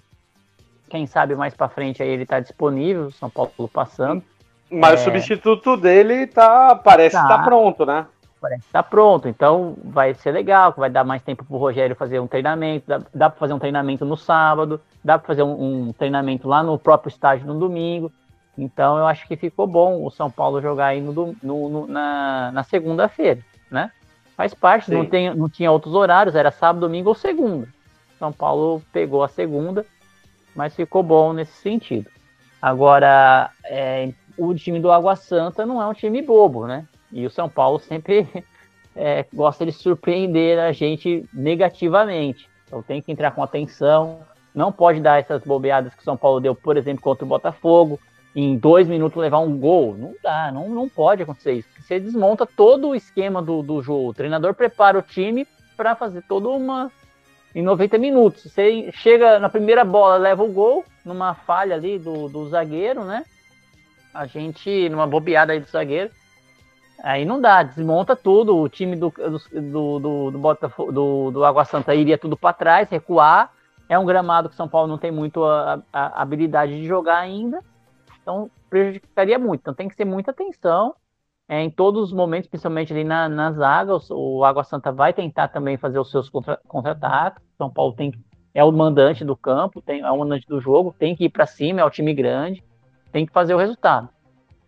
quem 0.87 1.07
sabe 1.07 1.35
mais 1.35 1.55
para 1.55 1.67
frente 1.69 2.03
aí 2.03 2.09
ele 2.09 2.21
está 2.23 2.39
disponível, 2.39 3.09
São 3.09 3.31
Paulo 3.31 3.51
passando. 3.73 4.23
Mas 4.69 4.99
é... 4.99 5.01
o 5.01 5.05
substituto 5.05 5.75
dele 5.75 6.27
tá, 6.27 6.75
parece 6.75 7.15
tá. 7.15 7.23
que 7.23 7.27
tá 7.29 7.39
pronto, 7.39 7.83
né? 7.83 8.05
Parece 8.43 8.67
tá 8.69 8.83
pronto. 8.83 9.29
Então 9.29 9.77
vai 9.81 10.13
ser 10.13 10.31
legal, 10.31 10.73
vai 10.75 10.89
dar 10.89 11.05
mais 11.05 11.21
tempo 11.23 11.45
para 11.45 11.55
o 11.55 11.59
Rogério 11.59 11.95
fazer 11.95 12.19
um 12.19 12.27
treinamento. 12.27 12.85
Dá, 12.85 13.01
dá 13.15 13.29
para 13.29 13.39
fazer 13.39 13.53
um 13.53 13.59
treinamento 13.59 14.03
no 14.03 14.17
sábado, 14.17 14.81
dá 15.01 15.17
para 15.17 15.25
fazer 15.25 15.43
um, 15.43 15.87
um, 15.87 15.93
treinamento 15.93 16.45
lá 16.45 16.61
no 16.61 16.77
próprio 16.77 17.09
estádio 17.09 17.47
no 17.47 17.57
domingo. 17.57 18.11
Então 18.57 18.97
eu 18.97 19.07
acho 19.07 19.25
que 19.25 19.37
ficou 19.37 19.65
bom 19.65 20.05
o 20.05 20.11
São 20.11 20.29
Paulo 20.29 20.61
jogar 20.61 20.87
aí 20.87 20.99
no, 20.99 21.33
no, 21.41 21.69
no 21.69 21.87
na, 21.87 22.51
na 22.51 22.63
segunda-feira. 22.63 23.39
né? 23.71 23.89
Faz 24.35 24.53
parte, 24.53 24.91
não, 24.91 25.05
tem, 25.05 25.33
não 25.33 25.47
tinha 25.47 25.71
outros 25.71 25.93
horários, 25.93 26.35
era 26.35 26.51
sábado, 26.51 26.81
domingo 26.81 27.09
ou 27.09 27.15
segunda. 27.15 27.67
São 28.19 28.33
Paulo 28.33 28.81
pegou 28.91 29.23
a 29.23 29.27
segunda, 29.29 29.85
mas 30.53 30.75
ficou 30.75 31.01
bom 31.01 31.31
nesse 31.31 31.53
sentido. 31.61 32.09
Agora, 32.61 33.51
é, 33.63 34.11
o 34.37 34.53
time 34.53 34.79
do 34.79 34.91
Água 34.91 35.15
Santa 35.15 35.65
não 35.65 35.81
é 35.81 35.85
um 35.85 35.93
time 35.93 36.21
bobo, 36.21 36.65
né? 36.67 36.85
E 37.13 37.25
o 37.25 37.29
São 37.29 37.47
Paulo 37.47 37.79
sempre 37.79 38.27
é, 38.95 39.25
gosta 39.33 39.65
de 39.65 39.71
surpreender 39.71 40.59
a 40.59 40.71
gente 40.71 41.23
negativamente. 41.33 42.49
Então 42.65 42.81
tem 42.81 43.01
que 43.01 43.11
entrar 43.11 43.31
com 43.31 43.43
atenção, 43.43 44.21
não 44.53 44.71
pode 44.71 44.99
dar 44.99 45.19
essas 45.19 45.43
bobeadas 45.43 45.93
que 45.93 46.01
o 46.01 46.03
São 46.03 46.17
Paulo 46.17 46.39
deu, 46.39 46.55
por 46.55 46.75
exemplo, 46.75 47.03
contra 47.03 47.23
o 47.23 47.27
Botafogo, 47.27 47.99
em 48.35 48.57
dois 48.57 48.87
minutos 48.87 49.21
levar 49.21 49.39
um 49.39 49.57
gol. 49.57 49.95
Não 49.95 50.15
dá, 50.21 50.51
não, 50.51 50.69
não 50.69 50.89
pode 50.89 51.21
acontecer 51.23 51.53
isso. 51.53 51.69
Você 51.79 51.99
desmonta 51.99 52.45
todo 52.45 52.89
o 52.89 52.95
esquema 52.95 53.41
do, 53.41 53.61
do 53.61 53.81
jogo. 53.81 54.09
O 54.09 54.13
treinador 54.13 54.53
prepara 54.53 54.97
o 54.97 55.01
time 55.01 55.47
para 55.77 55.95
fazer 55.95 56.23
toda 56.23 56.49
uma. 56.49 56.91
em 57.53 57.61
90 57.61 57.97
minutos. 57.97 58.43
Você 58.43 58.91
chega 58.93 59.39
na 59.39 59.49
primeira 59.49 59.83
bola, 59.83 60.17
leva 60.17 60.43
o 60.43 60.51
gol, 60.51 60.83
numa 61.05 61.33
falha 61.33 61.75
ali 61.75 61.99
do, 61.99 62.27
do 62.27 62.47
zagueiro, 62.49 63.03
né? 63.03 63.23
A 64.13 64.25
gente, 64.25 64.89
numa 64.89 65.07
bobeada 65.07 65.53
aí 65.53 65.59
do 65.59 65.69
zagueiro. 65.69 66.11
Aí 67.01 67.25
não 67.25 67.39
dá, 67.39 67.63
desmonta 67.63 68.15
tudo. 68.15 68.57
O 68.57 68.69
time 68.69 68.95
do, 68.95 69.11
do, 69.11 69.99
do, 69.99 70.31
do, 70.31 70.39
Botafogo, 70.39 70.91
do, 70.91 71.31
do 71.31 71.45
Água 71.45 71.65
Santa 71.65 71.95
iria 71.95 72.17
tudo 72.17 72.37
para 72.37 72.53
trás, 72.53 72.89
recuar. 72.89 73.51
É 73.89 73.97
um 73.97 74.05
gramado 74.05 74.49
que 74.49 74.55
São 74.55 74.67
Paulo 74.67 74.87
não 74.87 74.97
tem 74.97 75.11
muito 75.11 75.43
a, 75.43 75.81
a 75.91 76.21
habilidade 76.21 76.79
de 76.79 76.87
jogar 76.87 77.17
ainda. 77.17 77.61
Então 78.21 78.49
prejudicaria 78.69 79.37
muito. 79.37 79.61
Então 79.61 79.73
tem 79.73 79.89
que 79.89 79.95
ter 79.95 80.05
muita 80.05 80.31
atenção 80.31 80.95
é, 81.47 81.61
em 81.61 81.69
todos 81.69 82.03
os 82.03 82.13
momentos, 82.13 82.49
principalmente 82.49 82.93
ali 82.93 83.03
na, 83.03 83.27
na 83.27 83.51
zaga. 83.51 83.95
O, 83.95 84.37
o 84.37 84.45
Água 84.45 84.63
Santa 84.63 84.91
vai 84.91 85.13
tentar 85.13 85.49
também 85.49 85.77
fazer 85.77 85.99
os 85.99 86.09
seus 86.09 86.29
contra-ataques. 86.29 86.67
Contra 86.67 87.57
São 87.57 87.69
Paulo 87.69 87.93
tem 87.93 88.11
é 88.53 88.63
o 88.63 88.71
mandante 88.71 89.25
do 89.25 89.35
campo, 89.35 89.81
tem, 89.81 90.01
é 90.01 90.11
o 90.11 90.19
mandante 90.19 90.47
do 90.47 90.61
jogo, 90.61 90.95
tem 90.97 91.15
que 91.15 91.25
ir 91.25 91.29
para 91.29 91.45
cima, 91.47 91.81
é 91.81 91.85
o 91.85 91.89
time 91.89 92.13
grande, 92.13 92.63
tem 93.11 93.25
que 93.25 93.33
fazer 93.33 93.55
o 93.55 93.57
resultado. 93.57 94.09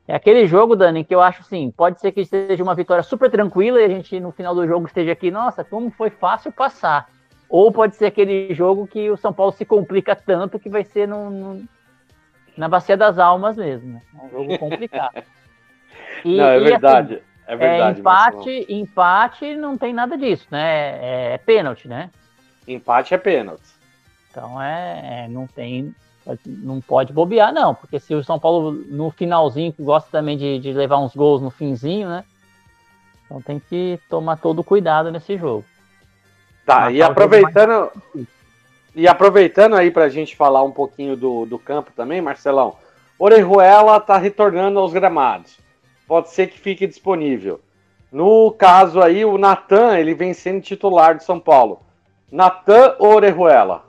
É 0.07 0.15
aquele 0.15 0.45
jogo, 0.45 0.75
Dani, 0.75 1.03
que 1.03 1.15
eu 1.15 1.21
acho 1.21 1.41
assim, 1.41 1.71
pode 1.71 1.99
ser 1.99 2.11
que 2.11 2.23
seja 2.23 2.61
uma 2.63 2.75
vitória 2.75 3.01
super 3.01 3.29
tranquila 3.29 3.81
e 3.81 3.85
a 3.85 3.89
gente 3.89 4.19
no 4.19 4.31
final 4.31 4.53
do 4.53 4.67
jogo 4.67 4.85
esteja 4.85 5.11
aqui, 5.11 5.31
nossa, 5.31 5.63
como 5.63 5.89
foi 5.89 6.09
fácil 6.09 6.51
passar. 6.51 7.09
Ou 7.49 7.71
pode 7.71 7.95
ser 7.95 8.07
aquele 8.07 8.53
jogo 8.53 8.87
que 8.87 9.09
o 9.09 9.17
São 9.17 9.33
Paulo 9.33 9.51
se 9.51 9.65
complica 9.65 10.15
tanto 10.15 10.59
que 10.59 10.69
vai 10.69 10.83
ser 10.83 11.07
no, 11.07 11.29
no 11.29 11.67
na 12.57 12.69
Bacia 12.69 12.95
das 12.95 13.19
Almas 13.19 13.57
mesmo. 13.57 13.93
Né? 13.93 14.01
É 14.13 14.25
um 14.25 14.29
jogo 14.29 14.57
complicado. 14.59 15.23
E, 16.23 16.37
não, 16.37 16.45
é 16.45 16.59
verdade. 16.59 17.13
Assim, 17.15 17.23
é 17.47 17.55
verdade. 17.55 17.97
É, 17.97 17.99
empate, 17.99 18.65
empate 18.69 19.55
não 19.55 19.77
tem 19.77 19.93
nada 19.93 20.17
disso, 20.17 20.47
né? 20.49 20.99
É, 21.01 21.33
é 21.33 21.37
pênalti, 21.37 21.87
né? 21.87 22.09
Empate 22.67 23.13
é 23.13 23.17
pênalti. 23.17 23.75
Então 24.29 24.61
é, 24.61 25.23
é, 25.23 25.27
não 25.27 25.47
tem. 25.47 25.93
Não 26.45 26.81
pode 26.81 27.13
bobear, 27.13 27.53
não, 27.53 27.75
porque 27.75 27.99
se 27.99 28.15
o 28.15 28.23
São 28.23 28.39
Paulo 28.39 28.71
no 28.71 29.11
finalzinho, 29.11 29.71
que 29.71 29.83
gosta 29.83 30.09
também 30.11 30.35
de, 30.37 30.57
de 30.59 30.73
levar 30.73 30.97
uns 30.97 31.15
gols 31.15 31.41
no 31.41 31.51
finzinho, 31.51 32.09
né? 32.09 32.23
Então 33.25 33.41
tem 33.41 33.59
que 33.59 33.99
tomar 34.09 34.37
todo 34.37 34.59
o 34.59 34.63
cuidado 34.63 35.11
nesse 35.11 35.37
jogo. 35.37 35.63
Tá, 36.65 36.91
e 36.91 37.01
aproveitando. 37.01 37.91
E 38.95 39.07
aproveitando 39.07 39.75
aí 39.75 39.91
para 39.91 40.05
a 40.05 40.09
gente 40.09 40.35
falar 40.35 40.63
um 40.63 40.71
pouquinho 40.71 41.17
do, 41.17 41.45
do 41.45 41.59
campo 41.59 41.91
também, 41.93 42.21
Marcelão, 42.21 42.75
Orejuela 43.19 43.97
está 43.97 44.17
retornando 44.17 44.79
aos 44.79 44.93
gramados. 44.93 45.59
Pode 46.07 46.29
ser 46.29 46.47
que 46.47 46.57
fique 46.57 46.87
disponível. 46.87 47.59
No 48.11 48.51
caso 48.51 49.01
aí, 49.01 49.25
o 49.25 49.37
Natan, 49.37 49.97
ele 49.97 50.13
vem 50.13 50.33
sendo 50.33 50.61
titular 50.61 51.15
de 51.15 51.23
São 51.25 51.39
Paulo. 51.39 51.81
Natan 52.31 52.95
ou 52.97 53.15
Orejuela? 53.15 53.83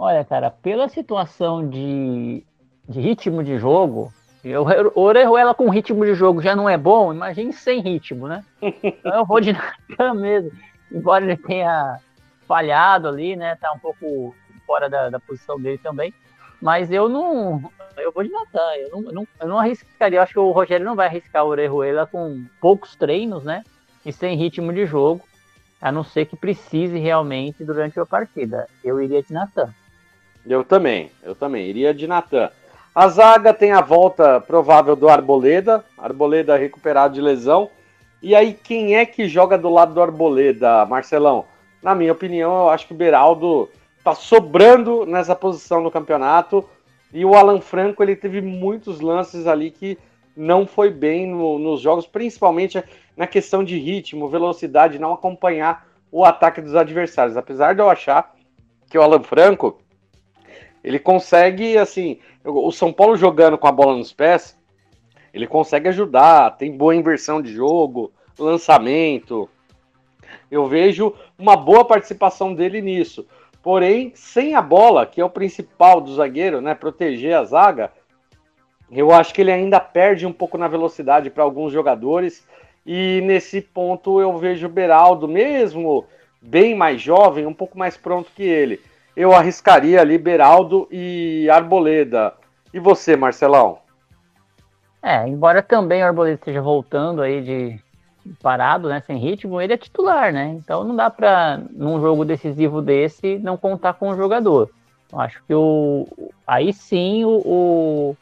Olha, 0.00 0.24
cara, 0.24 0.48
pela 0.48 0.88
situação 0.88 1.68
de, 1.68 2.44
de 2.88 3.00
ritmo 3.00 3.42
de 3.42 3.58
jogo, 3.58 4.12
o 4.94 5.00
Orejuela 5.00 5.52
com 5.52 5.68
ritmo 5.68 6.04
de 6.04 6.14
jogo 6.14 6.40
já 6.40 6.54
não 6.54 6.68
é 6.68 6.78
bom, 6.78 7.12
imagine 7.12 7.52
sem 7.52 7.80
ritmo, 7.80 8.28
né? 8.28 8.44
Então 8.62 9.16
eu 9.16 9.26
vou 9.26 9.40
de 9.40 9.52
Natan 9.90 10.14
mesmo. 10.14 10.52
Embora 10.92 11.24
ele 11.24 11.36
tenha 11.36 11.98
falhado 12.46 13.08
ali, 13.08 13.34
né? 13.34 13.56
Tá 13.56 13.72
um 13.72 13.78
pouco 13.80 14.32
fora 14.64 14.88
da, 14.88 15.10
da 15.10 15.18
posição 15.18 15.60
dele 15.60 15.78
também. 15.78 16.14
Mas 16.62 16.92
eu 16.92 17.08
não. 17.08 17.68
Eu 17.96 18.12
vou 18.12 18.22
de 18.22 18.30
Natan. 18.30 18.74
Eu 18.76 18.90
não, 18.90 19.02
eu 19.02 19.12
não, 19.12 19.28
eu 19.40 19.48
não 19.48 19.58
arriscaria. 19.58 20.20
Eu 20.20 20.22
acho 20.22 20.32
que 20.32 20.38
o 20.38 20.52
Rogério 20.52 20.86
não 20.86 20.94
vai 20.94 21.08
arriscar 21.08 21.44
o 21.44 21.48
Orejuela 21.48 22.06
com 22.06 22.44
poucos 22.60 22.94
treinos, 22.94 23.42
né? 23.42 23.64
E 24.06 24.12
sem 24.12 24.36
ritmo 24.36 24.72
de 24.72 24.86
jogo. 24.86 25.26
A 25.80 25.90
não 25.90 26.04
ser 26.04 26.26
que 26.26 26.36
precise 26.36 26.98
realmente 26.98 27.64
durante 27.64 27.98
a 27.98 28.06
partida. 28.06 28.68
Eu 28.84 29.00
iria 29.00 29.22
de 29.22 29.32
Natan. 29.32 29.74
Eu 30.48 30.64
também. 30.64 31.10
Eu 31.22 31.34
também. 31.34 31.66
Iria 31.66 31.92
de 31.92 32.06
Natan. 32.06 32.50
A 32.94 33.08
zaga 33.08 33.52
tem 33.54 33.72
a 33.72 33.80
volta 33.80 34.40
provável 34.40 34.96
do 34.96 35.08
Arboleda. 35.08 35.84
Arboleda 35.96 36.56
recuperado 36.56 37.14
de 37.14 37.20
lesão. 37.20 37.70
E 38.22 38.34
aí, 38.34 38.52
quem 38.52 38.96
é 38.96 39.06
que 39.06 39.28
joga 39.28 39.56
do 39.56 39.68
lado 39.68 39.94
do 39.94 40.02
Arboleda, 40.02 40.84
Marcelão? 40.86 41.44
na 41.82 41.94
minha 41.94 42.12
opinião, 42.12 42.62
eu 42.62 42.70
acho 42.70 42.86
que 42.86 42.92
o 42.92 42.96
Beraldo 42.96 43.68
tá 44.02 44.14
sobrando 44.14 45.06
nessa 45.06 45.34
posição 45.34 45.80
no 45.80 45.90
campeonato. 45.90 46.68
E 47.12 47.24
o 47.24 47.34
Alan 47.34 47.60
Franco 47.60 48.02
ele 48.02 48.16
teve 48.16 48.40
muitos 48.40 49.00
lances 49.00 49.46
ali 49.46 49.70
que 49.70 49.96
não 50.36 50.66
foi 50.66 50.90
bem 50.90 51.26
no, 51.26 51.58
nos 51.58 51.80
jogos, 51.80 52.06
principalmente 52.06 52.82
na 53.16 53.26
questão 53.26 53.64
de 53.64 53.78
ritmo, 53.78 54.28
velocidade, 54.28 54.98
não 54.98 55.12
acompanhar 55.12 55.86
o 56.12 56.24
ataque 56.24 56.60
dos 56.60 56.74
adversários. 56.74 57.36
Apesar 57.36 57.74
de 57.74 57.80
eu 57.80 57.88
achar 57.88 58.34
que 58.88 58.98
o 58.98 59.02
Alan 59.02 59.22
Franco 59.22 59.78
ele 60.88 60.98
consegue, 60.98 61.76
assim, 61.76 62.18
o 62.42 62.72
São 62.72 62.90
Paulo 62.90 63.14
jogando 63.14 63.58
com 63.58 63.66
a 63.66 63.72
bola 63.72 63.94
nos 63.94 64.10
pés, 64.10 64.58
ele 65.34 65.46
consegue 65.46 65.86
ajudar, 65.88 66.56
tem 66.56 66.74
boa 66.74 66.96
inversão 66.96 67.42
de 67.42 67.52
jogo, 67.52 68.10
lançamento, 68.38 69.50
eu 70.50 70.66
vejo 70.66 71.14
uma 71.38 71.54
boa 71.54 71.84
participação 71.84 72.54
dele 72.54 72.80
nisso. 72.80 73.26
Porém, 73.62 74.12
sem 74.14 74.54
a 74.54 74.62
bola, 74.62 75.04
que 75.04 75.20
é 75.20 75.24
o 75.24 75.28
principal 75.28 76.00
do 76.00 76.14
zagueiro, 76.14 76.62
né, 76.62 76.74
proteger 76.74 77.34
a 77.34 77.44
zaga, 77.44 77.92
eu 78.90 79.12
acho 79.12 79.34
que 79.34 79.42
ele 79.42 79.52
ainda 79.52 79.78
perde 79.78 80.24
um 80.24 80.32
pouco 80.32 80.56
na 80.56 80.68
velocidade 80.68 81.28
para 81.28 81.44
alguns 81.44 81.70
jogadores. 81.70 82.48
E 82.86 83.20
nesse 83.26 83.60
ponto 83.60 84.22
eu 84.22 84.38
vejo 84.38 84.66
o 84.66 84.70
Beraldo, 84.70 85.28
mesmo 85.28 86.06
bem 86.40 86.74
mais 86.74 86.98
jovem, 86.98 87.44
um 87.44 87.52
pouco 87.52 87.76
mais 87.76 87.94
pronto 87.94 88.30
que 88.34 88.42
ele. 88.42 88.80
Eu 89.18 89.34
arriscaria 89.34 90.00
ali 90.00 90.16
Beraldo 90.16 90.86
e 90.92 91.50
Arboleda. 91.50 92.34
E 92.72 92.78
você, 92.78 93.16
Marcelão? 93.16 93.80
É, 95.02 95.26
embora 95.26 95.60
também 95.60 96.04
o 96.04 96.06
Arboleda 96.06 96.36
esteja 96.36 96.62
voltando 96.62 97.20
aí 97.20 97.42
de, 97.42 97.80
parado, 98.40 98.88
né, 98.88 99.00
sem 99.00 99.18
ritmo, 99.18 99.60
ele 99.60 99.72
é 99.72 99.76
titular, 99.76 100.32
né? 100.32 100.56
Então 100.62 100.84
não 100.84 100.94
dá 100.94 101.10
para 101.10 101.60
num 101.72 102.00
jogo 102.00 102.24
decisivo 102.24 102.80
desse 102.80 103.40
não 103.40 103.56
contar 103.56 103.94
com 103.94 104.10
o 104.10 104.16
jogador. 104.16 104.70
Eu 105.12 105.20
acho 105.20 105.42
que 105.42 105.52
o 105.52 106.06
aí 106.46 106.72
sim 106.72 107.24
o, 107.24 108.14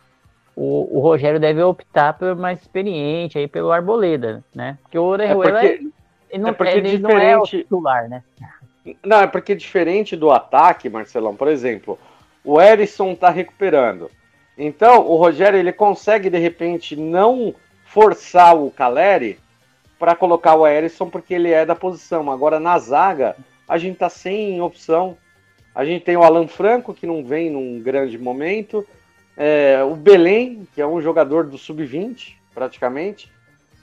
o, 0.57 0.97
o, 0.97 1.01
Rogério 1.01 1.39
deve 1.39 1.63
optar 1.63 2.15
por 2.15 2.35
mais 2.35 2.63
experiente 2.63 3.39
aí 3.39 3.47
pelo 3.47 3.71
Arboleda, 3.71 4.43
né? 4.55 4.79
Porque 4.83 4.99
o 4.99 5.05
Orejuela 5.05 5.63
é 5.63 5.69
porque, 5.69 5.93
ele 6.31 6.43
não, 6.43 6.49
é 6.49 6.53
porque 6.55 6.73
ele 6.73 6.97
diferente... 6.97 7.03
não 7.03 7.21
é 7.21 7.37
o 7.37 7.43
titular, 7.43 8.09
né? 8.09 8.23
Não, 9.05 9.21
é 9.21 9.27
porque 9.27 9.55
diferente 9.55 10.17
do 10.17 10.31
ataque, 10.31 10.89
Marcelão, 10.89 11.35
por 11.35 11.49
exemplo, 11.49 11.99
o 12.45 12.61
Erisson 12.61 13.15
tá 13.15 13.31
recuperando. 13.31 14.11
Então, 14.57 15.07
o 15.07 15.17
Rogério 15.17 15.59
ele 15.59 15.73
consegue 15.73 16.31
de 16.31 16.39
repente 16.39 16.97
não 16.97 17.55
forçar 17.85 18.57
o 18.57 18.71
Caleri 18.71 19.39
para 19.99 20.15
colocar 20.15 20.55
o 20.55 20.67
Erisson 20.67 21.09
porque 21.09 21.35
ele 21.35 21.51
é 21.51 21.67
da 21.67 21.75
posição. 21.75 22.31
Agora 22.31 22.61
na 22.61 22.79
zaga, 22.79 23.37
a 23.69 23.79
gente 23.79 23.99
tá 23.99 24.09
sem 24.09 24.61
opção. 24.61 25.17
A 25.75 25.85
gente 25.85 26.05
tem 26.05 26.17
o 26.17 26.23
Alan 26.23 26.49
Franco, 26.49 26.95
que 26.95 27.07
não 27.07 27.25
vem 27.25 27.51
num 27.51 27.81
grande 27.81 28.17
momento. 28.17 28.87
É, 29.37 29.83
o 29.85 29.95
Belém, 29.95 30.67
que 30.75 30.81
é 30.81 30.87
um 30.87 31.03
jogador 31.03 31.45
do 31.45 31.59
sub-20, 31.59 32.35
praticamente. 32.55 33.31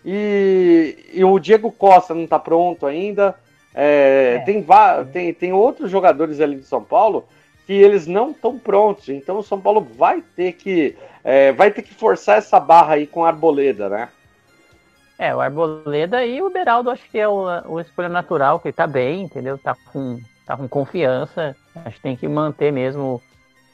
E, 0.03 0.97
e, 1.13 1.23
o 1.23 1.37
Diego 1.39 1.71
Costa 1.71 2.13
não 2.13 2.23
está 2.23 2.39
pronto 2.39 2.85
ainda. 2.85 3.35
É, 3.73 4.35
é. 4.35 4.45
Tem, 4.45 4.65
tem, 5.11 5.33
tem 5.33 5.53
outros 5.53 5.89
jogadores 5.89 6.39
ali 6.39 6.57
de 6.57 6.65
São 6.65 6.83
Paulo 6.83 7.25
que 7.65 7.73
eles 7.73 8.07
não 8.07 8.31
estão 8.31 8.59
prontos. 8.59 9.09
Então 9.09 9.37
o 9.37 9.43
São 9.43 9.59
Paulo 9.59 9.81
vai 9.95 10.21
ter 10.35 10.53
que 10.53 10.95
é, 11.23 11.51
vai 11.53 11.71
ter 11.71 11.81
que 11.81 11.93
forçar 11.93 12.37
essa 12.37 12.59
barra 12.59 12.95
aí 12.95 13.07
com 13.07 13.23
a 13.23 13.29
Arboleda, 13.29 13.87
né? 13.89 14.09
É, 15.17 15.33
o 15.33 15.39
Arboleda 15.39 16.25
e 16.25 16.41
o 16.41 16.49
Beraldo 16.49 16.89
acho 16.89 17.09
que 17.09 17.17
é 17.17 17.27
o, 17.27 17.45
o 17.67 17.79
escolha 17.79 18.09
natural, 18.09 18.59
que 18.59 18.67
ele 18.67 18.73
tá 18.73 18.85
bem, 18.85 19.21
entendeu? 19.21 19.57
Tá 19.57 19.75
com, 19.91 20.19
tá 20.45 20.57
com 20.57 20.67
confiança. 20.67 21.55
Acho 21.85 21.95
que 21.95 22.01
tem 22.01 22.15
que 22.15 22.27
manter 22.27 22.71
mesmo 22.71 23.21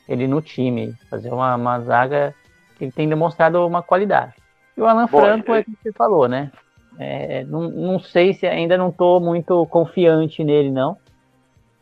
ele 0.07 0.27
no 0.27 0.41
time, 0.41 0.93
fazer 1.09 1.31
uma, 1.31 1.55
uma 1.55 1.79
zaga 1.81 2.35
que 2.77 2.85
ele 2.85 2.91
tem 2.91 3.09
demonstrado 3.09 3.65
uma 3.65 3.81
qualidade. 3.81 4.33
E 4.77 4.81
o 4.81 4.85
Alan 4.85 5.07
Bom, 5.07 5.21
Franco 5.21 5.53
é 5.53 5.59
o 5.59 5.63
que 5.63 5.77
você 5.81 5.91
falou, 5.91 6.27
né? 6.27 6.51
É, 6.99 7.45
não, 7.45 7.69
não 7.69 7.99
sei 7.99 8.33
se 8.33 8.45
ainda 8.45 8.77
não 8.77 8.89
estou 8.89 9.21
muito 9.21 9.65
confiante 9.67 10.43
nele, 10.43 10.69
não. 10.69 10.97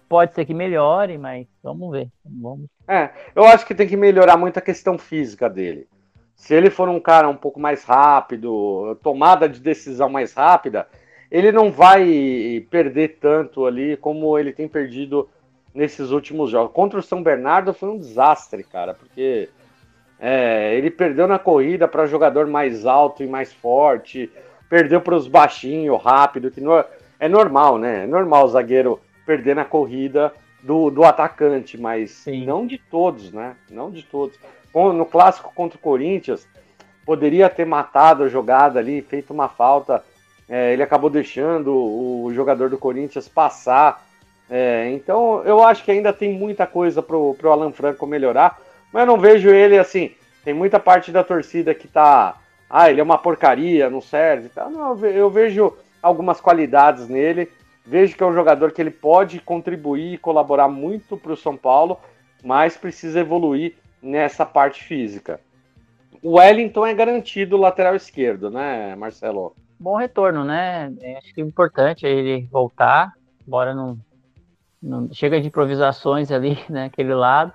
Pode 0.08 0.36
ser 0.36 0.46
que 0.46 0.54
melhore, 0.54 1.18
mas 1.18 1.48
vamos 1.62 1.92
ver. 1.92 2.08
Vamos. 2.24 2.68
É, 2.88 3.10
eu 3.36 3.44
acho 3.44 3.66
que 3.66 3.74
tem 3.74 3.88
que 3.88 3.98
melhorar 3.98 4.38
muito 4.38 4.58
a 4.58 4.62
questão 4.62 4.98
física 4.98 5.50
dele. 5.50 5.88
Se 6.36 6.54
ele 6.54 6.70
for 6.70 6.88
um 6.88 7.00
cara 7.00 7.28
um 7.28 7.36
pouco 7.36 7.60
mais 7.60 7.84
rápido, 7.84 8.96
tomada 9.02 9.50
de 9.50 9.60
decisão 9.60 10.08
mais 10.08 10.34
rápida, 10.34 10.88
ele 11.32 11.52
não 11.52 11.72
vai 11.72 12.66
perder 12.70 13.18
tanto 13.20 13.66
ali 13.66 13.98
como 13.98 14.38
ele 14.38 14.54
tem 14.54 14.68
perdido 14.68 15.28
nesses 15.74 16.12
últimos 16.12 16.52
jogos. 16.52 16.74
Contra 16.74 17.00
o 17.00 17.04
São 17.04 17.24
Bernardo 17.24 17.74
foi 17.74 17.90
um 17.90 17.98
desastre, 17.98 18.64
cara, 18.64 18.94
porque 18.94 19.50
é, 20.20 20.76
ele 20.76 20.92
perdeu 20.92 21.28
na 21.28 21.40
corrida 21.40 21.88
para 21.88 22.06
jogador 22.06 22.48
mais 22.48 22.86
alto 22.86 23.24
e 23.24 23.28
mais 23.28 23.52
forte, 23.52 24.32
perdeu 24.70 25.02
para 25.02 25.16
os 25.16 25.28
baixinhos, 25.28 26.02
rápido, 26.02 26.52
que 26.52 26.62
no, 26.62 26.84
é 27.20 27.28
normal, 27.28 27.78
né? 27.78 28.04
É 28.04 28.08
normal 28.08 28.46
o 28.46 28.50
zagueiro 28.50 29.00
perder 29.26 29.56
na 29.56 29.66
corrida 29.66 30.34
do, 30.62 30.90
do 30.90 31.04
atacante, 31.04 31.78
mas 31.78 32.12
Sim. 32.12 32.46
não 32.46 32.66
de 32.66 32.78
todos, 32.78 33.32
né? 33.32 33.56
Não 33.70 33.92
de 33.92 34.04
todos. 34.04 34.38
No 34.74 35.06
clássico 35.06 35.52
contra 35.56 35.78
o 35.78 35.82
Corinthians, 35.82 36.48
poderia 37.06 37.50
ter 37.50 37.66
matado 37.66 38.24
a 38.24 38.30
jogada 38.30 38.80
ali, 38.80 39.02
feito 39.02 39.34
uma 39.34 39.50
falta. 39.50 40.04
É, 40.48 40.74
ele 40.74 40.84
acabou 40.84 41.10
deixando 41.10 41.74
o 41.74 42.32
jogador 42.34 42.70
do 42.70 42.78
Corinthians 42.78 43.28
passar. 43.28 44.06
É, 44.50 44.90
então 44.92 45.42
eu 45.44 45.64
acho 45.64 45.84
que 45.84 45.92
ainda 45.92 46.14
tem 46.14 46.34
muita 46.34 46.68
coisa 46.68 47.02
pro, 47.02 47.34
pro 47.36 47.52
Alan 47.52 47.72
Franco 47.72 48.06
melhorar. 48.06 48.60
Mas 48.92 49.02
eu 49.02 49.08
não 49.08 49.18
vejo 49.18 49.50
ele 49.50 49.78
assim. 49.78 50.12
Tem 50.44 50.54
muita 50.54 50.80
parte 50.80 51.12
da 51.12 51.24
torcida 51.24 51.74
que 51.74 51.88
tá. 51.88 52.36
Ah, 52.70 52.90
ele 52.90 53.00
é 53.00 53.04
uma 53.04 53.18
porcaria, 53.18 53.90
não 53.90 54.02
serve. 54.02 54.50
Não, 54.56 54.98
eu 55.06 55.30
vejo 55.30 55.74
algumas 56.02 56.42
qualidades 56.42 57.08
nele. 57.08 57.50
Vejo 57.86 58.18
que 58.18 58.24
é 58.24 58.26
um 58.26 58.34
jogador 58.34 58.72
que 58.72 58.82
ele 58.82 58.92
pode 58.92 59.40
contribuir 59.40 60.16
e 60.16 60.18
colaborar 60.18 60.68
muito 60.68 61.16
para 61.16 61.32
o 61.32 61.38
São 61.38 61.56
Paulo, 61.56 61.98
mas 62.44 62.76
precisa 62.76 63.22
evoluir 63.22 63.76
nessa 64.02 64.46
parte 64.46 64.84
física. 64.84 65.40
O 66.22 66.38
Wellington 66.38 66.86
é 66.86 66.94
garantido 66.94 67.56
lateral 67.56 67.96
esquerdo, 67.96 68.50
né, 68.50 68.96
Marcelo? 68.96 69.56
Bom 69.80 69.96
retorno, 69.96 70.44
né? 70.44 70.92
Acho 71.18 71.34
que 71.34 71.42
é 71.42 71.44
importante 71.44 72.06
ele 72.06 72.48
voltar, 72.52 73.14
embora 73.48 73.74
não, 73.74 73.98
não 74.82 75.14
chega 75.14 75.40
de 75.40 75.48
improvisações 75.48 76.32
ali 76.32 76.58
naquele 76.70 77.10
né, 77.10 77.16
lado. 77.16 77.54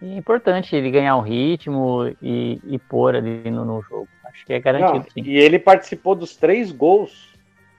E 0.00 0.12
é 0.12 0.16
importante 0.16 0.74
ele 0.74 0.90
ganhar 0.90 1.16
o 1.16 1.20
ritmo 1.20 2.06
e, 2.22 2.60
e 2.64 2.78
pôr 2.78 3.14
ali 3.16 3.50
no, 3.50 3.64
no, 3.64 3.82
jogo. 3.82 4.08
Acho 4.40 4.46
que 4.46 4.52
é 4.54 4.60
garantido, 4.60 4.98
não, 4.98 5.10
sim. 5.10 5.22
E 5.22 5.36
ele 5.36 5.58
participou 5.58 6.14
dos 6.14 6.34
três 6.34 6.72
gols 6.72 7.28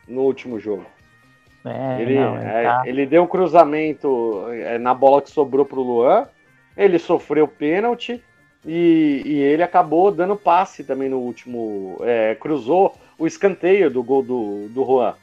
no 0.07 0.21
último 0.21 0.59
jogo. 0.59 0.85
É, 1.65 2.01
ele, 2.01 2.19
não, 2.19 2.37
ele, 2.37 2.45
é, 2.45 2.63
tá... 2.63 2.83
ele, 2.85 3.05
deu 3.05 3.23
um 3.23 3.27
cruzamento 3.27 4.45
é, 4.49 4.77
na 4.77 4.93
bola 4.93 5.21
que 5.21 5.31
sobrou 5.31 5.65
para 5.65 5.79
o 5.79 5.83
Luan, 5.83 6.27
ele 6.75 6.97
sofreu 6.99 7.47
pênalti 7.47 8.23
e, 8.65 9.21
e, 9.25 9.39
ele 9.39 9.63
acabou 9.63 10.11
dando 10.11 10.35
passe 10.35 10.83
também 10.83 11.09
no 11.09 11.17
último. 11.17 11.97
É, 12.01 12.35
cruzou 12.35 12.95
o 13.17 13.25
escanteio 13.25 13.89
do 13.89 14.03
gol 14.03 14.23
do, 14.23 14.67
do 14.69 14.85
Juan. 14.85 15.15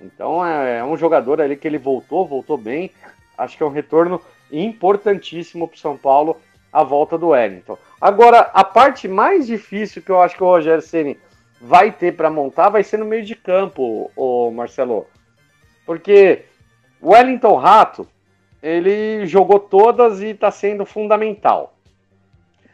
Então 0.00 0.44
é, 0.44 0.78
é 0.78 0.84
um 0.84 0.96
jogador 0.96 1.40
ali 1.40 1.56
que 1.56 1.68
ele 1.68 1.78
voltou, 1.78 2.26
voltou 2.26 2.56
bem. 2.56 2.90
Acho 3.36 3.56
que 3.56 3.62
é 3.62 3.66
um 3.66 3.70
retorno 3.70 4.20
importantíssimo 4.50 5.68
para 5.68 5.76
o 5.76 5.80
São 5.80 5.96
Paulo 5.96 6.40
a 6.74 6.82
volta 6.82 7.16
do 7.16 7.28
Wellington. 7.28 7.78
Agora, 8.00 8.50
a 8.52 8.64
parte 8.64 9.06
mais 9.06 9.46
difícil 9.46 10.02
que 10.02 10.10
eu 10.10 10.20
acho 10.20 10.36
que 10.36 10.42
o 10.42 10.46
Rogério 10.46 10.82
Ceni 10.82 11.16
vai 11.60 11.92
ter 11.92 12.16
para 12.16 12.28
montar 12.28 12.68
vai 12.68 12.82
ser 12.82 12.96
no 12.96 13.04
meio 13.04 13.24
de 13.24 13.36
campo, 13.36 14.10
o 14.16 14.50
Marcelo. 14.50 15.06
Porque 15.86 16.46
o 17.00 17.12
Wellington 17.12 17.54
Rato, 17.54 18.08
ele 18.60 19.24
jogou 19.24 19.60
todas 19.60 20.20
e 20.20 20.30
está 20.30 20.50
sendo 20.50 20.84
fundamental 20.84 21.76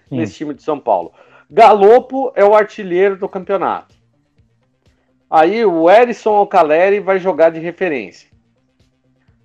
Sim. 0.08 0.16
nesse 0.16 0.32
time 0.32 0.54
de 0.54 0.62
São 0.62 0.80
Paulo. 0.80 1.12
Galopo 1.50 2.32
é 2.34 2.44
o 2.44 2.54
artilheiro 2.54 3.18
do 3.18 3.28
campeonato. 3.28 3.94
Aí 5.28 5.62
o 5.62 5.90
Erison 5.90 6.36
Alcaleri 6.36 7.00
vai 7.00 7.18
jogar 7.18 7.50
de 7.50 7.60
referência. 7.60 8.30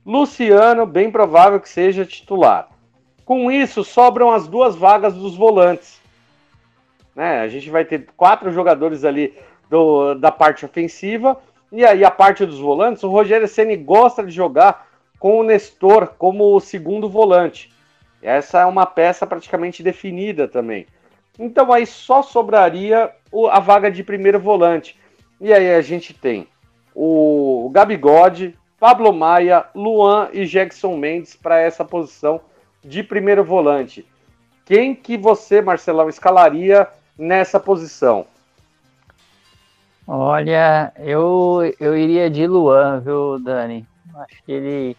Luciano, 0.06 0.86
bem 0.86 1.12
provável 1.12 1.60
que 1.60 1.68
seja 1.68 2.06
titular. 2.06 2.70
Com 3.26 3.52
isso, 3.52 3.84
sobram 3.84 4.32
as 4.32 4.48
duas 4.48 4.76
vagas 4.76 5.14
dos 5.16 5.36
volantes. 5.36 6.00
Né? 7.16 7.40
A 7.42 7.48
gente 7.48 7.70
vai 7.70 7.84
ter 7.84 8.06
quatro 8.16 8.52
jogadores 8.52 9.04
ali 9.04 9.34
do, 9.70 10.14
da 10.14 10.32
parte 10.32 10.64
ofensiva. 10.64 11.38
E 11.72 11.84
aí, 11.84 12.06
a 12.06 12.12
parte 12.12 12.46
dos 12.46 12.60
volantes, 12.60 13.04
o 13.04 13.10
Rogério 13.10 13.48
Ceni 13.48 13.76
gosta 13.76 14.24
de 14.24 14.32
jogar 14.32 14.88
com 15.20 15.40
o 15.40 15.44
Nestor 15.44 16.14
como 16.18 16.56
o 16.56 16.60
segundo 16.60 17.10
volante. 17.10 17.74
Essa 18.22 18.62
é 18.62 18.66
uma 18.66 18.86
peça 18.86 19.26
praticamente 19.26 19.84
definida 19.84 20.48
também. 20.48 20.86
Então 21.38 21.72
aí 21.72 21.86
só 21.86 22.22
sobraria 22.22 23.12
a 23.52 23.60
vaga 23.60 23.92
de 23.92 24.04
primeiro 24.04 24.40
volante. 24.40 24.98
E 25.40 25.54
aí 25.54 25.74
a 25.74 25.82
gente 25.82 26.14
tem 26.14 26.48
o 26.94 27.70
Gabigode, 27.74 28.58
Pablo 28.80 29.12
Maia, 29.12 29.66
Luan 29.76 30.30
e 30.32 30.46
Jackson 30.46 30.96
Mendes 30.96 31.36
para 31.36 31.60
essa 31.60 31.84
posição 31.84 32.40
de 32.86 33.04
primeiro 33.04 33.44
volante. 33.44 34.06
Quem 34.64 34.96
que 34.96 35.18
você, 35.18 35.62
Marcelão, 35.62 36.08
escalaria 36.08 36.88
nessa 37.18 37.60
posição? 37.60 38.26
Olha, 40.08 40.94
eu, 40.98 41.74
eu 41.80 41.98
iria 41.98 42.30
de 42.30 42.46
Luan, 42.46 43.00
viu, 43.00 43.40
Dani? 43.40 43.86
Acho 44.16 44.44
que 44.44 44.52
ele 44.52 44.98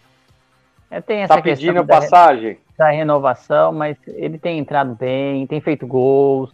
é, 0.91 1.01
tem 1.01 1.21
essa 1.21 1.37
tá 1.37 1.43
pedindo 1.43 1.83
da, 1.85 2.01
passagem? 2.01 2.59
Da 2.77 2.91
renovação, 2.91 3.73
mas 3.73 3.97
ele 4.07 4.39
tem 4.39 4.59
entrado 4.59 4.95
bem, 4.95 5.47
tem 5.47 5.61
feito 5.61 5.87
gols. 5.87 6.53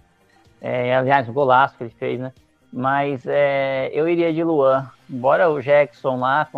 É, 0.61 0.95
aliás, 0.95 1.29
o 1.29 1.33
golaço 1.33 1.77
que 1.77 1.85
ele 1.85 1.95
fez, 1.99 2.21
né? 2.21 2.33
Mas 2.73 3.27
é, 3.27 3.91
eu 3.93 4.09
iria 4.09 4.33
de 4.33 4.45
Luan. 4.45 4.91
Embora 5.09 5.51
o 5.51 5.61
Jackson 5.61 6.19
lá 6.19 6.49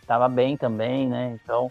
estava 0.00 0.28
bem 0.28 0.56
também, 0.56 1.06
né? 1.06 1.38
Então, 1.42 1.70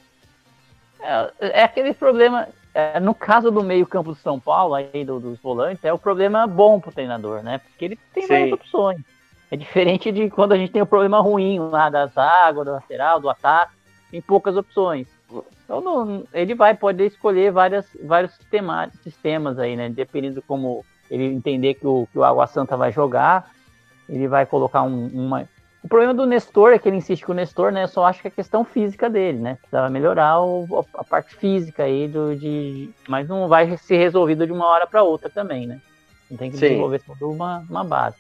é, 1.01 1.31
é 1.39 1.63
aquele 1.63 1.93
problema. 1.93 2.47
É, 2.73 2.99
no 2.99 3.15
caso 3.15 3.49
do 3.49 3.63
meio-campo 3.63 4.11
do 4.11 4.19
São 4.19 4.39
Paulo, 4.39 4.75
aí 4.75 5.03
do, 5.03 5.19
dos 5.19 5.39
volantes, 5.39 5.83
é 5.83 5.91
o 5.91 5.97
problema 5.97 6.45
bom 6.45 6.79
pro 6.79 6.91
treinador, 6.91 7.41
né? 7.41 7.57
Porque 7.57 7.85
ele 7.85 7.99
tem 8.13 8.23
Sim. 8.23 8.29
várias 8.29 8.51
opções. 8.53 9.01
É 9.51 9.57
diferente 9.57 10.11
de 10.11 10.29
quando 10.29 10.51
a 10.51 10.57
gente 10.57 10.71
tem 10.71 10.81
o 10.81 10.85
um 10.85 10.87
problema 10.87 11.19
ruim 11.19 11.57
lá 11.57 11.89
da 11.89 12.05
zaga, 12.05 12.63
do 12.63 12.71
lateral, 12.71 13.19
do 13.19 13.29
ataque, 13.29 13.73
tem 14.11 14.21
poucas 14.21 14.55
opções. 14.55 15.07
Então 15.63 15.81
não, 15.81 16.23
ele 16.33 16.53
vai 16.53 16.75
poder 16.75 17.07
escolher 17.07 17.51
várias, 17.51 17.85
vários 18.03 18.33
sistema, 18.33 18.89
sistemas 19.03 19.57
aí, 19.57 19.75
né? 19.75 19.89
Dependendo 19.89 20.41
como 20.43 20.85
ele 21.09 21.25
entender 21.25 21.73
que 21.75 21.87
o, 21.87 22.07
que 22.11 22.19
o 22.19 22.23
Água 22.23 22.45
Santa 22.45 22.77
vai 22.77 22.91
jogar, 22.91 23.51
ele 24.07 24.27
vai 24.27 24.45
colocar 24.45 24.83
um, 24.83 25.07
uma, 25.07 25.47
o 25.81 25.87
problema 25.87 26.13
do 26.13 26.25
Nestor 26.25 26.73
é 26.73 26.79
que 26.79 26.89
ele 26.89 26.97
insiste 26.97 27.25
com 27.25 27.31
o 27.31 27.35
Nestor, 27.35 27.71
né? 27.71 27.83
Eu 27.83 27.87
só 27.87 28.05
acho 28.05 28.21
que 28.21 28.27
é 28.27 28.31
questão 28.31 28.65
física 28.65 29.09
dele, 29.09 29.39
né? 29.39 29.55
Precisava 29.55 29.89
melhorar 29.89 30.41
o, 30.41 30.85
a 30.93 31.03
parte 31.03 31.35
física 31.35 31.83
aí 31.83 32.07
do, 32.07 32.35
de. 32.35 32.89
Mas 33.07 33.29
não 33.29 33.47
vai 33.47 33.77
ser 33.77 33.97
resolvido 33.97 34.45
de 34.45 34.51
uma 34.51 34.67
hora 34.67 34.85
para 34.85 35.03
outra 35.03 35.29
também, 35.29 35.65
né? 35.67 35.79
Não 36.29 36.37
tem 36.37 36.51
que 36.51 36.57
Sim. 36.57 36.67
desenvolver 36.67 37.01
toda 37.01 37.25
uma, 37.25 37.65
uma 37.69 37.83
base. 37.83 38.17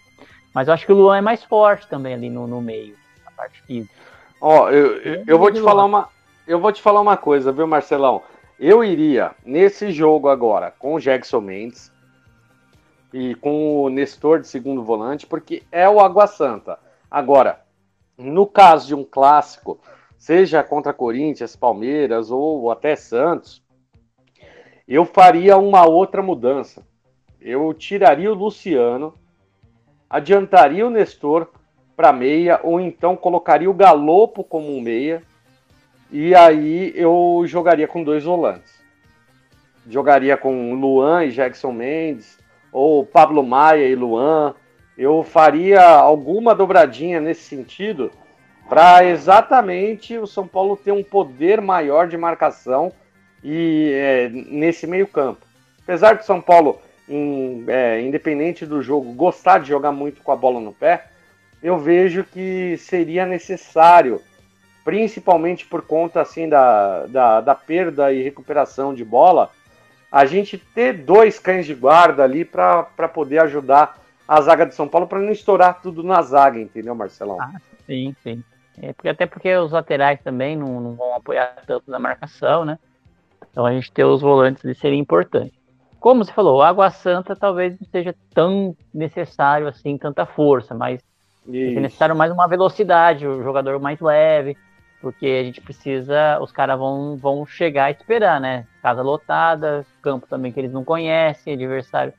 Mas 0.53 0.67
eu 0.67 0.73
acho 0.73 0.85
que 0.85 0.91
o 0.91 0.95
Luan 0.95 1.17
é 1.17 1.21
mais 1.21 1.43
forte 1.43 1.87
também 1.87 2.13
ali 2.13 2.29
no, 2.29 2.47
no 2.47 2.61
meio, 2.61 2.95
a 3.25 3.31
parte 3.31 3.61
física. 3.63 3.93
Ó, 4.39 4.69
eu, 4.69 4.97
eu, 4.97 5.23
eu 5.27 5.37
vou 5.37 5.51
te 5.51 5.61
falar 5.61 5.83
uma. 5.83 6.07
Eu 6.47 6.59
vou 6.59 6.71
te 6.71 6.81
falar 6.81 7.01
uma 7.01 7.17
coisa, 7.17 7.51
viu, 7.51 7.67
Marcelão? 7.67 8.23
Eu 8.57 8.83
iria 8.83 9.31
nesse 9.45 9.91
jogo 9.91 10.29
agora 10.29 10.73
com 10.79 10.95
o 10.95 10.99
Jackson 10.99 11.41
Mendes 11.41 11.91
e 13.13 13.35
com 13.35 13.83
o 13.83 13.89
Nestor 13.89 14.39
de 14.39 14.47
segundo 14.47 14.83
volante, 14.83 15.27
porque 15.27 15.63
é 15.71 15.87
o 15.89 15.99
Água 15.99 16.25
Santa. 16.25 16.79
Agora, 17.09 17.65
no 18.17 18.45
caso 18.45 18.87
de 18.87 18.95
um 18.95 19.03
clássico, 19.03 19.79
seja 20.17 20.63
contra 20.63 20.93
Corinthians, 20.93 21.55
Palmeiras 21.55 22.29
ou 22.29 22.69
até 22.69 22.95
Santos, 22.95 23.63
eu 24.87 25.05
faria 25.05 25.57
uma 25.57 25.87
outra 25.87 26.21
mudança. 26.21 26.85
Eu 27.39 27.73
tiraria 27.73 28.31
o 28.31 28.35
Luciano, 28.35 29.13
adiantaria 30.09 30.85
o 30.85 30.89
Nestor 30.89 31.49
para 31.95 32.11
meia, 32.11 32.59
ou 32.63 32.79
então 32.79 33.15
colocaria 33.15 33.69
o 33.69 33.73
Galopo 33.73 34.43
como 34.43 34.75
um 34.75 34.81
meia, 34.81 35.23
e 36.11 36.33
aí 36.33 36.91
eu 36.95 37.43
jogaria 37.45 37.87
com 37.87 38.03
dois 38.03 38.23
volantes. 38.23 38.79
Jogaria 39.87 40.35
com 40.35 40.73
Luan 40.73 41.25
e 41.25 41.31
Jackson 41.31 41.71
Mendes, 41.71 42.37
ou 42.71 43.05
Pablo 43.05 43.43
Maia 43.43 43.87
e 43.87 43.95
Luan, 43.95 44.55
eu 44.99 45.23
faria 45.23 45.81
alguma 45.81 46.53
dobradinha 46.53 47.21
nesse 47.21 47.43
sentido 47.43 48.11
para 48.67 49.05
exatamente 49.05 50.17
o 50.17 50.27
São 50.27 50.45
Paulo 50.45 50.75
ter 50.75 50.91
um 50.91 51.01
poder 51.01 51.61
maior 51.61 52.05
de 52.09 52.17
marcação 52.17 52.91
e 53.41 53.93
é, 53.93 54.27
nesse 54.29 54.85
meio 54.85 55.07
campo. 55.07 55.39
Apesar 55.81 56.17
do 56.17 56.25
São 56.25 56.41
Paulo, 56.41 56.81
em, 57.07 57.63
é, 57.69 58.01
independente 58.01 58.65
do 58.65 58.81
jogo, 58.81 59.13
gostar 59.13 59.59
de 59.59 59.69
jogar 59.69 59.93
muito 59.93 60.21
com 60.21 60.33
a 60.33 60.35
bola 60.35 60.59
no 60.59 60.73
pé, 60.73 61.05
eu 61.63 61.79
vejo 61.79 62.25
que 62.25 62.75
seria 62.77 63.25
necessário, 63.25 64.21
principalmente 64.83 65.65
por 65.65 65.81
conta 65.81 66.19
assim 66.19 66.49
da, 66.49 67.05
da, 67.05 67.39
da 67.39 67.55
perda 67.55 68.11
e 68.11 68.21
recuperação 68.21 68.93
de 68.93 69.05
bola, 69.05 69.49
a 70.11 70.25
gente 70.25 70.57
ter 70.57 70.91
dois 70.91 71.39
cães 71.39 71.65
de 71.65 71.73
guarda 71.73 72.21
ali 72.21 72.43
para 72.43 72.83
poder 73.13 73.39
ajudar 73.39 74.08
a 74.29 74.41
zaga 74.41 74.63
de 74.63 74.75
São 74.75 74.87
Paulo 74.87 75.07
para 75.07 75.19
não 75.19 75.31
estourar 75.31 75.81
tudo 75.81 76.03
na 76.03 76.21
zaga, 76.21 76.59
entendeu, 76.59 76.93
Marcelão? 76.93 77.41
Ah, 77.41 77.59
sim, 77.87 78.15
sim. 78.21 78.43
É 78.79 78.93
porque, 78.93 79.09
até 79.09 79.25
porque 79.25 79.55
os 79.55 79.71
laterais 79.71 80.21
também 80.21 80.55
não, 80.55 80.79
não 80.79 80.93
vão 80.93 81.15
apoiar 81.15 81.55
tanto 81.65 81.89
na 81.89 81.97
marcação, 81.97 82.63
né? 82.63 82.77
Então 83.49 83.65
a 83.65 83.71
gente 83.71 83.91
ter 83.91 84.03
os 84.03 84.21
volantes 84.21 84.63
ali 84.63 84.75
seria 84.75 84.99
importante. 84.99 85.51
Como 85.99 86.23
você 86.23 86.31
falou, 86.31 86.61
Água 86.61 86.91
Santa 86.91 87.35
talvez 87.35 87.75
não 87.79 87.87
seja 87.89 88.15
tão 88.31 88.77
necessário 88.93 89.67
assim, 89.67 89.97
tanta 89.97 90.27
força, 90.27 90.75
mas 90.75 91.01
é 91.51 91.79
necessário 91.79 92.15
mais 92.15 92.31
uma 92.31 92.47
velocidade, 92.47 93.25
o 93.25 93.41
jogador 93.41 93.79
mais 93.79 93.99
leve, 93.99 94.55
porque 95.01 95.25
a 95.25 95.43
gente 95.43 95.59
precisa, 95.59 96.39
os 96.39 96.51
caras 96.51 96.77
vão, 96.77 97.17
vão 97.17 97.47
chegar 97.47 97.89
e 97.89 97.95
esperar, 97.95 98.39
né? 98.39 98.67
Casa 98.79 99.01
lotada, 99.01 99.83
campo 100.03 100.27
também 100.27 100.51
que 100.51 100.59
eles 100.59 100.71
não 100.71 100.83
conhecem, 100.83 101.55
adversário 101.55 102.13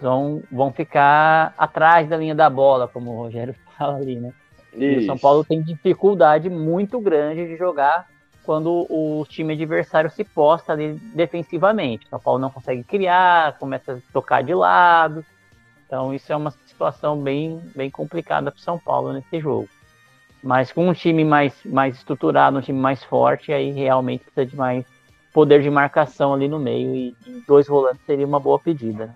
vão, 0.00 0.42
vão 0.50 0.72
ficar 0.72 1.54
atrás 1.56 2.08
da 2.08 2.16
linha 2.16 2.34
da 2.34 2.48
bola, 2.48 2.88
como 2.88 3.12
o 3.12 3.16
Rogério 3.16 3.54
fala 3.76 3.96
ali, 3.96 4.16
né? 4.16 4.32
E 4.74 4.98
o 4.98 5.06
São 5.06 5.18
Paulo 5.18 5.44
tem 5.44 5.62
dificuldade 5.62 6.48
muito 6.48 7.00
grande 7.00 7.46
de 7.46 7.56
jogar 7.56 8.06
quando 8.44 8.86
o 8.88 9.26
time 9.28 9.54
adversário 9.54 10.10
se 10.10 10.24
posta 10.24 10.72
ali 10.72 10.94
defensivamente. 11.14 12.06
O 12.06 12.10
São 12.10 12.20
Paulo 12.20 12.38
não 12.38 12.50
consegue 12.50 12.82
criar, 12.84 13.58
começa 13.58 13.92
a 13.94 14.12
tocar 14.12 14.42
de 14.42 14.54
lado. 14.54 15.24
Então 15.86 16.14
isso 16.14 16.32
é 16.32 16.36
uma 16.36 16.50
situação 16.50 17.20
bem, 17.20 17.60
bem 17.74 17.90
complicada 17.90 18.50
para 18.50 18.58
o 18.58 18.62
São 18.62 18.78
Paulo 18.78 19.12
nesse 19.12 19.40
jogo. 19.40 19.68
Mas 20.42 20.70
com 20.70 20.88
um 20.88 20.92
time 20.92 21.24
mais, 21.24 21.54
mais 21.64 21.96
estruturado, 21.96 22.58
um 22.58 22.62
time 22.62 22.78
mais 22.78 23.02
forte, 23.02 23.52
aí 23.52 23.72
realmente 23.72 24.24
precisa 24.24 24.46
de 24.46 24.56
mais 24.56 24.86
poder 25.32 25.62
de 25.62 25.70
marcação 25.70 26.32
ali 26.32 26.48
no 26.48 26.58
meio 26.58 26.94
e, 26.94 27.16
e 27.26 27.42
dois 27.46 27.66
volantes 27.66 28.00
seria 28.06 28.26
uma 28.26 28.40
boa 28.40 28.58
pedida. 28.58 29.14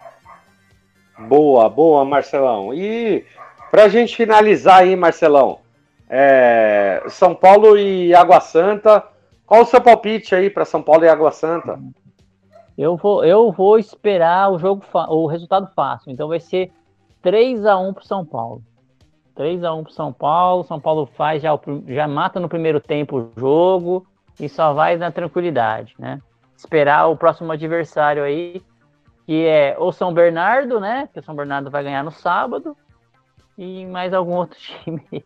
Boa, 1.18 1.68
boa, 1.68 2.04
Marcelão. 2.04 2.72
E 2.72 3.24
para 3.70 3.84
a 3.84 3.88
gente 3.88 4.16
finalizar 4.16 4.80
aí, 4.80 4.96
Marcelão, 4.96 5.58
é, 6.08 7.02
São 7.08 7.34
Paulo 7.34 7.78
e 7.78 8.14
Água 8.14 8.40
Santa, 8.40 9.02
qual 9.46 9.62
o 9.62 9.66
seu 9.66 9.80
palpite 9.80 10.34
aí 10.34 10.50
para 10.50 10.64
São 10.64 10.82
Paulo 10.82 11.04
e 11.04 11.08
Água 11.08 11.30
Santa? 11.30 11.78
Eu 12.76 12.96
vou, 12.96 13.24
eu 13.24 13.52
vou 13.52 13.78
esperar 13.78 14.50
o 14.50 14.58
jogo, 14.58 14.82
o 15.08 15.26
resultado 15.26 15.70
fácil. 15.74 16.10
Então 16.10 16.28
vai 16.28 16.40
ser 16.40 16.72
3 17.22 17.64
a 17.66 17.78
1 17.78 17.94
para 17.94 18.04
São 18.04 18.24
Paulo. 18.24 18.62
3 19.34 19.64
a 19.64 19.74
1 19.74 19.84
para 19.84 19.92
São 19.92 20.12
Paulo. 20.12 20.64
São 20.64 20.80
Paulo 20.80 21.06
faz 21.06 21.42
já, 21.42 21.50
já 21.88 22.08
mata 22.08 22.40
no 22.40 22.48
primeiro 22.48 22.80
tempo 22.80 23.18
o 23.18 23.40
jogo 23.40 24.06
e 24.40 24.48
só 24.48 24.72
vai 24.72 24.96
na 24.96 25.10
tranquilidade, 25.10 25.94
né? 25.98 26.20
Esperar 26.56 27.06
o 27.08 27.16
próximo 27.16 27.52
adversário 27.52 28.22
aí, 28.22 28.62
que 29.26 29.46
é 29.46 29.76
o 29.78 29.92
São 29.92 30.12
Bernardo, 30.12 30.80
né? 30.80 31.08
Que 31.12 31.20
o 31.20 31.22
São 31.22 31.34
Bernardo 31.34 31.70
vai 31.70 31.84
ganhar 31.84 32.02
no 32.02 32.10
sábado 32.10 32.76
e 33.56 33.86
mais 33.86 34.12
algum 34.12 34.34
outro 34.34 34.58
time. 34.84 35.24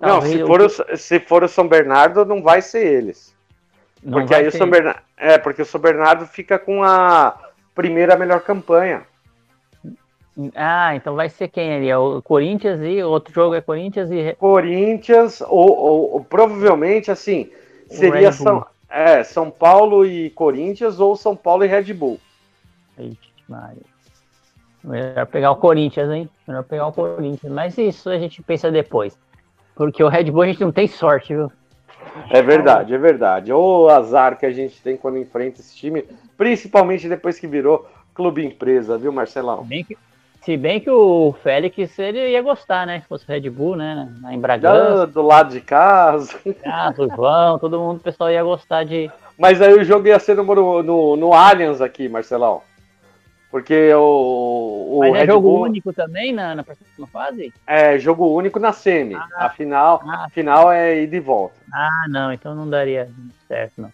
Não, 0.00 0.20
se 0.20 0.44
for, 0.44 0.60
o, 0.60 0.96
se 0.96 1.20
for 1.20 1.44
o 1.44 1.48
São 1.48 1.68
Bernardo, 1.68 2.24
não 2.24 2.42
vai 2.42 2.60
ser 2.60 2.86
eles. 2.86 3.34
Não 4.02 4.18
porque 4.18 4.34
aí 4.34 4.46
o 4.46 4.52
São 4.52 4.68
Bernardo. 4.68 5.00
É, 5.16 5.38
porque 5.38 5.62
o 5.62 5.66
São 5.66 5.80
Bernardo 5.80 6.26
fica 6.26 6.58
com 6.58 6.82
a 6.82 7.38
primeira 7.74 8.16
melhor 8.16 8.40
campanha. 8.40 9.02
Ah, 10.54 10.96
então 10.96 11.14
vai 11.14 11.28
ser 11.28 11.48
quem 11.48 11.76
ali? 11.76 11.88
É 11.88 11.96
o 11.96 12.20
Corinthians 12.20 12.80
e 12.82 13.02
outro 13.02 13.32
jogo 13.32 13.54
é 13.54 13.60
Corinthians 13.60 14.10
e. 14.10 14.34
Corinthians, 14.34 15.40
ou, 15.40 15.76
ou, 15.76 16.12
ou 16.14 16.24
provavelmente 16.24 17.10
assim, 17.10 17.50
seria 17.88 18.32
São, 18.32 18.66
é, 18.90 19.22
São 19.22 19.48
Paulo 19.48 20.04
e 20.04 20.30
Corinthians 20.30 20.98
ou 20.98 21.14
São 21.14 21.36
Paulo 21.36 21.64
e 21.64 21.68
Red 21.68 21.92
Bull. 21.94 22.18
Eita, 22.98 23.16
Melhor 24.82 25.26
pegar 25.26 25.50
o 25.50 25.56
Corinthians, 25.56 26.10
hein? 26.10 26.28
Melhor 26.46 26.62
pegar 26.62 26.86
o 26.86 26.92
Corinthians. 26.92 27.52
Mas 27.52 27.78
isso 27.78 28.10
a 28.10 28.18
gente 28.18 28.42
pensa 28.42 28.70
depois. 28.70 29.18
Porque 29.74 30.04
o 30.04 30.08
Red 30.08 30.30
Bull 30.30 30.42
a 30.42 30.46
gente 30.46 30.60
não 30.60 30.72
tem 30.72 30.86
sorte, 30.86 31.34
viu? 31.34 31.50
É 32.30 32.42
verdade, 32.42 32.94
é 32.94 32.98
verdade. 32.98 33.52
O 33.52 33.88
azar 33.88 34.38
que 34.38 34.46
a 34.46 34.50
gente 34.50 34.80
tem 34.82 34.96
quando 34.96 35.18
enfrenta 35.18 35.60
esse 35.60 35.74
time, 35.74 36.04
principalmente 36.36 37.08
depois 37.08 37.38
que 37.38 37.46
virou 37.46 37.88
clube 38.14 38.44
empresa, 38.44 38.98
viu, 38.98 39.10
Marcelão? 39.10 39.64
Bem 39.64 39.82
que, 39.82 39.96
se 40.42 40.56
bem 40.56 40.80
que 40.80 40.90
o 40.90 41.34
Félix 41.42 41.98
ele 41.98 42.30
ia 42.30 42.42
gostar, 42.42 42.86
né? 42.86 43.00
Se 43.00 43.08
fosse 43.08 43.26
Red 43.26 43.48
Bull, 43.50 43.76
né? 43.76 44.08
Em 44.30 44.38
Bragança. 44.38 45.06
Do 45.06 45.22
lado 45.22 45.50
de 45.50 45.60
casa. 45.60 46.38
Ah, 46.64 46.92
o 46.96 47.08
João, 47.08 47.58
todo 47.58 47.80
mundo, 47.80 47.96
o 47.96 48.02
pessoal 48.02 48.30
ia 48.30 48.42
gostar 48.44 48.84
de. 48.84 49.10
Mas 49.38 49.60
aí 49.60 49.74
o 49.74 49.84
jogo 49.84 50.06
ia 50.06 50.18
ser 50.18 50.36
no, 50.36 50.82
no, 50.82 51.16
no 51.16 51.32
Allianz 51.32 51.80
aqui, 51.80 52.08
Marcelão. 52.08 52.62
Porque 53.54 53.94
o, 53.94 54.96
o 54.96 54.98
Mas 54.98 55.14
é 55.14 55.18
Red 55.20 55.26
jogo 55.26 55.48
Bull... 55.48 55.60
único 55.60 55.92
também 55.92 56.32
na, 56.32 56.56
na 56.56 56.64
próxima 56.64 57.06
fase? 57.06 57.54
É, 57.64 57.96
jogo 58.00 58.26
único 58.26 58.58
na 58.58 58.72
semi. 58.72 59.14
Ah, 59.14 59.28
a 59.46 59.48
final, 59.48 60.02
ah, 60.08 60.26
final 60.28 60.72
é 60.72 61.02
ir 61.02 61.06
de 61.06 61.20
volta. 61.20 61.54
Ah, 61.72 62.06
não, 62.08 62.32
então 62.32 62.52
não 62.52 62.68
daria 62.68 63.08
certo, 63.46 63.80
não. 63.80 63.92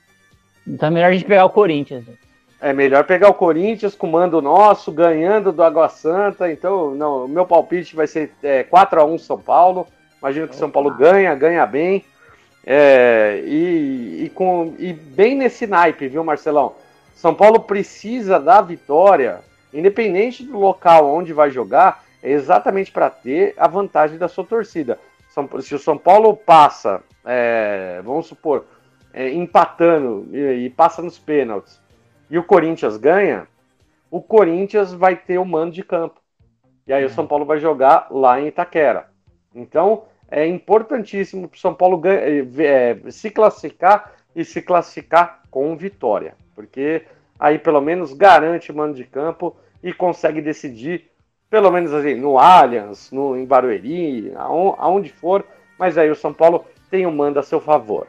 Então 0.66 0.86
é 0.86 0.90
melhor 0.90 1.08
a 1.08 1.12
gente 1.12 1.26
pegar 1.26 1.44
o 1.44 1.50
Corinthians. 1.50 2.06
É 2.58 2.72
melhor 2.72 3.04
pegar 3.04 3.28
o 3.28 3.34
Corinthians 3.34 3.94
com 3.94 4.06
mando 4.06 4.40
nosso, 4.40 4.90
ganhando 4.90 5.52
do 5.52 5.62
Água 5.62 5.90
Santa. 5.90 6.50
Então, 6.50 6.94
não, 6.94 7.26
o 7.26 7.28
meu 7.28 7.44
palpite 7.44 7.94
vai 7.94 8.06
ser 8.06 8.32
é, 8.42 8.64
4x1 8.64 9.18
São 9.18 9.38
Paulo. 9.38 9.86
Imagino 10.22 10.46
que 10.46 10.54
Opa. 10.54 10.58
São 10.58 10.70
Paulo 10.70 10.94
ganha, 10.94 11.34
ganha 11.34 11.66
bem. 11.66 12.02
É, 12.64 13.42
e, 13.44 14.24
e, 14.24 14.30
com, 14.30 14.74
e 14.78 14.94
bem 14.94 15.34
nesse 15.34 15.66
naipe, 15.66 16.08
viu, 16.08 16.24
Marcelão? 16.24 16.76
São 17.14 17.34
Paulo 17.34 17.60
precisa 17.60 18.40
da 18.40 18.62
vitória, 18.62 19.40
independente 19.72 20.44
do 20.44 20.58
local 20.58 21.06
onde 21.06 21.32
vai 21.32 21.50
jogar, 21.50 22.04
é 22.22 22.30
exatamente 22.30 22.90
para 22.90 23.10
ter 23.10 23.54
a 23.56 23.66
vantagem 23.66 24.18
da 24.18 24.28
sua 24.28 24.44
torcida. 24.44 24.98
Se 25.60 25.74
o 25.74 25.78
São 25.78 25.96
Paulo 25.96 26.36
passa, 26.36 27.02
é, 27.24 28.00
vamos 28.04 28.26
supor, 28.26 28.66
é, 29.12 29.30
empatando 29.32 30.28
e, 30.32 30.66
e 30.66 30.70
passa 30.70 31.00
nos 31.00 31.18
pênaltis 31.18 31.80
e 32.30 32.38
o 32.38 32.44
Corinthians 32.44 32.96
ganha, 32.96 33.48
o 34.10 34.22
Corinthians 34.22 34.92
vai 34.92 35.16
ter 35.16 35.38
o 35.38 35.44
mando 35.44 35.72
de 35.72 35.82
campo. 35.82 36.20
E 36.86 36.92
aí 36.92 37.04
o 37.04 37.10
São 37.10 37.26
Paulo 37.26 37.44
vai 37.44 37.58
jogar 37.58 38.06
lá 38.10 38.40
em 38.40 38.46
Itaquera. 38.46 39.08
Então 39.54 40.04
é 40.30 40.46
importantíssimo 40.46 41.48
para 41.48 41.56
o 41.56 41.60
São 41.60 41.74
Paulo 41.74 42.00
é, 42.06 42.40
é, 42.64 43.10
se 43.10 43.30
classificar 43.30 44.12
e 44.34 44.44
se 44.44 44.62
classificar 44.62 45.42
com 45.50 45.76
vitória. 45.76 46.36
Porque 46.54 47.04
aí 47.40 47.58
pelo 47.58 47.80
menos 47.80 48.12
garante 48.12 48.70
o 48.70 48.76
mando 48.76 48.94
de 48.94 49.04
campo 49.04 49.56
e 49.82 49.94
consegue 49.94 50.42
decidir, 50.42 51.10
pelo 51.48 51.70
menos 51.70 51.92
assim, 51.94 52.14
no 52.14 52.38
Allianz, 52.38 53.10
no, 53.10 53.34
em 53.34 53.46
Barueri, 53.46 54.30
aonde 54.36 55.08
for, 55.10 55.42
mas 55.78 55.96
aí 55.96 56.10
o 56.10 56.14
São 56.14 56.34
Paulo 56.34 56.66
tem 56.90 57.06
o 57.06 57.12
mando 57.12 57.40
a 57.40 57.42
seu 57.42 57.60
favor. 57.60 58.06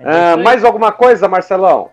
É 0.00 0.32
ah, 0.32 0.36
mais 0.36 0.64
alguma 0.64 0.90
coisa, 0.90 1.28
Marcelão? 1.28 1.90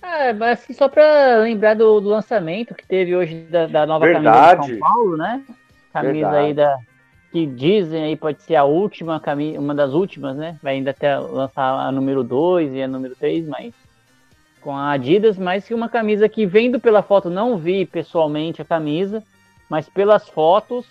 É, 0.00 0.32
mas 0.32 0.60
assim, 0.60 0.72
só 0.72 0.88
para 0.88 1.38
lembrar 1.38 1.74
do, 1.74 2.00
do, 2.00 2.08
lançamento 2.08 2.74
que 2.74 2.86
teve 2.86 3.14
hoje 3.14 3.40
da, 3.50 3.66
da 3.66 3.86
nova 3.86 4.06
Verdade. 4.06 4.56
camisa 4.56 4.74
de 4.74 4.78
São 4.78 4.88
Paulo, 4.88 5.16
né? 5.16 5.42
Camisa 5.92 6.30
Verdade. 6.30 6.36
aí 6.36 6.54
da. 6.54 6.78
Que 7.32 7.44
dizem 7.44 8.04
aí 8.04 8.16
pode 8.16 8.40
ser 8.42 8.54
a 8.54 8.64
última 8.64 9.18
camisa, 9.20 9.58
uma 9.58 9.74
das 9.74 9.92
últimas, 9.92 10.36
né? 10.36 10.56
Vai 10.62 10.74
ainda 10.74 10.92
até 10.92 11.18
lançar 11.18 11.64
a 11.64 11.90
número 11.90 12.22
2 12.22 12.72
e 12.72 12.82
a 12.82 12.88
número 12.88 13.14
3, 13.16 13.46
mas 13.46 13.74
com 14.60 14.76
a 14.76 14.92
Adidas, 14.92 15.38
mas 15.38 15.66
que 15.66 15.74
uma 15.74 15.88
camisa 15.88 16.28
que 16.28 16.46
vendo 16.46 16.80
pela 16.80 17.02
foto, 17.02 17.30
não 17.30 17.56
vi 17.56 17.86
pessoalmente 17.86 18.60
a 18.60 18.64
camisa, 18.64 19.22
mas 19.68 19.88
pelas 19.88 20.28
fotos 20.28 20.86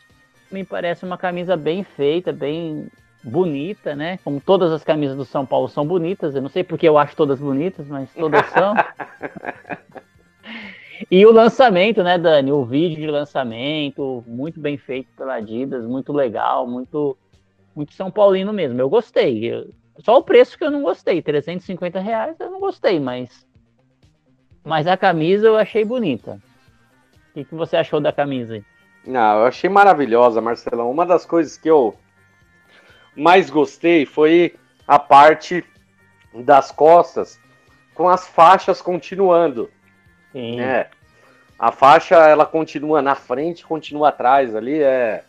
me 0.52 0.64
parece 0.64 1.04
uma 1.04 1.18
camisa 1.18 1.58
bem 1.58 1.84
feita, 1.84 2.32
bem 2.32 2.88
bonita, 3.24 3.96
né? 3.96 4.20
Como 4.24 4.40
todas 4.40 4.72
as 4.72 4.84
camisas 4.84 5.18
do 5.18 5.26
São 5.26 5.46
Paulo 5.46 5.68
são 5.68 5.86
bonitas. 5.86 6.36
Eu 6.36 6.42
não 6.42 6.50
sei 6.50 6.64
porque 6.64 6.88
eu 6.88 6.98
acho 6.98 7.16
todas 7.16 7.40
bonitas, 7.40 7.88
mas 7.88 8.14
todas 8.14 8.46
são. 8.48 8.74
e 11.10 11.26
o 11.26 11.32
lançamento, 11.32 12.04
né, 12.04 12.18
Dani? 12.18 12.52
O 12.52 12.64
vídeo 12.64 12.98
de 12.98 13.08
lançamento, 13.08 14.24
muito 14.28 14.60
bem 14.60 14.78
feito 14.78 15.10
pela 15.18 15.36
Adidas, 15.36 15.86
muito 15.86 16.14
legal, 16.14 16.68
muito, 16.68 17.18
muito 17.76 17.94
São 17.94 18.12
Paulino 18.12 18.54
mesmo. 18.54 18.80
Eu 18.80 18.90
gostei. 18.90 19.46
Eu, 19.46 19.70
só 20.00 20.18
o 20.18 20.24
preço 20.24 20.58
que 20.58 20.64
eu 20.64 20.72
não 20.72 20.84
gostei, 20.84 21.22
350 21.22 22.00
reais 22.00 22.36
eu 22.40 22.52
não 22.52 22.60
gostei, 22.60 23.00
mas, 23.00 23.45
mas 24.66 24.88
a 24.88 24.98
camisa 24.98 25.46
eu 25.46 25.56
achei 25.56 25.86
bonita. 25.86 26.40
O 27.30 27.34
que, 27.36 27.46
que 27.46 27.56
você 27.56 27.78
achou 27.78 28.02
da 28.02 28.12
camisa? 28.12 28.62
Não, 29.06 29.40
eu 29.40 29.46
achei 29.46 29.70
maravilhosa, 29.70 30.42
Marcelão. 30.42 30.90
Uma 30.90 31.06
das 31.06 31.26
coisas 31.26 31.56
que 31.56 31.70
eu 31.70 31.96
mais 33.16 33.50
gostei 33.50 34.06
foi 34.06 34.56
a 34.88 34.98
parte 34.98 35.64
das 36.34 36.72
costas 36.72 37.40
com 37.94 38.10
as 38.10 38.28
faixas 38.28 38.82
continuando. 38.82 39.70
Sim. 40.32 40.60
É, 40.60 40.90
a 41.58 41.72
faixa 41.72 42.16
ela 42.16 42.46
continua 42.46 43.02
na 43.02 43.16
frente, 43.16 43.66
continua 43.66 44.10
atrás 44.10 44.56
ali. 44.56 44.82
É, 44.82 45.24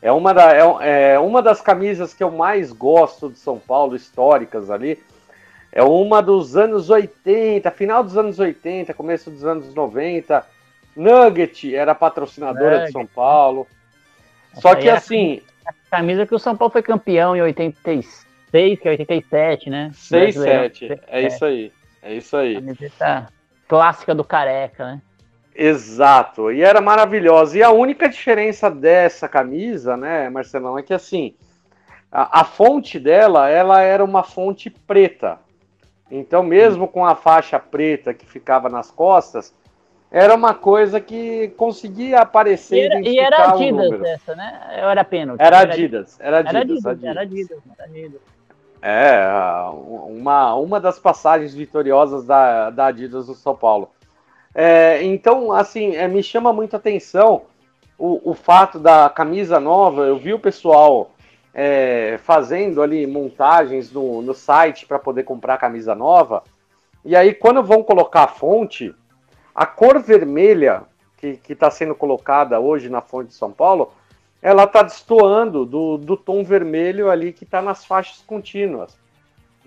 É 0.00 0.12
uma, 0.12 0.32
da, 0.32 0.54
é, 0.54 1.14
é 1.14 1.18
uma 1.18 1.42
das 1.42 1.60
camisas 1.60 2.14
que 2.14 2.22
eu 2.22 2.30
mais 2.30 2.72
gosto 2.72 3.30
de 3.30 3.38
São 3.38 3.58
Paulo, 3.58 3.96
históricas 3.96 4.70
ali. 4.70 5.02
É 5.72 5.82
uma 5.82 6.22
dos 6.22 6.56
anos 6.56 6.90
80, 6.90 7.70
final 7.70 8.02
dos 8.02 8.16
anos 8.16 8.38
80, 8.38 8.94
começo 8.94 9.30
dos 9.30 9.44
anos 9.44 9.74
90. 9.74 10.44
Nugget 10.96 11.74
era 11.74 11.94
patrocinadora 11.94 12.70
Nugget. 12.70 12.86
de 12.86 12.92
São 12.92 13.06
Paulo. 13.06 13.66
Só 14.54 14.74
que 14.74 14.88
assim. 14.88 15.42
A 15.66 15.72
camisa 15.90 16.26
que 16.26 16.34
o 16.34 16.38
São 16.38 16.56
Paulo 16.56 16.72
foi 16.72 16.82
campeão 16.82 17.36
em 17.36 17.42
86, 17.42 18.24
que 18.80 18.88
é 18.88 18.90
87, 18.92 19.68
né? 19.68 19.90
6, 19.92 20.34
7. 20.34 20.92
É, 20.92 21.00
é 21.08 21.26
isso 21.26 21.44
aí. 21.44 21.72
É 22.02 22.14
isso 22.14 22.36
aí. 22.36 22.56
A 22.56 22.60
camiseta 22.60 23.28
clássica 23.68 24.14
do 24.14 24.24
careca, 24.24 24.92
né? 24.92 25.02
Exato, 25.54 26.52
e 26.52 26.62
era 26.62 26.80
maravilhosa. 26.80 27.58
E 27.58 27.62
a 27.64 27.70
única 27.70 28.08
diferença 28.08 28.70
dessa 28.70 29.28
camisa, 29.28 29.96
né, 29.96 30.30
Marcelão, 30.30 30.78
é 30.78 30.84
que 30.84 30.94
assim, 30.94 31.34
a, 32.12 32.42
a, 32.42 32.44
fonte 32.44 32.96
dela, 32.98 33.48
ela 33.48 33.82
era 33.82 34.04
uma 34.04 34.22
fonte 34.22 34.70
preta. 34.70 35.40
Então, 36.10 36.42
mesmo 36.42 36.88
com 36.88 37.04
a 37.04 37.14
faixa 37.14 37.58
preta 37.58 38.14
que 38.14 38.26
ficava 38.26 38.68
nas 38.68 38.90
costas, 38.90 39.54
era 40.10 40.34
uma 40.34 40.54
coisa 40.54 41.00
que 41.00 41.48
conseguia 41.48 42.20
aparecer 42.20 42.76
e 42.76 42.84
era, 42.86 43.00
e 43.00 43.18
era 43.18 43.50
Adidas 43.50 44.02
essa, 44.02 44.34
né? 44.34 44.60
Era 44.70 45.04
pênalti. 45.04 45.40
Era 45.40 45.58
Adidas, 45.60 46.18
era 46.18 46.38
Adidas. 46.38 46.54
Era 46.54 46.60
Adidas, 46.60 46.86
Adidas. 46.86 47.10
Era 47.10 47.20
Adidas, 47.20 47.58
era 47.78 47.84
Adidas. 47.84 48.20
É, 48.80 49.26
uma, 50.08 50.54
uma 50.54 50.80
das 50.80 50.98
passagens 50.98 51.52
vitoriosas 51.52 52.24
da, 52.24 52.70
da 52.70 52.86
Adidas 52.86 53.28
no 53.28 53.34
São 53.34 53.54
Paulo. 53.54 53.90
É, 54.54 55.02
então, 55.02 55.52
assim, 55.52 55.94
é, 55.94 56.08
me 56.08 56.22
chama 56.22 56.52
muito 56.52 56.74
atenção 56.74 57.42
o, 57.98 58.30
o 58.30 58.34
fato 58.34 58.78
da 58.78 59.10
camisa 59.10 59.60
nova. 59.60 60.02
Eu 60.02 60.16
vi 60.16 60.32
o 60.32 60.38
pessoal 60.38 61.10
é, 61.52 62.18
fazendo 62.22 62.82
ali 62.82 63.06
montagens 63.06 63.92
no, 63.92 64.22
no 64.22 64.34
site 64.34 64.86
para 64.86 64.98
poder 64.98 65.24
comprar 65.24 65.58
camisa 65.58 65.94
nova. 65.94 66.42
E 67.04 67.16
aí, 67.16 67.34
quando 67.34 67.62
vão 67.62 67.82
colocar 67.82 68.24
a 68.24 68.28
fonte, 68.28 68.94
a 69.54 69.66
cor 69.66 70.00
vermelha 70.00 70.82
que 71.16 71.40
está 71.48 71.70
sendo 71.70 71.94
colocada 71.94 72.60
hoje 72.60 72.88
na 72.88 73.00
fonte 73.00 73.28
de 73.28 73.34
São 73.34 73.50
Paulo, 73.50 73.92
ela 74.40 74.64
está 74.64 74.82
destoando 74.82 75.66
do, 75.66 75.98
do 75.98 76.16
tom 76.16 76.44
vermelho 76.44 77.10
ali 77.10 77.32
que 77.32 77.44
está 77.44 77.60
nas 77.60 77.84
faixas 77.84 78.22
contínuas. 78.22 78.96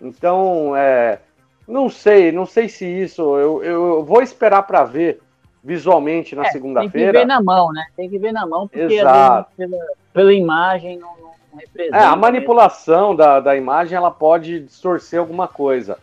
Então, 0.02 0.76
é, 0.76 1.20
não 1.68 1.90
sei, 1.90 2.32
não 2.32 2.46
sei 2.46 2.70
se 2.70 2.86
isso. 2.86 3.38
Eu, 3.38 3.64
eu 3.64 4.04
vou 4.04 4.22
esperar 4.22 4.64
para 4.64 4.84
ver 4.84 5.22
visualmente 5.64 6.36
na 6.36 6.46
é, 6.46 6.52
segunda-feira. 6.52 7.12
Tem 7.12 7.22
que 7.22 7.28
ver 7.28 7.34
na 7.34 7.42
mão, 7.42 7.72
né? 7.72 7.86
Tem 7.96 8.10
que 8.10 8.18
ver 8.18 8.32
na 8.32 8.48
mão, 8.48 8.68
porque 8.68 8.96
Exato. 8.96 9.52
Pela, 9.56 9.78
pela, 10.14 10.34
imagem 10.34 10.98
não 10.98 11.21
representa. 11.58 11.98
É, 11.98 12.04
a 12.04 12.16
manipulação 12.16 13.16
da, 13.16 13.40
da 13.40 13.56
imagem 13.56 13.98
ela 13.98 14.12
pode 14.12 14.62
distorcer 14.62 15.20
alguma 15.20 15.48
coisa. 15.48 15.98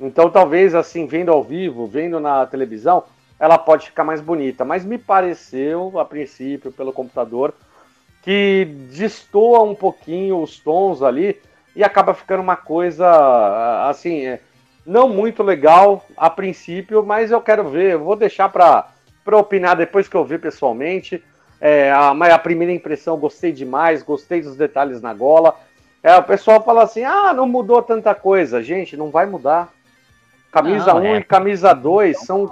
Então, 0.00 0.30
talvez 0.30 0.74
assim, 0.74 1.06
vendo 1.06 1.30
ao 1.30 1.42
vivo, 1.42 1.86
vendo 1.86 2.18
na 2.18 2.44
televisão, 2.46 3.04
ela 3.38 3.58
pode 3.58 3.86
ficar 3.86 4.04
mais 4.04 4.20
bonita. 4.20 4.64
Mas 4.64 4.84
me 4.84 4.98
pareceu, 4.98 5.98
a 5.98 6.04
princípio, 6.04 6.72
pelo 6.72 6.92
computador, 6.92 7.54
que 8.22 8.64
destoa 8.90 9.62
um 9.62 9.74
pouquinho 9.74 10.42
os 10.42 10.58
tons 10.58 11.02
ali 11.02 11.40
e 11.74 11.82
acaba 11.82 12.14
ficando 12.14 12.42
uma 12.42 12.56
coisa 12.56 13.88
assim. 13.88 14.26
É, 14.26 14.40
não 14.84 15.08
muito 15.08 15.42
legal 15.42 16.04
a 16.16 16.28
princípio, 16.28 17.04
mas 17.04 17.30
eu 17.30 17.40
quero 17.40 17.68
ver, 17.68 17.92
eu 17.92 18.00
vou 18.00 18.16
deixar 18.16 18.48
para 18.48 18.86
opinar 19.38 19.76
depois 19.76 20.08
que 20.08 20.16
eu 20.16 20.24
ver 20.24 20.40
pessoalmente. 20.40 21.22
É, 21.64 21.92
a, 21.92 22.10
a, 22.10 22.38
primeira 22.40 22.72
impressão, 22.72 23.16
gostei 23.16 23.52
demais, 23.52 24.02
gostei 24.02 24.42
dos 24.42 24.56
detalhes 24.56 25.00
na 25.00 25.14
gola. 25.14 25.54
É, 26.02 26.12
o 26.16 26.22
pessoal 26.24 26.60
fala 26.60 26.82
assim: 26.82 27.04
ah, 27.04 27.32
não 27.32 27.46
mudou 27.46 27.80
tanta 27.80 28.12
coisa. 28.16 28.60
Gente, 28.60 28.96
não 28.96 29.12
vai 29.12 29.26
mudar. 29.26 29.72
Camisa 30.50 30.92
1 30.92 30.98
um 30.98 31.04
é. 31.04 31.18
e 31.18 31.24
camisa 31.24 31.72
2 31.72 32.18
são, 32.18 32.50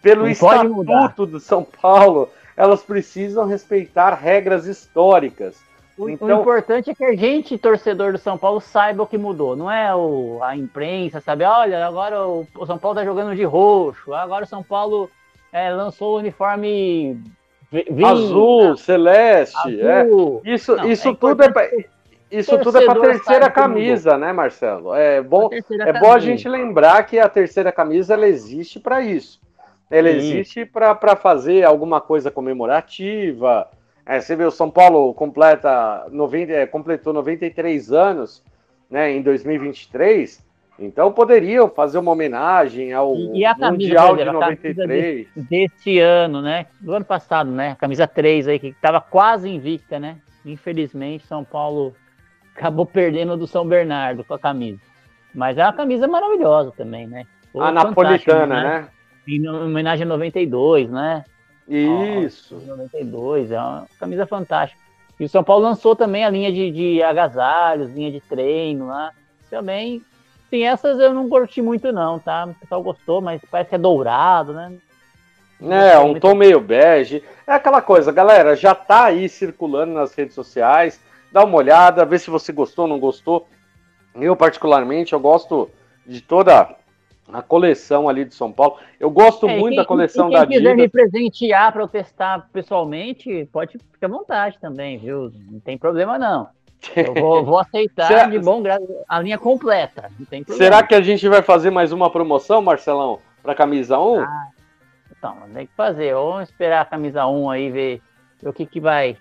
pelo 0.00 0.22
não 0.22 0.30
estatuto 0.30 1.26
do 1.26 1.40
São 1.40 1.64
Paulo, 1.64 2.30
elas 2.56 2.84
precisam 2.84 3.44
respeitar 3.44 4.14
regras 4.14 4.66
históricas. 4.66 5.60
O, 5.98 6.08
então, 6.08 6.28
o, 6.28 6.40
importante 6.40 6.90
é 6.90 6.94
que 6.94 7.04
a 7.04 7.16
gente, 7.16 7.58
torcedor 7.58 8.12
do 8.12 8.18
São 8.18 8.38
Paulo, 8.38 8.60
saiba 8.60 9.02
o 9.02 9.06
que 9.06 9.18
mudou. 9.18 9.56
Não 9.56 9.68
é 9.68 9.92
o, 9.94 10.38
a 10.42 10.56
imprensa, 10.56 11.20
sabe? 11.20 11.42
Olha, 11.42 11.84
agora 11.84 12.24
o, 12.24 12.46
o 12.54 12.66
São 12.66 12.78
Paulo 12.78 12.96
tá 12.96 13.04
jogando 13.04 13.34
de 13.34 13.42
roxo. 13.42 14.14
Agora 14.14 14.44
o 14.44 14.48
São 14.48 14.62
Paulo 14.62 15.10
é, 15.52 15.70
lançou 15.70 16.14
o 16.14 16.18
uniforme 16.18 17.20
vinho, 17.72 18.06
azul, 18.06 18.76
celeste. 18.76 19.80
É. 19.80 20.02
Azul. 20.02 20.42
É. 20.44 20.50
Isso, 20.54 20.76
Não, 20.76 20.90
isso 20.90 21.08
é 21.08 21.14
tudo 21.14 21.42
é 21.42 21.50
pra, 21.50 21.70
isso 22.30 22.58
tudo 22.58 22.78
é 22.78 22.84
para 22.84 23.00
terceira 23.00 23.50
camisa, 23.50 24.18
né, 24.18 24.32
Marcelo? 24.32 24.94
É 24.94 25.22
bom, 25.22 25.48
é 25.52 25.92
bom 25.92 26.12
a 26.12 26.18
gente 26.18 26.48
lembrar 26.48 27.04
que 27.04 27.18
a 27.18 27.28
terceira 27.28 27.72
camisa 27.72 28.14
ela 28.14 28.26
existe 28.26 28.78
para 28.78 29.00
isso. 29.00 29.40
Ela 29.90 30.10
Sim. 30.10 30.16
existe 30.16 30.64
para 30.64 31.16
fazer 31.16 31.64
alguma 31.64 32.00
coisa 32.00 32.30
comemorativa 32.30 33.68
é, 34.04 34.20
você 34.20 34.34
vê, 34.34 34.44
o 34.44 34.50
São 34.50 34.70
Paulo 34.70 35.14
completa 35.14 36.06
90, 36.10 36.52
é, 36.52 36.66
completou 36.66 37.12
93 37.12 37.92
anos 37.92 38.42
né, 38.90 39.12
em 39.12 39.22
2023, 39.22 40.44
então 40.78 41.12
poderiam 41.12 41.68
fazer 41.68 41.98
uma 41.98 42.12
homenagem 42.12 42.92
ao 42.92 43.14
e, 43.14 43.44
e 43.44 43.70
Mundial 43.70 44.16
de 44.16 44.24
93. 44.24 45.28
De, 45.34 45.42
deste 45.42 45.98
ano, 45.98 46.40
né? 46.40 46.66
Do 46.80 46.94
ano 46.94 47.04
passado, 47.04 47.50
né? 47.50 47.72
A 47.72 47.76
camisa 47.76 48.06
3 48.06 48.48
aí, 48.48 48.58
que 48.58 48.68
estava 48.68 49.00
quase 49.00 49.48
invicta, 49.48 49.98
né? 49.98 50.16
Infelizmente, 50.44 51.26
São 51.26 51.44
Paulo 51.44 51.94
acabou 52.56 52.86
perdendo 52.86 53.36
do 53.36 53.46
São 53.46 53.66
Bernardo 53.66 54.24
com 54.24 54.34
a 54.34 54.38
camisa. 54.38 54.80
Mas 55.34 55.56
é 55.56 55.64
uma 55.64 55.72
camisa 55.72 56.06
maravilhosa 56.06 56.72
também, 56.76 57.06
né? 57.06 57.26
a 57.54 57.70
napolitana, 57.70 58.62
né? 58.62 58.88
Em 59.26 59.46
homenagem 59.48 60.04
a 60.04 60.08
92, 60.08 60.90
né? 60.90 61.24
Isso. 61.68 62.60
92, 62.66 63.52
é 63.52 63.58
uma 63.58 63.86
camisa 63.98 64.26
fantástica. 64.26 64.80
E 65.20 65.24
o 65.24 65.28
São 65.28 65.44
Paulo 65.44 65.64
lançou 65.64 65.94
também 65.94 66.24
a 66.24 66.30
linha 66.30 66.50
de, 66.50 66.70
de 66.70 67.02
agasalhos, 67.02 67.92
linha 67.92 68.10
de 68.10 68.20
treino 68.20 68.86
lá. 68.88 69.12
Também, 69.48 70.02
sim, 70.52 70.64
essas 70.64 71.00
eu 71.00 71.14
não 71.14 71.30
curti 71.30 71.62
muito 71.62 71.90
não, 71.90 72.18
tá? 72.18 72.44
O 72.44 72.54
pessoal 72.54 72.82
gostou, 72.82 73.22
mas 73.22 73.40
parece 73.50 73.70
que 73.70 73.74
é 73.76 73.78
dourado, 73.78 74.52
né? 74.52 74.74
É, 75.62 75.98
um 75.98 76.18
tom 76.20 76.34
meio 76.34 76.60
bege. 76.60 77.24
É 77.46 77.54
aquela 77.54 77.80
coisa, 77.80 78.12
galera, 78.12 78.54
já 78.54 78.74
tá 78.74 79.04
aí 79.04 79.28
circulando 79.28 79.94
nas 79.94 80.14
redes 80.14 80.34
sociais. 80.34 81.00
Dá 81.32 81.42
uma 81.42 81.56
olhada, 81.56 82.04
vê 82.04 82.18
se 82.18 82.28
você 82.28 82.52
gostou 82.52 82.84
ou 82.84 82.88
não 82.88 82.98
gostou. 82.98 83.48
Eu, 84.14 84.36
particularmente, 84.36 85.14
eu 85.14 85.20
gosto 85.20 85.70
de 86.06 86.20
toda 86.20 86.76
a 87.32 87.40
coleção 87.40 88.06
ali 88.06 88.26
de 88.26 88.34
São 88.34 88.52
Paulo. 88.52 88.76
Eu 89.00 89.08
gosto 89.08 89.48
é, 89.48 89.58
muito 89.58 89.68
quem, 89.68 89.76
da 89.76 89.84
coleção 89.86 90.28
da 90.28 90.42
Adidas. 90.42 90.48
Quem 90.48 90.58
quiser 90.58 90.76
me 90.76 90.88
presentear 90.88 91.72
para 91.72 91.82
eu 91.82 91.88
testar 91.88 92.48
pessoalmente, 92.52 93.48
pode 93.50 93.78
ficar 93.78 94.08
à 94.08 94.10
vontade 94.10 94.58
também, 94.60 94.98
viu? 94.98 95.32
Não 95.50 95.60
tem 95.60 95.78
problema 95.78 96.18
não. 96.18 96.48
Eu 96.96 97.14
vou, 97.14 97.44
vou 97.44 97.58
aceitar 97.58 98.08
será, 98.08 98.26
de 98.26 98.38
bom 98.38 98.62
grado 98.62 98.86
a 99.08 99.20
linha 99.20 99.38
completa. 99.38 100.10
Será 100.48 100.82
que 100.82 100.94
a 100.94 101.00
gente 101.00 101.28
vai 101.28 101.42
fazer 101.42 101.70
mais 101.70 101.92
uma 101.92 102.10
promoção, 102.10 102.60
Marcelão, 102.60 103.20
para 103.42 103.54
camisa 103.54 103.98
1? 103.98 104.20
Ah, 104.20 104.48
então, 105.10 105.36
tem 105.54 105.66
que 105.66 105.72
fazer. 105.74 106.14
Vamos 106.14 106.48
esperar 106.48 106.82
a 106.82 106.84
camisa 106.84 107.26
1 107.26 107.50
aí, 107.50 107.70
ver, 107.70 108.02
ver 108.42 108.48
o 108.48 108.52
que, 108.52 108.66
que 108.66 108.80
vai 108.80 109.16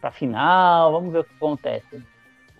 para 0.00 0.10
final. 0.10 0.92
Vamos 0.92 1.12
ver 1.12 1.20
o 1.20 1.24
que 1.24 1.34
acontece. 1.34 2.02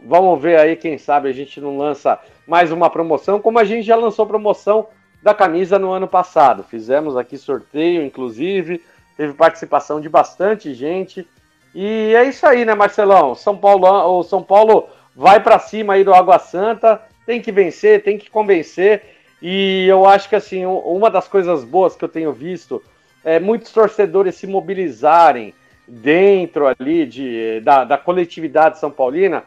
Vamos 0.03 0.41
ver 0.41 0.59
aí, 0.59 0.77
quem 0.77 0.97
sabe 0.97 1.29
a 1.29 1.33
gente 1.33 1.61
não 1.61 1.77
lança 1.77 2.19
mais 2.47 2.71
uma 2.71 2.89
promoção, 2.89 3.41
como 3.41 3.59
a 3.59 3.65
gente 3.65 3.85
já 3.85 3.97
lançou 3.97 4.27
promoção 4.27 4.87
da 5.23 5.35
camisa 5.35 5.79
no 5.79 5.91
ano 5.91 6.07
passado. 6.07 6.63
Fizemos 6.63 7.17
aqui 7.17 7.37
sorteio, 7.37 8.03
inclusive, 8.03 8.83
teve 9.17 9.35
participação 9.35 10.01
de 10.01 10.09
bastante 10.09 10.73
gente. 10.73 11.27
E 11.75 12.15
é 12.15 12.25
isso 12.25 12.47
aí, 12.47 12.65
né, 12.65 12.75
Marcelão? 12.75 13.35
São 13.35 13.57
Paulo, 13.57 13.87
o 14.19 14.23
São 14.23 14.43
Paulo 14.43 14.89
vai 15.15 15.41
para 15.41 15.59
cima 15.59 15.95
aí 15.95 16.05
do 16.05 16.15
Água 16.15 16.39
Santa, 16.39 17.03
tem 17.27 17.41
que 17.41 17.53
vencer, 17.53 18.03
tem 18.03 18.17
que 18.17 18.31
convencer. 18.31 19.03
E 19.41 19.87
eu 19.87 20.07
acho 20.07 20.29
que 20.29 20.37
assim, 20.37 20.65
uma 20.67 21.11
das 21.11 21.29
coisas 21.29 21.65
boas 21.65 21.95
que 21.95 22.05
eu 22.05 22.09
tenho 22.09 22.33
visto 22.33 22.83
é 23.25 23.39
muitos 23.39 23.73
torcedores 23.73 24.35
se 24.37 24.47
mobilizarem 24.47 25.55
dentro 25.87 26.67
ali 26.67 27.07
de, 27.07 27.61
da, 27.61 27.85
da 27.85 27.99
coletividade 27.99 28.79
são 28.79 28.91
paulina 28.91 29.45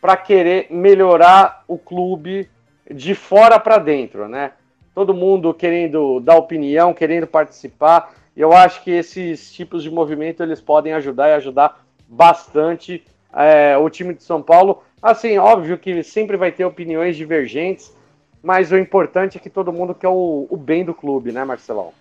para 0.00 0.16
querer 0.16 0.66
melhorar 0.70 1.64
o 1.66 1.78
clube 1.78 2.48
de 2.90 3.14
fora 3.14 3.58
para 3.58 3.78
dentro, 3.78 4.28
né? 4.28 4.52
Todo 4.94 5.14
mundo 5.14 5.54
querendo 5.54 6.20
dar 6.20 6.36
opinião, 6.36 6.94
querendo 6.94 7.26
participar. 7.26 8.14
Eu 8.38 8.52
acho 8.52 8.84
que 8.84 8.92
esses 8.92 9.52
tipos 9.52 9.82
de 9.82 9.90
movimento 9.90 10.44
eles 10.44 10.60
podem 10.60 10.92
ajudar 10.92 11.28
e 11.28 11.32
ajudar 11.32 11.84
bastante 12.06 13.04
é, 13.34 13.76
o 13.76 13.90
time 13.90 14.14
de 14.14 14.22
São 14.22 14.40
Paulo. 14.40 14.84
Assim, 15.02 15.38
óbvio 15.38 15.76
que 15.76 16.04
sempre 16.04 16.36
vai 16.36 16.52
ter 16.52 16.64
opiniões 16.64 17.16
divergentes, 17.16 17.92
mas 18.40 18.70
o 18.70 18.78
importante 18.78 19.36
é 19.36 19.40
que 19.40 19.50
todo 19.50 19.72
mundo 19.72 19.92
quer 19.92 20.06
o, 20.06 20.46
o 20.48 20.56
bem 20.56 20.84
do 20.84 20.94
clube, 20.94 21.32
né, 21.32 21.44
Marcelão? 21.44 21.92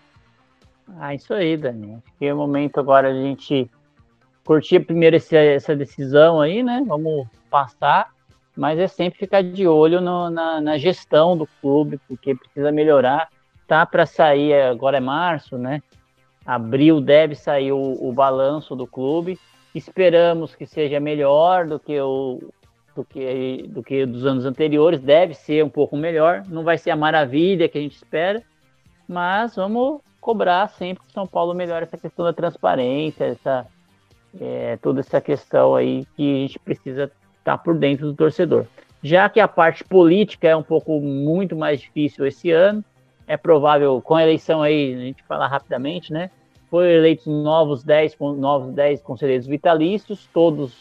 Ah, 1.00 1.16
isso 1.16 1.34
aí, 1.34 1.58
Dani. 1.58 1.96
Acho 1.96 2.18
que 2.20 2.28
é 2.28 2.32
o 2.32 2.38
momento 2.38 2.80
agora 2.80 3.10
a 3.10 3.14
gente 3.14 3.68
curtir 4.46 4.82
primeiro 4.82 5.16
esse, 5.16 5.36
essa 5.36 5.76
decisão 5.76 6.40
aí, 6.40 6.62
né? 6.62 6.84
Vamos 6.88 7.28
passar, 7.50 8.12
mas 8.56 8.78
é 8.78 8.88
sempre 8.88 9.18
ficar 9.18 9.42
de 9.42 9.68
olho 9.68 10.00
no, 10.00 10.30
na, 10.30 10.62
na, 10.62 10.78
gestão 10.78 11.36
do 11.36 11.48
clube, 11.60 12.00
porque 12.08 12.36
precisa 12.36 12.72
melhorar. 12.72 13.28
Tá 13.68 13.88
para 13.88 14.06
sair, 14.06 14.54
agora 14.62 14.98
é 14.98 15.02
março, 15.02 15.58
né? 15.58 15.82
Abril 16.48 17.02
deve 17.02 17.36
sair 17.36 17.74
o, 17.74 17.98
o 18.00 18.14
balanço 18.14 18.74
do 18.74 18.88
clube. 18.88 19.38
Esperamos 19.76 20.56
que 20.56 20.66
seja 20.66 20.98
melhor 20.98 21.68
do 21.68 21.78
que 21.78 22.00
o, 22.00 22.39
do 22.95 23.04
que, 23.04 23.66
do 23.68 23.84
que 23.84 24.06
dos 24.06 24.26
anos 24.26 24.45
anteriores, 24.45 25.02
deve 25.02 25.34
ser 25.34 25.64
um 25.64 25.70
pouco 25.70 25.98
melhor. 25.98 26.43
Não 26.48 26.64
vai 26.64 26.78
ser 26.78 26.91
a 26.91 26.95
maravilha 26.95 27.68
que 27.68 27.78
a 27.78 27.82
gente 27.82 27.98
espera, 27.98 28.41
mas 29.08 29.58
vamos 29.58 30.00
cobrar 30.22 30.70
sempre 30.70 31.04
que 31.06 31.12
São 31.12 31.28
Paulo 31.28 31.54
melhore 31.54 31.84
essa 31.84 31.98
questão 31.98 32.24
da 32.26 32.34
transparência, 32.34 33.26
essa, 33.26 33.68
é, 34.39 34.78
toda 34.78 35.02
essa 35.02 35.20
questão 35.20 35.76
aí 35.76 36.06
que 36.16 36.36
a 36.36 36.48
gente 36.48 36.60
precisa 36.60 37.04
estar 37.04 37.12
tá 37.43 37.58
por 37.58 37.78
dentro 37.78 38.08
do 38.08 38.14
torcedor. 38.14 38.66
Já 39.04 39.30
que 39.30 39.39
a 39.39 39.48
parte 39.48 39.84
política 39.84 40.48
é 40.48 40.56
um 40.56 40.64
pouco 40.64 41.00
muito 41.00 41.56
mais 41.56 41.82
difícil 41.82 42.26
esse 42.26 42.52
ano, 42.52 42.84
é 43.28 43.38
provável, 43.38 44.02
com 44.02 44.16
a 44.16 44.24
eleição 44.24 44.62
aí, 44.64 44.96
a 44.96 45.00
gente 45.00 45.24
falar 45.24 45.48
rapidamente, 45.48 46.12
né? 46.12 46.32
Foram 46.70 46.88
eleitos 46.88 47.28
novos 47.28 47.84
10, 47.84 48.18
novos 48.20 48.74
10 48.74 49.02
conselheiros 49.02 49.46
vitalícios, 49.46 50.28
todos 50.34 50.76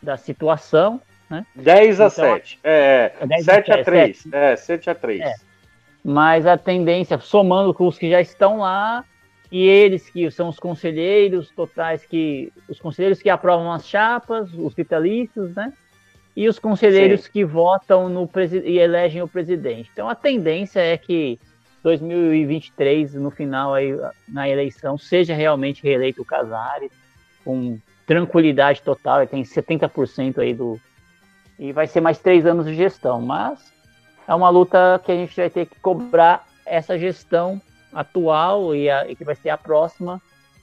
da 0.00 0.16
situação 0.16 1.00
né? 1.32 1.46
10 1.56 2.00
a 2.00 2.06
então, 2.06 2.10
7. 2.10 2.58
É, 2.62 3.12
10 3.26 3.44
7 3.44 3.72
a 3.72 3.84
3. 3.84 4.18
7. 4.18 4.34
É, 4.34 4.56
7 4.56 4.90
a 4.90 4.94
3. 4.94 5.20
É. 5.22 5.34
Mas 6.04 6.46
a 6.46 6.58
tendência, 6.58 7.18
somando 7.18 7.72
com 7.72 7.86
os 7.86 7.96
que 7.96 8.10
já 8.10 8.20
estão 8.20 8.58
lá, 8.58 9.02
e 9.50 9.66
eles 9.66 10.10
que 10.10 10.30
são 10.30 10.48
os 10.48 10.58
conselheiros 10.58 11.50
totais 11.50 12.04
que. 12.04 12.52
Os 12.68 12.78
conselheiros 12.78 13.22
que 13.22 13.30
aprovam 13.30 13.72
as 13.72 13.88
chapas, 13.88 14.52
os 14.52 14.74
vitalícios, 14.74 15.54
né? 15.54 15.72
E 16.36 16.48
os 16.48 16.58
conselheiros 16.58 17.24
Sim. 17.24 17.30
que 17.32 17.44
votam 17.44 18.08
no 18.08 18.28
e 18.64 18.78
elegem 18.78 19.22
o 19.22 19.28
presidente. 19.28 19.90
Então 19.92 20.08
a 20.08 20.14
tendência 20.14 20.80
é 20.80 20.96
que 20.96 21.38
2023, 21.82 23.14
no 23.14 23.30
final 23.30 23.74
aí, 23.74 23.92
na 24.28 24.48
eleição, 24.48 24.96
seja 24.96 25.34
realmente 25.34 25.82
reeleito 25.82 26.22
o 26.22 26.24
Casares, 26.24 26.90
com 27.44 27.78
tranquilidade 28.06 28.82
total, 28.82 29.18
ele 29.18 29.26
tem 29.26 29.42
70% 29.42 30.38
aí 30.38 30.54
do, 30.54 30.80
e 31.58 31.72
vai 31.72 31.86
ser 31.86 32.00
mais 32.00 32.18
três 32.18 32.46
anos 32.46 32.66
de 32.66 32.74
gestão. 32.74 33.20
Mas 33.20 33.72
é 34.26 34.34
uma 34.34 34.48
luta 34.48 35.00
que 35.04 35.12
a 35.12 35.16
gente 35.16 35.34
vai 35.34 35.50
ter 35.50 35.66
que 35.66 35.78
cobrar 35.80 36.46
essa 36.66 36.98
gestão 36.98 37.60
atual 37.92 38.74
e, 38.74 38.88
a, 38.90 39.08
e 39.08 39.14
que 39.14 39.24
vai 39.24 39.34
ser 39.34 39.50
a 39.50 39.58
próxima 39.58 40.20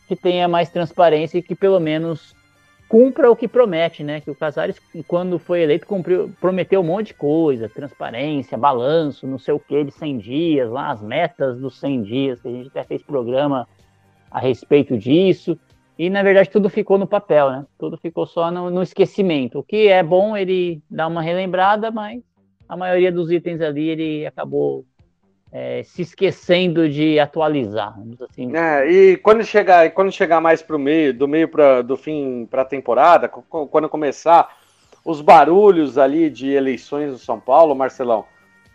que 0.08 0.16
tenha 0.16 0.48
mais 0.48 0.70
transparência 0.70 1.38
e 1.38 1.42
que 1.42 1.56
pelo 1.56 1.80
menos 1.80 2.36
cumpra 2.90 3.30
o 3.30 3.36
que 3.36 3.48
promete, 3.48 4.04
né? 4.04 4.20
Que 4.20 4.32
o 4.32 4.36
Casares, 4.36 4.82
quando 5.08 5.38
foi 5.38 5.62
eleito, 5.62 5.86
cumpriu, 5.86 6.34
prometeu 6.42 6.82
um 6.82 6.84
monte 6.84 7.08
de 7.08 7.14
coisa, 7.14 7.70
transparência, 7.70 8.58
balanço, 8.58 9.28
não 9.28 9.38
sei 9.38 9.54
o 9.54 9.60
que, 9.60 9.84
de 9.84 9.92
100 9.92 10.18
dias, 10.18 10.70
lá 10.72 10.90
as 10.90 11.02
metas 11.02 11.60
dos 11.60 11.80
100 11.80 12.02
dias, 12.02 12.42
que 12.42 12.48
a 12.48 12.52
gente 12.52 12.68
até 12.70 12.84
fez 12.84 13.04
programa 13.04 13.68
a 14.32 14.40
respeito 14.40 14.98
disso. 14.98 15.58
E 15.98 16.10
na 16.10 16.24
verdade 16.24 16.50
tudo 16.50 16.70
ficou 16.70 16.98
no 16.98 17.06
papel, 17.06 17.52
né? 17.52 17.66
Tudo 17.78 17.96
ficou 17.98 18.26
só 18.26 18.50
no, 18.50 18.72
no 18.72 18.82
esquecimento. 18.82 19.60
O 19.60 19.64
que 19.64 19.88
é 19.88 20.02
bom 20.02 20.36
ele 20.36 20.82
dar 20.90 21.08
uma 21.08 21.22
relembrada, 21.22 21.92
mas 21.92 22.24
a 22.68 22.76
maioria 22.76 23.12
dos 23.12 23.30
itens 23.32 23.62
ali 23.62 23.88
ele 23.90 24.26
acabou 24.26 24.86
é, 25.52 25.82
se 25.84 26.02
esquecendo 26.02 26.88
de 26.88 27.20
atualizar, 27.20 27.96
assim. 28.30 28.56
É, 28.56 28.90
e 28.90 29.18
quando 29.18 29.44
chegar, 29.44 29.90
quando 29.92 30.12
chegar 30.12 30.40
mais 30.40 30.62
para 30.62 30.76
o 30.76 30.80
meio, 30.80 31.14
do 31.14 31.28
meio 31.28 31.48
para 31.48 31.82
do 31.82 31.98
fim 31.98 32.48
para 32.50 32.62
a 32.62 32.66
temporada, 32.66 33.28
quando 33.28 33.90
começar 33.90 34.56
os 35.04 35.22
barulhos 35.22 35.98
ali 35.98 36.30
de 36.30 36.52
eleições 36.52 37.12
no 37.12 37.18
São 37.18 37.40
Paulo, 37.40 37.74
Marcelão, 37.74 38.26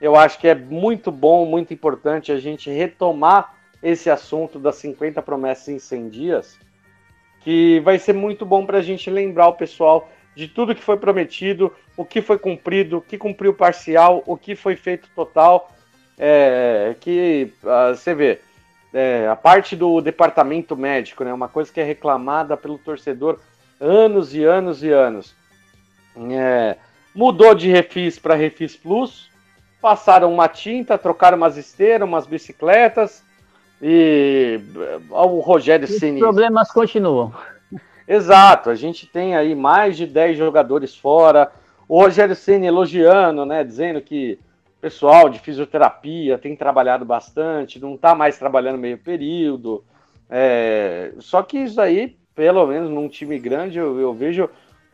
eu 0.00 0.16
acho 0.16 0.38
que 0.38 0.48
é 0.48 0.54
muito 0.54 1.12
bom, 1.12 1.46
muito 1.46 1.72
importante 1.72 2.32
a 2.32 2.38
gente 2.38 2.70
retomar 2.70 3.54
esse 3.82 4.10
assunto 4.10 4.58
das 4.58 4.76
50 4.76 5.22
promessas 5.22 5.68
em 5.68 5.78
100 5.78 6.08
dias, 6.08 6.58
que 7.40 7.80
vai 7.80 7.98
ser 7.98 8.14
muito 8.14 8.44
bom 8.44 8.64
para 8.66 8.78
a 8.78 8.82
gente 8.82 9.10
lembrar 9.10 9.48
o 9.48 9.54
pessoal 9.54 10.08
de 10.34 10.48
tudo 10.48 10.74
que 10.74 10.82
foi 10.82 10.96
prometido, 10.96 11.72
o 11.96 12.04
que 12.04 12.20
foi 12.20 12.38
cumprido, 12.38 12.98
o 12.98 13.02
que 13.02 13.16
cumpriu 13.16 13.54
parcial, 13.54 14.22
o 14.26 14.36
que 14.36 14.56
foi 14.56 14.74
feito 14.74 15.08
total. 15.14 15.70
É, 16.18 16.94
que 17.00 17.52
uh, 17.62 17.94
você 17.94 18.14
vê, 18.14 18.40
é, 18.92 19.26
a 19.28 19.34
parte 19.34 19.74
do 19.74 20.00
departamento 20.00 20.76
médico, 20.76 21.24
né, 21.24 21.32
uma 21.32 21.48
coisa 21.48 21.72
que 21.72 21.80
é 21.80 21.84
reclamada 21.84 22.56
pelo 22.56 22.78
torcedor 22.78 23.40
anos 23.80 24.34
e 24.34 24.44
anos 24.44 24.84
e 24.84 24.90
anos. 24.90 25.34
É, 26.16 26.76
mudou 27.12 27.54
de 27.54 27.68
Refis 27.68 28.18
para 28.18 28.36
Refis 28.36 28.76
Plus, 28.76 29.28
passaram 29.82 30.32
uma 30.32 30.48
tinta, 30.48 30.96
trocaram 30.96 31.36
umas 31.36 31.56
esteiras, 31.56 32.06
umas 32.06 32.26
bicicletas, 32.26 33.24
e 33.82 34.60
o 35.10 35.40
Rogério 35.40 35.86
Ceni. 35.86 36.14
Os 36.14 36.20
problemas 36.20 36.70
continuam. 36.70 37.34
Exato, 38.06 38.70
a 38.70 38.74
gente 38.74 39.06
tem 39.06 39.34
aí 39.34 39.54
mais 39.54 39.96
de 39.96 40.06
10 40.06 40.38
jogadores 40.38 40.94
fora. 40.94 41.50
O 41.88 42.00
Rogério 42.00 42.36
Ceni 42.36 42.66
elogiando, 42.66 43.44
né, 43.44 43.64
dizendo 43.64 44.00
que 44.00 44.38
pessoal 44.84 45.30
de 45.30 45.38
fisioterapia 45.38 46.36
tem 46.36 46.54
trabalhado 46.54 47.06
bastante, 47.06 47.80
não 47.80 47.94
está 47.94 48.14
mais 48.14 48.36
trabalhando 48.36 48.76
meio 48.76 48.98
período. 48.98 49.82
É, 50.28 51.14
só 51.20 51.42
que 51.42 51.56
isso 51.56 51.80
aí, 51.80 52.18
pelo 52.34 52.66
menos 52.66 52.90
num 52.90 53.08
time 53.08 53.38
grande, 53.38 53.78
eu, 53.78 53.98
eu 53.98 54.12
vejo 54.12 54.50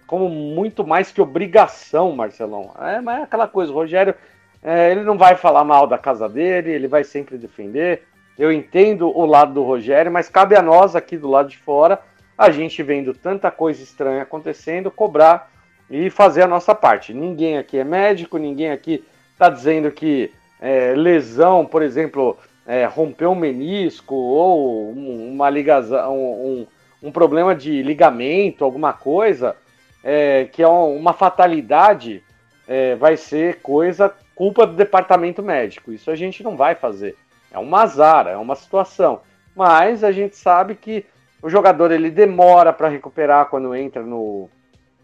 como 0.07 0.29
muito 0.29 0.87
mais 0.87 1.11
que 1.11 1.21
obrigação, 1.21 2.13
Marcelão. 2.13 2.73
É, 2.79 3.01
mas 3.01 3.19
é 3.19 3.23
aquela 3.25 3.49
coisa, 3.49 3.73
o 3.73 3.75
Rogério, 3.75 4.15
é, 4.63 4.93
ele 4.93 5.03
não 5.03 5.19
vai 5.19 5.35
falar 5.35 5.65
mal 5.65 5.89
da 5.89 5.99
casa 5.99 6.29
dele, 6.29 6.71
ele 6.71 6.87
vai 6.87 7.03
sempre 7.03 7.37
defender. 7.37 8.05
Eu 8.39 8.53
entendo 8.53 9.09
o 9.09 9.27
lado 9.27 9.55
do 9.55 9.65
Rogério, 9.65 10.13
mas 10.13 10.29
cabe 10.29 10.55
a 10.55 10.63
nós 10.63 10.95
aqui 10.95 11.19
do 11.19 11.29
lado 11.29 11.49
de 11.49 11.59
fora, 11.59 12.01
a 12.39 12.49
gente 12.53 12.81
vendo 12.81 13.13
tanta 13.13 13.51
coisa 13.51 13.83
estranha 13.83 14.23
acontecendo, 14.23 14.89
cobrar 14.89 15.51
e 15.91 16.11
fazer 16.11 16.43
a 16.43 16.49
nossa 16.49 16.77
parte. 16.77 17.13
Ninguém 17.13 17.59
aqui 17.59 17.77
é 17.77 17.83
médico, 17.83 18.39
ninguém 18.39 18.71
aqui 18.71 19.05
está 19.41 19.49
dizendo 19.49 19.91
que 19.91 20.31
é, 20.61 20.95
lesão, 20.95 21.65
por 21.65 21.81
exemplo, 21.81 22.37
é, 22.67 22.85
rompeu 22.85 23.31
um 23.31 23.35
menisco 23.35 24.15
ou 24.15 24.91
uma 24.91 25.49
ligação, 25.49 26.15
um, 26.15 26.67
um, 27.03 27.11
problema 27.11 27.55
de 27.55 27.83
ligamento, 27.83 28.63
alguma 28.63 28.93
coisa, 28.93 29.57
é, 30.05 30.45
que 30.45 30.63
é 30.63 30.69
uma 30.69 31.15
fatalidade, 31.15 32.23
é, 32.69 32.95
vai 32.97 33.17
ser 33.17 33.63
coisa 33.63 34.15
culpa 34.35 34.67
do 34.67 34.75
departamento 34.75 35.43
médico. 35.43 35.91
Isso 35.91 36.11
a 36.11 36.15
gente 36.15 36.43
não 36.43 36.55
vai 36.55 36.75
fazer. 36.75 37.17
É 37.51 37.59
um 37.59 37.75
azar, 37.75 38.27
é 38.27 38.37
uma 38.37 38.55
situação. 38.55 39.23
Mas 39.57 40.05
a 40.05 40.13
gente 40.13 40.37
sabe 40.37 40.75
que 40.75 41.07
o 41.43 41.49
jogador 41.49 41.91
ele 41.91 42.11
demora 42.11 42.75
para 42.75 42.89
recuperar 42.89 43.47
quando 43.47 43.75
entra 43.75 44.03
no, 44.03 44.51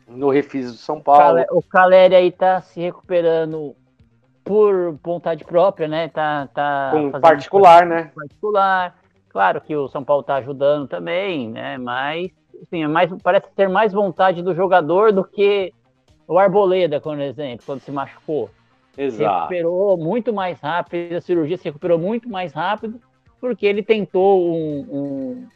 no 0.07 0.29
Refis 0.29 0.71
do 0.71 0.77
São 0.77 1.01
Paulo. 1.01 1.43
O 1.51 1.63
Caleri 1.63 2.15
aí 2.15 2.31
tá 2.31 2.61
se 2.61 2.81
recuperando 2.81 3.75
por 4.47 4.97
vontade 5.03 5.45
própria, 5.45 5.89
né? 5.89 6.09
Tá, 6.09 6.49
tá 6.55 6.91
Com 6.93 7.21
particular, 7.21 7.85
né? 7.85 8.13
Particular. 8.15 8.97
Claro 9.29 9.61
que 9.61 9.77
o 9.77 9.89
São 9.89 10.05
Paulo 10.05 10.23
tá 10.23 10.37
ajudando 10.37 10.87
também, 10.87 11.51
né? 11.51 11.77
Mas 11.77 12.31
assim, 12.63 12.85
é 12.85 12.89
mais, 12.89 13.11
parece 13.23 13.51
ter 13.55 13.69
mais 13.69 13.93
vontade 13.93 14.43
do 14.43 14.55
jogador 14.55 15.13
do 15.13 15.25
que 15.25 15.75
o 16.29 16.39
Arboleda, 16.39 17.01
por 17.01 17.19
exemplo, 17.21 17.67
quando 17.67 17.81
se 17.81 17.91
machucou. 17.91 18.49
Exato. 18.97 19.17
Se 19.17 19.25
recuperou 19.25 19.99
muito 19.99 20.33
mais 20.33 20.61
rápido, 20.61 21.17
a 21.17 21.21
cirurgia 21.21 21.59
se 21.59 21.65
recuperou 21.65 21.99
muito 21.99 22.29
mais 22.29 22.53
rápido, 22.53 23.01
porque 23.41 23.67
ele 23.67 23.83
tentou 23.83 24.55
um, 24.55 24.87
um 24.91 25.47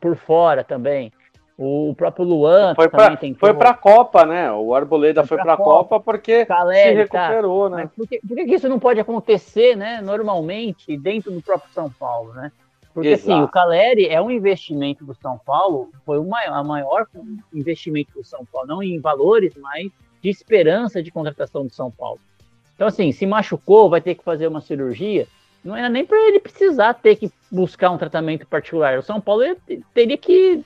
por 0.00 0.16
fora 0.16 0.64
também. 0.64 1.12
O 1.56 1.94
próprio 1.96 2.24
Luan 2.24 2.74
foi 2.74 2.88
também 2.88 3.06
pra, 3.06 3.16
tentou. 3.16 3.38
Foi 3.38 3.54
para 3.54 3.70
a 3.70 3.74
Copa, 3.74 4.26
né? 4.26 4.50
O 4.50 4.74
Arboleda 4.74 5.24
foi 5.24 5.38
para 5.38 5.52
a 5.52 5.56
Copa, 5.56 5.88
Copa 5.88 6.00
porque 6.00 6.44
Caleri, 6.44 7.02
se 7.02 7.08
tá. 7.08 7.28
recuperou, 7.28 7.70
tá. 7.70 7.76
né? 7.76 7.90
por, 7.96 8.08
que, 8.08 8.20
por 8.26 8.34
que 8.34 8.54
isso 8.54 8.68
não 8.68 8.80
pode 8.80 8.98
acontecer, 8.98 9.76
né? 9.76 10.00
Normalmente 10.02 10.96
dentro 10.96 11.30
do 11.30 11.40
próprio 11.40 11.72
São 11.72 11.88
Paulo, 11.88 12.32
né? 12.32 12.50
Porque 12.92 13.08
Exato. 13.08 13.32
assim, 13.32 13.42
o 13.42 13.48
Caleri 13.48 14.06
é 14.06 14.20
um 14.20 14.30
investimento 14.30 15.04
do 15.04 15.14
São 15.14 15.38
Paulo, 15.38 15.90
foi 16.04 16.18
o 16.18 16.24
maior, 16.24 16.54
a 16.54 16.62
maior 16.62 17.06
investimento 17.52 18.12
do 18.14 18.24
São 18.24 18.44
Paulo, 18.44 18.68
não 18.68 18.82
em 18.82 19.00
valores, 19.00 19.54
mas 19.56 19.90
de 20.22 20.30
esperança 20.30 21.02
de 21.02 21.10
contratação 21.10 21.66
do 21.66 21.72
São 21.72 21.90
Paulo. 21.90 22.20
Então, 22.74 22.88
assim, 22.88 23.12
se 23.12 23.26
machucou, 23.26 23.90
vai 23.90 24.00
ter 24.00 24.14
que 24.14 24.24
fazer 24.24 24.46
uma 24.46 24.60
cirurgia. 24.60 25.26
Não 25.64 25.76
era 25.76 25.88
nem 25.88 26.04
para 26.04 26.18
ele 26.28 26.40
precisar 26.40 26.94
ter 26.94 27.16
que 27.16 27.30
buscar 27.50 27.90
um 27.90 27.98
tratamento 27.98 28.46
particular. 28.46 28.98
O 28.98 29.02
São 29.02 29.20
Paulo 29.20 29.42
teria 29.92 30.16
que 30.16 30.64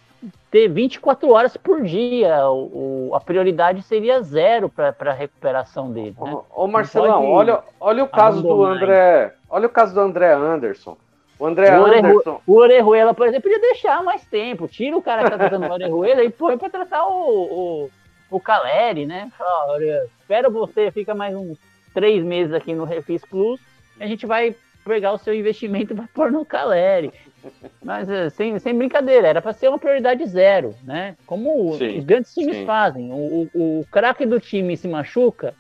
ter 0.51 0.69
24 0.69 1.31
horas 1.31 1.57
por 1.57 1.83
dia. 1.83 2.49
O, 2.49 3.13
a 3.15 3.21
prioridade 3.21 3.83
seria 3.83 4.23
zero 4.23 4.69
para 4.69 4.95
a 5.01 5.13
recuperação 5.13 5.91
dele. 5.91 6.17
Né? 6.21 6.33
Ô, 6.33 6.65
ô 6.65 6.67
Marcelão, 6.67 7.27
olha, 7.27 7.61
olha 7.81 8.05
o 8.05 8.09
caso 8.09 8.43
do 8.43 8.65
André. 8.65 9.35
Olha 9.49 9.67
o 9.67 9.71
caso 9.71 9.95
do 9.95 10.01
André 10.01 10.33
Anderson. 10.33 10.97
O 11.39 11.47
André 11.47 11.79
o 11.79 11.85
Anderson. 11.85 12.41
O 12.47 12.57
Orejuela, 12.57 13.15
por 13.15 13.27
exemplo, 13.27 13.51
podia 13.51 13.61
deixar 13.61 14.03
mais 14.03 14.25
tempo. 14.27 14.67
Tira 14.67 14.97
o 14.97 15.03
cara 15.03 15.25
que 15.25 15.31
tá 15.31 15.39
tratando 15.39 15.67
o 15.67 15.73
Orejuela 15.73 16.25
e 16.25 16.31
põe 16.31 16.59
pra 16.59 16.69
tratar 16.69 17.07
o, 17.07 17.13
o, 17.13 17.91
o 18.31 18.41
Caleri, 18.41 19.07
né? 19.07 19.31
Fala, 19.39 19.79
espera 20.21 20.51
você, 20.51 20.91
fica 20.91 21.15
mais 21.15 21.35
uns 21.35 21.57
três 21.95 22.23
meses 22.23 22.53
aqui 22.53 22.75
no 22.75 22.85
Refis 22.85 23.23
Plus, 23.25 23.61
a 23.99 24.07
gente 24.07 24.27
vai 24.27 24.55
pegar 24.89 25.13
o 25.13 25.19
seu 25.19 25.35
investimento 25.35 25.93
e 25.93 25.97
vai 25.97 26.07
pôr 26.13 26.33
no 26.33 26.45
Caleri. 26.45 27.13
Mas 27.83 28.09
é, 28.09 28.31
sem, 28.31 28.59
sem 28.59 28.77
brincadeira, 28.77 29.29
era 29.29 29.43
para 29.43 29.53
ser 29.53 29.69
uma 29.69 29.79
prioridade 29.79 30.27
zero, 30.27 30.75
né? 30.83 31.15
Como 31.27 31.77
sim, 31.79 31.99
os 31.99 32.05
grandes 32.05 32.35
times 32.35 32.57
sim. 32.57 32.67
fazem. 32.67 33.13
O, 33.13 33.49
o, 33.55 33.81
o 33.81 33.87
craque 33.91 34.27
do 34.27 34.41
time 34.41 34.77
se 34.77 34.89
machuca, 34.89 35.55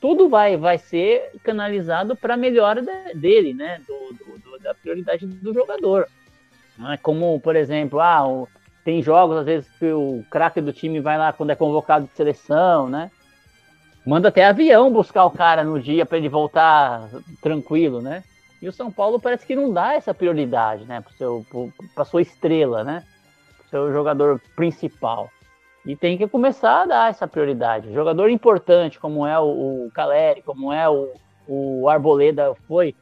tudo 0.00 0.28
vai, 0.28 0.56
vai 0.56 0.78
ser 0.78 1.30
canalizado 1.44 2.16
para 2.16 2.34
a 2.34 2.36
melhora 2.36 2.82
de, 2.82 3.14
dele, 3.14 3.54
né? 3.54 3.80
Do, 3.86 4.14
do, 4.14 4.58
da 4.58 4.74
prioridade 4.74 5.26
do 5.26 5.54
jogador. 5.54 6.08
Não 6.76 6.92
é 6.92 6.96
como, 6.96 7.38
por 7.40 7.54
exemplo, 7.54 8.00
ah, 8.00 8.26
o, 8.26 8.48
tem 8.84 9.02
jogos 9.02 9.36
às 9.36 9.46
vezes 9.46 9.70
que 9.78 9.92
o 9.92 10.24
craque 10.30 10.60
do 10.60 10.72
time 10.72 11.00
vai 11.00 11.16
lá 11.16 11.32
quando 11.32 11.50
é 11.50 11.54
convocado 11.54 12.06
de 12.06 12.16
seleção, 12.16 12.88
né? 12.88 13.10
Manda 14.04 14.28
até 14.28 14.44
avião 14.44 14.92
buscar 14.92 15.24
o 15.24 15.30
cara 15.30 15.62
no 15.62 15.80
dia 15.80 16.04
para 16.04 16.18
ele 16.18 16.28
voltar 16.28 17.08
tranquilo, 17.40 18.02
né? 18.02 18.24
E 18.62 18.68
o 18.68 18.72
São 18.72 18.92
Paulo 18.92 19.18
parece 19.18 19.44
que 19.44 19.56
não 19.56 19.72
dá 19.72 19.94
essa 19.94 20.14
prioridade, 20.14 20.84
né? 20.84 21.02
Para 21.94 22.04
sua 22.04 22.22
estrela, 22.22 22.84
né? 22.84 23.04
Pro 23.58 23.68
seu 23.68 23.92
jogador 23.92 24.40
principal. 24.54 25.28
E 25.84 25.96
tem 25.96 26.16
que 26.16 26.28
começar 26.28 26.82
a 26.82 26.86
dar 26.86 27.10
essa 27.10 27.26
prioridade. 27.26 27.92
Jogador 27.92 28.30
importante, 28.30 29.00
como 29.00 29.26
é 29.26 29.36
o, 29.36 29.86
o 29.86 29.90
Caleri, 29.92 30.42
como 30.42 30.72
é 30.72 30.88
o, 30.88 31.12
o 31.48 31.88
Arboleda 31.88 32.54
foi, 32.68 32.94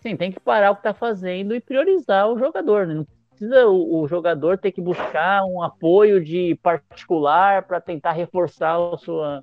sim, 0.00 0.14
tem 0.14 0.30
que 0.30 0.38
parar 0.38 0.72
o 0.72 0.74
que 0.74 0.80
está 0.80 0.92
fazendo 0.92 1.54
e 1.54 1.60
priorizar 1.60 2.28
o 2.28 2.38
jogador. 2.38 2.86
Né? 2.86 2.94
Não 2.96 3.06
precisa 3.30 3.66
o, 3.66 4.02
o, 4.02 4.06
jogador 4.06 4.58
ter 4.58 4.72
que 4.72 4.80
buscar 4.82 5.42
um 5.46 5.62
apoio 5.62 6.22
de 6.22 6.54
particular 6.62 7.62
para 7.62 7.80
tentar 7.80 8.12
reforçar 8.12 8.76
a 8.76 8.98
sua, 8.98 9.42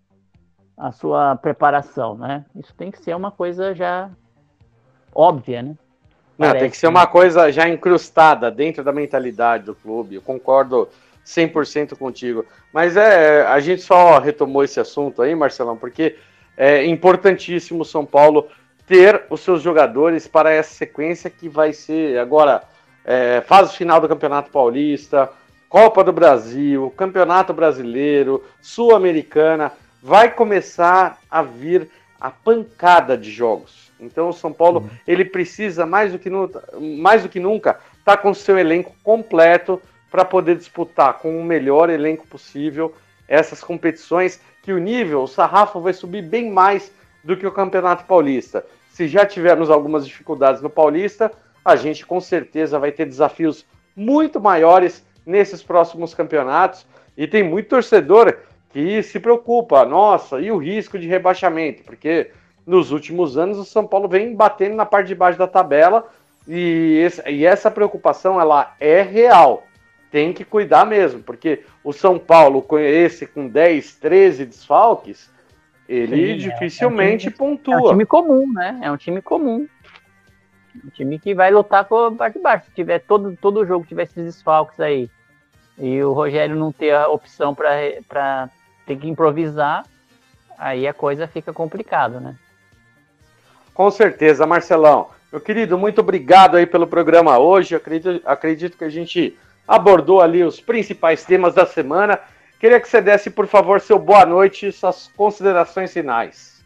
a 0.78 0.92
sua 0.92 1.36
preparação, 1.38 2.16
né? 2.16 2.46
Isso 2.56 2.76
tem 2.76 2.92
que 2.92 3.02
ser 3.02 3.16
uma 3.16 3.32
coisa 3.32 3.74
já 3.74 4.12
óbvia, 5.16 5.64
né? 5.64 5.76
Não, 6.38 6.48
Parece, 6.48 6.60
tem 6.60 6.70
que 6.70 6.78
ser 6.78 6.88
uma 6.88 7.08
coisa 7.08 7.50
já 7.50 7.68
incrustada 7.70 8.52
dentro 8.52 8.84
da 8.84 8.92
mentalidade 8.92 9.64
do 9.64 9.74
clube. 9.74 10.16
Eu 10.16 10.22
concordo 10.22 10.90
100% 11.26 11.96
contigo. 11.98 12.46
Mas 12.74 12.98
é, 12.98 13.46
a 13.46 13.60
gente 13.60 13.82
só 13.82 14.20
retomou 14.20 14.64
esse 14.64 14.80
assunto 14.80 15.22
aí, 15.22 15.34
Marcelão, 15.34 15.78
porque 15.78 16.18
é 16.58 16.86
importantíssimo 16.86 17.82
o 17.82 17.86
São 17.86 18.06
Paulo 18.06 18.48
ter 18.86 19.24
os 19.30 19.42
seus 19.42 19.62
jogadores 19.62 20.28
para 20.28 20.52
essa 20.52 20.74
sequência 20.74 21.30
que 21.30 21.50
vai 21.50 21.74
ser 21.74 22.20
agora 22.20 22.64
é, 23.04 23.42
fase 23.42 23.76
final 23.76 24.00
do 24.00 24.08
Campeonato 24.08 24.52
Paulista, 24.52 25.30
Copa 25.68 26.04
do 26.04 26.14
Brasil, 26.14 26.94
Campeonato 26.96 27.54
Brasileiro, 27.54 28.44
Sul-Americana. 28.62 29.72
Vai 30.02 30.32
começar 30.32 31.18
a 31.30 31.42
vir 31.42 31.90
a 32.20 32.30
pancada 32.30 33.18
de 33.18 33.32
jogos. 33.32 33.85
Então 34.00 34.30
o 34.30 34.34
São 34.34 34.52
Paulo 34.52 34.82
uhum. 34.82 34.90
ele 35.08 35.26
precisa 35.26 35.86
mais 35.86 36.12
do 36.12 36.20
que, 36.20 36.30
mais 36.80 37.24
do 37.24 37.30
que 37.30 37.40
nunca 37.40 37.80
estar 38.00 38.18
tá 38.18 38.18
com 38.18 38.34
seu 38.34 38.58
elenco 38.58 38.96
completo 39.04 39.82
para 40.12 40.26
poder 40.26 40.56
disputar 40.56 41.20
com 41.20 41.40
o 41.40 41.44
melhor 41.44 41.90
elenco 41.90 42.28
possível 42.28 42.94
essas 43.28 43.64
competições, 43.64 44.40
que 44.62 44.72
o 44.72 44.78
nível, 44.78 45.24
o 45.24 45.28
sarrafo 45.28 45.80
vai 45.80 45.94
subir 45.94 46.22
bem 46.22 46.52
mais 46.52 46.92
do 47.24 47.36
que 47.36 47.46
o 47.46 47.52
Campeonato 47.52 48.06
Paulista. 48.06 48.66
Se 48.90 49.08
já 49.08 49.26
tivermos 49.26 49.70
algumas 49.70 50.06
dificuldades 50.06 50.62
no 50.62 50.70
Paulista, 50.70 51.32
a 51.64 51.76
gente 51.76 52.06
com 52.06 52.22
certeza 52.22 52.78
vai 52.78 52.92
ter 52.92 53.06
desafios 53.06 53.66
muito 53.96 54.40
maiores 54.40 55.04
nesses 55.26 55.64
próximos 55.64 56.14
campeonatos. 56.14 56.86
E 57.18 57.28
tem 57.28 57.44
muito 57.44 57.70
torcedor 57.70 58.38
que 58.70 59.02
se 59.02 59.20
preocupa, 59.20 59.86
nossa, 59.86 60.40
e 60.40 60.52
o 60.52 60.58
risco 60.58 61.00
de 61.00 61.08
rebaixamento? 61.08 61.84
Porque 61.84 62.30
nos 62.66 62.92
últimos 62.92 63.38
anos 63.38 63.58
o 63.58 63.66
São 63.66 63.86
Paulo 63.86 64.08
vem 64.08 64.36
batendo 64.36 64.76
na 64.76 64.86
parte 64.86 65.08
de 65.08 65.16
baixo 65.16 65.38
da 65.38 65.48
tabela 65.48 66.08
e, 66.48 67.00
esse, 67.04 67.28
e 67.30 67.46
essa 67.46 67.70
preocupação 67.70 68.40
ela 68.40 68.76
é 68.80 69.02
real 69.02 69.64
tem 70.16 70.32
que 70.32 70.46
cuidar 70.46 70.86
mesmo, 70.86 71.22
porque 71.22 71.66
o 71.84 71.92
São 71.92 72.18
Paulo, 72.18 72.62
com 72.62 72.80
esse 72.80 73.28
com 73.28 73.50
10, 73.50 73.96
13 73.96 74.46
desfalques, 74.46 75.30
ele 75.90 76.40
Sim, 76.42 76.50
dificilmente 76.50 77.28
é, 77.28 77.30
é 77.30 77.32
um 77.32 77.34
time, 77.34 77.38
pontua. 77.38 77.74
É 77.74 77.78
um 77.78 77.90
time 77.90 78.06
comum, 78.06 78.54
né? 78.54 78.80
É 78.82 78.90
um 78.90 78.96
time 78.96 79.22
comum. 79.22 79.68
Um 80.86 80.90
time 80.90 81.20
que 81.20 81.36
vai 81.36 81.52
lutar 81.52 81.84
com 81.84 81.98
a 81.98 82.12
parte 82.14 82.36
de 82.36 82.42
baixo. 82.42 82.66
Se 82.68 82.72
tiver 82.72 83.00
todo, 83.00 83.38
todo 83.42 83.66
jogo 83.66 83.86
tiver 83.86 84.04
esses 84.04 84.24
desfalques 84.24 84.80
aí 84.80 85.10
e 85.78 86.02
o 86.02 86.14
Rogério 86.14 86.56
não 86.56 86.72
ter 86.72 86.96
a 86.96 87.10
opção 87.10 87.54
para 87.54 88.50
ter 88.86 88.96
que 88.96 89.10
improvisar, 89.10 89.86
aí 90.58 90.88
a 90.88 90.94
coisa 90.94 91.28
fica 91.28 91.52
complicada, 91.52 92.22
né? 92.22 92.38
Com 93.76 93.92
certeza, 93.92 94.48
Marcelão. 94.48 95.10
Meu 95.30 95.42
querido, 95.42 95.78
muito 95.78 96.00
obrigado 96.00 96.56
aí 96.56 96.66
pelo 96.66 96.88
programa 96.88 97.38
hoje. 97.38 97.76
Acredito, 97.76 98.22
acredito 98.26 98.78
que 98.78 98.86
a 98.86 98.90
gente 98.90 99.38
abordou 99.68 100.22
ali 100.22 100.42
os 100.46 100.62
principais 100.62 101.26
temas 101.26 101.54
da 101.54 101.66
semana. 101.66 102.18
Queria 102.58 102.80
que 102.80 102.88
você 102.88 103.02
desse, 103.02 103.30
por 103.30 103.48
favor, 103.48 103.82
seu 103.82 104.00
boa 104.00 104.26
noite 104.26 104.68
e 104.68 104.72
suas 104.72 105.12
considerações 105.18 105.92
finais. 105.92 106.64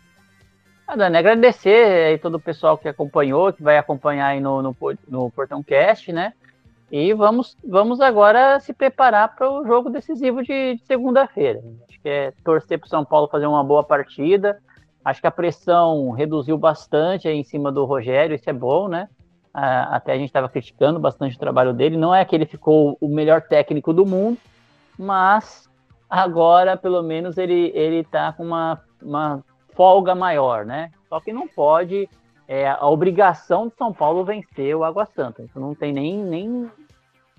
Ah, 0.88 0.96
Dani, 0.96 1.18
agradecer 1.18 2.10
aí 2.10 2.18
todo 2.20 2.36
o 2.36 2.40
pessoal 2.40 2.78
que 2.78 2.88
acompanhou, 2.88 3.52
que 3.52 3.64
vai 3.64 3.80
acompanhar 3.80 4.28
aí 4.28 4.40
no, 4.40 4.62
no, 4.62 4.76
no 5.08 5.32
Portão 5.32 5.64
Cast, 5.64 6.14
né? 6.14 6.34
E 6.92 7.12
vamos, 7.12 7.58
vamos 7.68 8.00
agora 8.02 8.60
se 8.60 8.72
preparar 8.72 9.36
para 9.36 9.50
o 9.50 9.66
jogo 9.66 9.90
decisivo 9.90 10.44
de, 10.44 10.76
de 10.76 10.86
segunda-feira. 10.86 11.60
Acho 11.90 12.00
que 12.02 12.10
é 12.10 12.34
torcer 12.44 12.78
para 12.78 12.86
o 12.86 12.90
São 12.90 13.04
Paulo 13.04 13.28
fazer 13.28 13.48
uma 13.48 13.64
boa 13.64 13.84
partida. 13.84 14.62
Acho 15.04 15.22
que 15.22 15.28
a 15.28 15.32
pressão 15.32 16.12
reduziu 16.12 16.58
bastante 16.58 17.28
em 17.28 17.44
cima 17.44 17.72
do 17.72 17.86
Rogério, 17.86 18.36
isso 18.36 18.50
é 18.50 18.54
bom, 18.54 18.88
né? 18.88 19.08
até 19.54 20.14
a 20.14 20.18
gente 20.18 20.28
estava 20.28 20.50
criticando 20.50 21.00
bastante 21.00 21.36
o 21.36 21.40
trabalho 21.40 21.74
dele. 21.74 21.98
Não 21.98 22.14
é 22.14 22.24
que 22.24 22.36
ele 22.36 22.46
ficou 22.46 22.98
o 23.02 23.08
melhor 23.08 23.42
técnico 23.42 23.94
do 23.94 24.06
mundo, 24.06 24.38
mas 24.98 25.70
agora 26.10 26.78
pelo 26.78 27.02
menos 27.02 27.38
ele 27.38 27.72
ele 27.76 27.98
está 27.98 28.32
com 28.34 28.44
uma, 28.44 28.82
uma 29.02 29.44
folga 29.76 30.16
maior, 30.16 30.66
né? 30.66 30.92
Só 31.08 31.20
que 31.20 31.34
não 31.34 31.48
pode 31.48 32.10
é 32.48 32.68
a 32.68 32.88
obrigação 32.88 33.68
de 33.68 33.76
São 33.76 33.94
Paulo 33.94 34.24
vencer 34.24 34.76
o 34.76 34.84
Água 34.84 35.06
Santa. 35.06 35.44
Isso 35.44 35.60
não 35.60 35.76
tem 35.76 35.94
nem 35.94 36.24
nem 36.24 36.72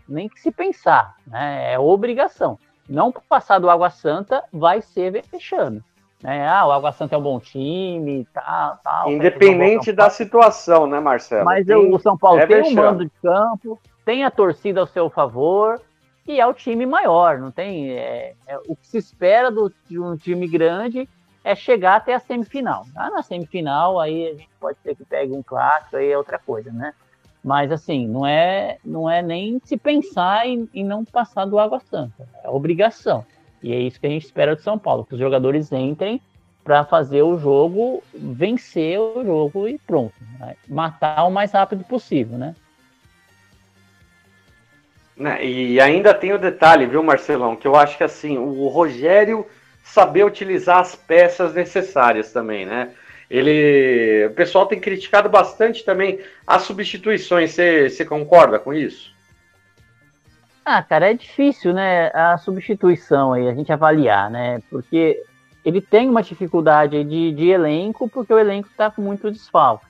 nem 0.09 0.29
que 0.29 0.41
se 0.41 0.51
pensar, 0.51 1.17
né? 1.27 1.73
É 1.73 1.79
obrigação. 1.79 2.59
Não 2.89 3.13
passar 3.13 3.61
do 3.61 3.71
Água 3.71 3.91
Santa 3.91 4.43
vai 4.53 4.81
ser 4.83 5.13
vexame. 5.13 5.83
Né? 6.23 6.47
Ah, 6.47 6.67
o 6.67 6.73
Água 6.73 6.93
Santa 6.93 7.15
é 7.15 7.19
um 7.19 7.23
bom 7.23 7.41
time, 7.41 8.27
tal, 8.33 8.79
tal. 8.85 9.11
Independente 9.11 9.91
da 9.93 10.11
situação, 10.11 10.87
né, 10.87 11.01
Marcelo? 11.01 11.45
Mas 11.45 11.67
tem, 11.67 11.77
o 11.77 11.99
São 11.99 12.17
Paulo 12.17 12.41
é 12.41 12.47
tem 12.47 12.63
um 12.63 12.75
mando 12.75 13.05
de 13.05 13.13
campo, 13.23 13.81
tem 14.05 14.25
a 14.25 14.31
torcida 14.31 14.81
ao 14.81 14.87
seu 14.87 15.09
favor 15.09 15.81
e 16.27 16.39
é 16.39 16.47
o 16.47 16.53
time 16.53 16.85
maior, 16.85 17.39
não 17.39 17.51
tem. 17.51 17.93
É, 17.93 18.35
é, 18.47 18.59
o 18.69 18.77
que 18.77 18.87
se 18.87 18.99
espera 18.99 19.51
do, 19.51 19.73
de 19.89 19.99
um 19.99 20.17
time 20.17 20.47
grande 20.47 21.09
é 21.43 21.55
chegar 21.55 21.97
até 21.97 22.15
a 22.15 22.21
semifinal. 22.21 22.85
Ah, 22.95 23.11
na 23.11 23.23
semifinal, 23.23 23.99
aí 23.99 24.29
a 24.29 24.35
gente 24.35 24.51
pode 24.61 24.79
ser 24.83 24.95
que 24.95 25.05
pegue 25.05 25.33
um 25.33 25.43
clássico, 25.43 25.97
aí 25.97 26.11
é 26.11 26.19
outra 26.19 26.39
coisa, 26.39 26.71
né? 26.71 26.93
Mas 27.43 27.73
assim, 27.73 28.07
não 28.07 28.27
é, 28.27 28.77
não 28.85 29.09
é 29.09 29.23
nem 29.23 29.59
se 29.65 29.79
pensar 29.79 30.47
em, 30.47 30.69
em 30.75 30.85
não 30.85 31.03
passar 31.03 31.47
do 31.47 31.59
Água 31.59 31.81
Santa. 31.81 32.29
É 32.45 32.51
obrigação. 32.51 33.25
E 33.63 33.73
é 33.73 33.79
isso 33.79 34.01
que 34.01 34.07
a 34.07 34.11
gente 34.11 34.25
espera 34.25 34.57
do 34.57 34.63
São 34.63 34.79
Paulo, 34.79 35.05
que 35.05 35.15
os 35.15 35.21
jogadores 35.21 35.71
entrem 35.73 36.21
para 36.65 36.85
fazer 36.85 37.23
o 37.23 37.39
jogo, 37.39 38.03
vencer 38.15 38.99
o 38.99 39.25
jogo 39.25 39.69
e 39.69 39.79
pronto. 39.79 40.15
Né? 40.39 40.57
Matar 40.69 41.25
o 41.27 41.31
mais 41.31 41.53
rápido 41.53 41.85
possível, 41.85 42.39
né? 42.39 42.55
né? 45.17 45.45
E 45.45 45.81
ainda 45.81 46.15
tem 46.15 46.33
o 46.33 46.39
detalhe, 46.39 46.87
viu, 46.87 47.03
Marcelão, 47.03 47.55
que 47.55 47.69
eu 47.69 47.77
acho 47.77 47.97
que 47.97 48.05
assim, 48.05 48.39
o 48.39 48.69
Rogério 48.69 49.47
saber 49.85 50.25
utilizar 50.25 50.79
as 50.79 50.95
peças 50.95 51.55
necessárias 51.55 52.33
também, 52.33 52.65
né? 52.65 52.91
Ele, 53.31 54.27
o 54.27 54.35
pessoal 54.35 54.67
tem 54.67 54.81
criticado 54.81 55.29
bastante 55.29 55.85
também 55.85 56.19
as 56.47 56.63
substituições. 56.63 57.53
Você 57.53 58.05
concorda 58.05 58.59
com 58.59 58.75
isso? 58.75 59.15
Ah, 60.65 60.83
cara, 60.83 61.11
é 61.11 61.15
difícil, 61.15 61.73
né? 61.73 62.11
A 62.15 62.37
substituição 62.39 63.33
aí, 63.33 63.49
a 63.49 63.55
gente 63.55 63.73
avaliar, 63.73 64.31
né? 64.31 64.61
Porque 64.71 65.23
ele 65.65 65.81
tem 65.81 66.09
uma 66.09 66.23
dificuldade 66.23 67.03
de, 67.05 67.33
de 67.33 67.49
elenco, 67.49 68.09
porque 68.09 68.33
o 68.33 68.39
elenco 68.39 68.69
está 68.69 68.91
com 68.91 69.03
muito 69.03 69.31
desfalque. 69.31 69.87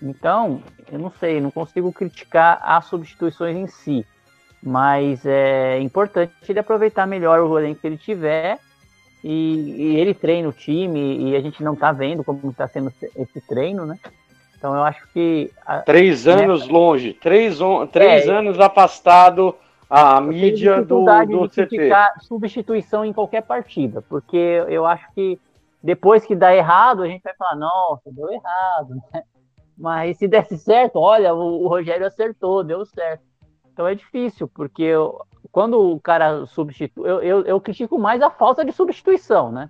Então, 0.00 0.62
eu 0.90 0.98
não 0.98 1.10
sei, 1.10 1.40
não 1.40 1.50
consigo 1.50 1.92
criticar 1.92 2.60
as 2.62 2.86
substituições 2.86 3.56
em 3.56 3.66
si. 3.66 4.06
Mas 4.62 5.24
é 5.24 5.80
importante 5.80 6.32
ele 6.48 6.58
aproveitar 6.58 7.06
melhor 7.06 7.40
o 7.40 7.58
elenco 7.58 7.80
que 7.80 7.86
ele 7.86 7.96
tiver. 7.96 8.58
E, 9.24 9.76
e 9.76 9.96
ele 9.96 10.14
treina 10.14 10.48
o 10.48 10.52
time, 10.52 11.30
e 11.30 11.36
a 11.36 11.40
gente 11.40 11.62
não 11.62 11.74
está 11.74 11.92
vendo 11.92 12.24
como 12.24 12.50
está 12.50 12.66
sendo 12.66 12.92
esse 13.16 13.40
treino, 13.40 13.86
né? 13.86 13.96
Então 14.58 14.74
eu 14.74 14.82
acho 14.82 15.06
que. 15.12 15.50
A, 15.64 15.78
três 15.78 16.26
anos 16.26 16.66
né? 16.66 16.72
longe, 16.72 17.12
três, 17.12 17.58
três 17.92 18.26
é, 18.26 18.30
anos 18.30 18.58
afastado 18.58 19.54
a 19.94 20.18
mídia 20.22 20.82
do, 20.82 21.04
do 21.04 21.48
CT. 21.50 21.76
substituição 22.22 23.04
em 23.04 23.12
qualquer 23.12 23.42
partida, 23.42 24.00
porque 24.00 24.64
eu 24.66 24.86
acho 24.86 25.06
que 25.12 25.38
depois 25.82 26.24
que 26.24 26.34
dá 26.34 26.56
errado, 26.56 27.02
a 27.02 27.06
gente 27.06 27.22
vai 27.22 27.34
falar, 27.34 27.56
nossa, 27.56 28.10
deu 28.10 28.32
errado. 28.32 28.94
Né? 29.12 29.22
Mas 29.76 30.16
se 30.16 30.26
desse 30.26 30.56
certo, 30.56 30.98
olha, 30.98 31.34
o, 31.34 31.64
o, 31.64 31.68
Rogério 31.68 32.06
acertou, 32.06 32.64
deu 32.64 32.86
certo. 32.86 33.22
Então 33.70 33.86
é 33.86 33.94
difícil, 33.94 34.48
porque 34.48 34.82
eu, 34.82 35.20
quando 35.50 35.78
o 35.78 36.00
cara 36.00 36.46
substitui, 36.46 37.06
eu, 37.06 37.20
eu, 37.20 37.40
eu, 37.42 37.60
critico 37.60 37.98
mais 37.98 38.22
a 38.22 38.30
falta 38.30 38.64
de 38.64 38.72
substituição, 38.72 39.52
né? 39.52 39.68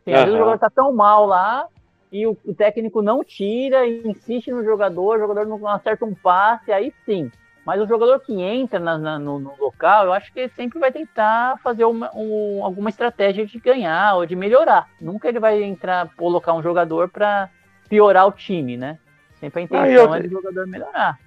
Assim, 0.00 0.12
às 0.14 0.24
vezes 0.24 0.34
o 0.34 0.38
jogador 0.38 0.58
tá 0.58 0.70
tão 0.70 0.92
mal 0.92 1.26
lá 1.26 1.68
e 2.10 2.26
o, 2.26 2.36
o 2.44 2.52
técnico 2.52 3.02
não 3.02 3.22
tira, 3.22 3.86
insiste 3.86 4.50
no 4.50 4.64
jogador, 4.64 5.16
o 5.16 5.20
jogador 5.20 5.46
não 5.46 5.68
acerta 5.68 6.04
um 6.04 6.14
passe, 6.14 6.72
aí 6.72 6.92
sim. 7.04 7.30
Mas 7.64 7.80
o 7.80 7.86
jogador 7.86 8.18
que 8.20 8.40
entra 8.40 8.78
na, 8.78 8.96
na, 8.96 9.18
no, 9.18 9.38
no, 9.38 9.54
local, 9.58 10.06
eu 10.06 10.12
acho 10.12 10.32
que 10.32 10.40
ele 10.40 10.52
sempre 10.56 10.78
vai 10.78 10.90
tentar 10.90 11.58
fazer 11.62 11.84
uma, 11.84 12.10
um, 12.14 12.64
alguma 12.64 12.88
estratégia 12.88 13.44
de 13.44 13.58
ganhar 13.58 14.16
ou 14.16 14.24
de 14.24 14.34
melhorar. 14.34 14.88
Nunca 15.00 15.28
ele 15.28 15.38
vai 15.38 15.62
entrar, 15.62 16.08
colocar 16.16 16.54
um 16.54 16.62
jogador 16.62 17.08
para 17.08 17.50
piorar 17.88 18.26
o 18.26 18.32
time, 18.32 18.76
né? 18.76 18.98
Sempre 19.38 19.60
a 19.60 19.64
intenção 19.64 19.84
ah, 19.84 19.90
eu... 19.90 20.14
é 20.14 20.20
do 20.22 20.30
jogador 20.30 20.66
melhorar. 20.66 21.18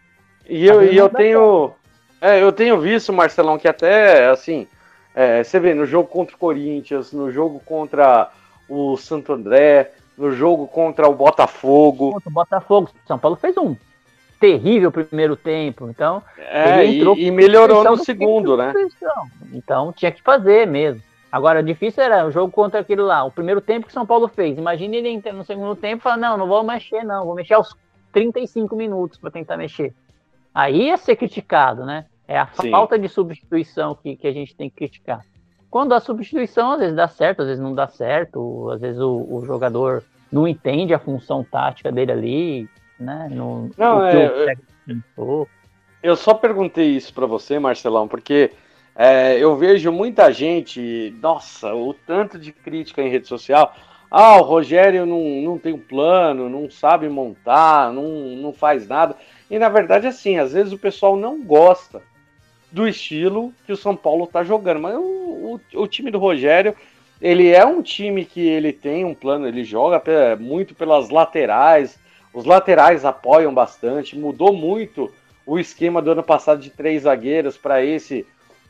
E 0.47 0.65
eu, 0.65 0.83
e 0.83 0.97
eu 0.97 1.09
tenho. 1.09 1.71
É, 2.19 2.41
eu 2.41 2.51
tenho 2.51 2.79
visto, 2.79 3.13
Marcelão, 3.13 3.57
que 3.57 3.67
até 3.67 4.29
assim. 4.29 4.67
É, 5.15 5.43
você 5.43 5.59
vê 5.59 5.75
no 5.75 5.85
jogo 5.85 6.09
contra 6.09 6.35
o 6.35 6.39
Corinthians, 6.39 7.13
no 7.13 7.31
jogo 7.31 7.59
contra 7.63 8.31
o 8.67 8.97
Santo 8.97 9.31
André, 9.33 9.91
no 10.17 10.31
jogo 10.31 10.67
contra 10.67 11.07
o 11.07 11.13
Botafogo. 11.13 12.13
Contra 12.13 12.29
o 12.29 12.33
Botafogo, 12.33 12.89
São 13.05 13.19
Paulo 13.19 13.35
fez 13.35 13.55
um 13.55 13.75
terrível 14.43 14.91
primeiro 14.91 15.37
tempo. 15.37 15.89
Então, 15.89 16.21
é, 16.37 16.83
ele 16.83 16.97
entrou 16.97 17.15
e, 17.15 17.27
e 17.27 17.31
melhorou 17.31 17.81
no 17.81 17.95
segundo, 17.95 18.57
né? 18.57 18.73
Então, 19.53 19.93
tinha 19.93 20.11
que 20.11 20.21
fazer 20.21 20.67
mesmo. 20.67 21.01
Agora, 21.31 21.63
difícil 21.63 22.03
era 22.03 22.27
o 22.27 22.31
jogo 22.31 22.51
contra 22.51 22.81
aquele 22.81 23.01
lá. 23.01 23.23
O 23.23 23.31
primeiro 23.31 23.61
tempo 23.61 23.87
que 23.87 23.93
São 23.93 24.05
Paulo 24.05 24.27
fez. 24.27 24.57
Imagine 24.57 24.97
ele 24.97 25.07
entrar 25.07 25.31
no 25.31 25.45
segundo 25.45 25.77
tempo 25.77 26.01
e 26.01 26.03
falar: 26.03 26.17
não, 26.17 26.35
não 26.35 26.45
vou 26.45 26.61
mexer, 26.61 27.05
não. 27.05 27.25
Vou 27.25 27.35
mexer 27.35 27.53
aos 27.53 27.73
35 28.11 28.75
minutos 28.75 29.17
para 29.17 29.31
tentar 29.31 29.55
mexer. 29.55 29.93
Aí 30.53 30.87
ia 30.87 30.97
ser 30.97 31.15
criticado, 31.15 31.85
né? 31.85 32.05
É 32.27 32.37
a 32.37 32.47
Sim. 32.47 32.69
falta 32.69 32.99
de 32.99 33.07
substituição 33.07 33.95
que, 33.95 34.17
que 34.17 34.27
a 34.27 34.33
gente 34.33 34.53
tem 34.53 34.69
que 34.69 34.75
criticar. 34.75 35.21
Quando 35.69 35.93
a 35.93 36.01
substituição, 36.01 36.73
às 36.73 36.79
vezes 36.79 36.95
dá 36.95 37.07
certo, 37.07 37.41
às 37.41 37.47
vezes 37.47 37.63
não 37.63 37.73
dá 37.73 37.87
certo, 37.87 38.69
às 38.71 38.81
vezes 38.81 38.99
o, 38.99 39.25
o 39.29 39.45
jogador 39.45 40.03
não 40.29 40.45
entende 40.45 40.93
a 40.93 40.99
função 40.99 41.43
tática 41.43 41.91
dele 41.91 42.11
ali, 42.11 42.69
né? 42.99 43.27
No, 43.31 43.69
não, 43.77 44.05
é, 44.05 44.55
eu, 45.17 45.47
eu 46.01 46.15
só 46.15 46.33
perguntei 46.33 46.89
isso 46.89 47.13
para 47.13 47.25
você, 47.25 47.59
Marcelão, 47.59 48.07
porque 48.07 48.51
é, 48.95 49.37
eu 49.37 49.55
vejo 49.55 49.91
muita 49.91 50.31
gente, 50.31 51.15
nossa, 51.21 51.73
o 51.73 51.93
tanto 51.93 52.37
de 52.37 52.51
crítica 52.51 53.01
em 53.01 53.09
rede 53.09 53.27
social. 53.27 53.75
Ah, 54.09 54.37
o 54.37 54.43
Rogério 54.43 55.05
não, 55.05 55.23
não 55.41 55.57
tem 55.57 55.73
um 55.73 55.79
plano, 55.79 56.47
não 56.47 56.69
sabe 56.69 57.09
montar, 57.09 57.91
não, 57.91 58.07
não 58.35 58.53
faz 58.53 58.87
nada. 58.87 59.15
E 59.49 59.57
na 59.57 59.69
verdade, 59.69 60.05
assim, 60.05 60.37
às 60.37 60.53
vezes 60.53 60.71
o 60.71 60.77
pessoal 60.77 61.15
não 61.15 61.43
gosta 61.43 62.01
do 62.71 62.87
estilo 62.87 63.53
que 63.65 63.71
o 63.71 63.77
São 63.77 63.95
Paulo 63.95 64.25
está 64.25 64.43
jogando. 64.43 64.81
Mas 64.81 64.95
o, 64.95 64.99
o, 65.73 65.81
o, 65.81 65.87
time 65.87 66.11
do 66.11 66.19
Rogério, 66.19 66.75
ele 67.21 67.49
é 67.49 67.65
um 67.65 67.81
time 67.81 68.25
que 68.25 68.41
ele 68.41 68.71
tem 68.71 69.05
um 69.05 69.15
plano, 69.15 69.47
ele 69.47 69.63
joga 69.63 70.01
muito 70.39 70.75
pelas 70.75 71.09
laterais, 71.09 71.99
os 72.33 72.45
laterais 72.45 73.05
apoiam 73.05 73.53
bastante, 73.53 74.17
mudou 74.17 74.53
muito 74.53 75.11
o 75.45 75.59
esquema 75.59 76.01
do 76.01 76.11
ano 76.11 76.23
passado 76.23 76.61
de 76.61 76.69
três 76.69 77.03
zagueiros 77.03 77.57
para 77.57 77.83
esse 77.83 78.25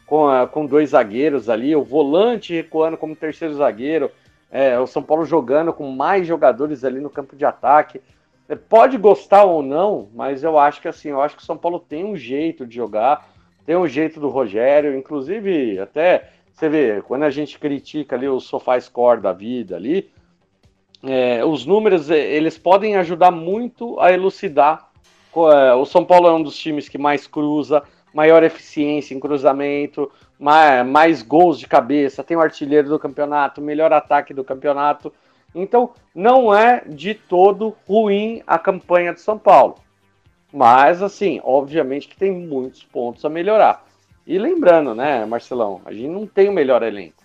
com, 0.05 0.27
com 0.51 0.65
dois 0.65 0.89
zagueiros 0.89 1.49
ali, 1.49 1.75
o 1.75 1.83
volante 1.83 2.53
recuando 2.53 2.97
como 2.97 3.15
terceiro 3.15 3.53
zagueiro, 3.53 4.11
é, 4.51 4.77
o 4.79 4.85
São 4.85 5.01
Paulo 5.01 5.25
jogando 5.25 5.73
com 5.73 5.89
mais 5.91 6.27
jogadores 6.27 6.83
ali 6.83 6.99
no 6.99 7.09
campo 7.09 7.35
de 7.35 7.45
ataque. 7.45 8.01
É, 8.47 8.55
pode 8.55 8.97
gostar 8.97 9.43
ou 9.43 9.63
não, 9.63 10.09
mas 10.13 10.43
eu 10.43 10.59
acho 10.59 10.81
que 10.81 10.87
assim, 10.87 11.09
eu 11.09 11.21
acho 11.21 11.35
que 11.35 11.41
o 11.41 11.45
São 11.45 11.57
Paulo 11.57 11.79
tem 11.79 12.03
um 12.03 12.15
jeito 12.15 12.65
de 12.67 12.75
jogar, 12.75 13.27
tem 13.65 13.75
um 13.75 13.87
jeito 13.87 14.19
do 14.19 14.29
Rogério, 14.29 14.95
inclusive 14.97 15.79
até 15.79 16.29
você 16.53 16.69
vê, 16.69 17.01
quando 17.01 17.23
a 17.23 17.31
gente 17.31 17.57
critica 17.57 18.15
ali 18.15 18.27
o 18.27 18.39
sofá 18.39 18.79
score 18.79 19.21
da 19.21 19.33
vida 19.33 19.75
ali, 19.75 20.11
é, 21.03 21.43
os 21.43 21.65
números 21.65 22.09
é, 22.09 22.17
eles 22.17 22.57
podem 22.57 22.95
ajudar 22.95 23.29
muito 23.29 23.99
a 23.99 24.11
elucidar. 24.11 24.89
É, 25.35 25.73
o 25.73 25.85
São 25.85 26.05
Paulo 26.05 26.27
é 26.27 26.33
um 26.33 26.41
dos 26.41 26.57
times 26.57 26.87
que 26.87 26.97
mais 26.97 27.27
cruza, 27.27 27.83
maior 28.13 28.43
eficiência 28.43 29.13
em 29.13 29.19
cruzamento, 29.19 30.09
mais, 30.39 30.85
mais 30.85 31.21
gols 31.21 31.59
de 31.59 31.67
cabeça, 31.67 32.23
tem 32.23 32.37
o 32.37 32.41
artilheiro 32.41 32.87
do 32.87 32.99
campeonato, 32.99 33.61
melhor 33.61 33.91
ataque 33.91 34.33
do 34.33 34.43
campeonato. 34.43 35.11
Então, 35.53 35.91
não 36.15 36.55
é 36.55 36.83
de 36.87 37.13
todo 37.13 37.75
ruim 37.87 38.41
a 38.47 38.57
campanha 38.57 39.13
de 39.13 39.21
São 39.21 39.37
Paulo. 39.37 39.75
Mas, 40.51 41.01
assim, 41.01 41.41
obviamente 41.43 42.07
que 42.07 42.15
tem 42.15 42.31
muitos 42.31 42.83
pontos 42.83 43.25
a 43.25 43.29
melhorar. 43.29 43.85
E 44.25 44.37
lembrando, 44.37 44.95
né, 44.95 45.25
Marcelão, 45.25 45.81
a 45.85 45.91
gente 45.91 46.07
não 46.07 46.25
tem 46.25 46.47
o 46.47 46.53
melhor 46.53 46.81
elenco. 46.81 47.22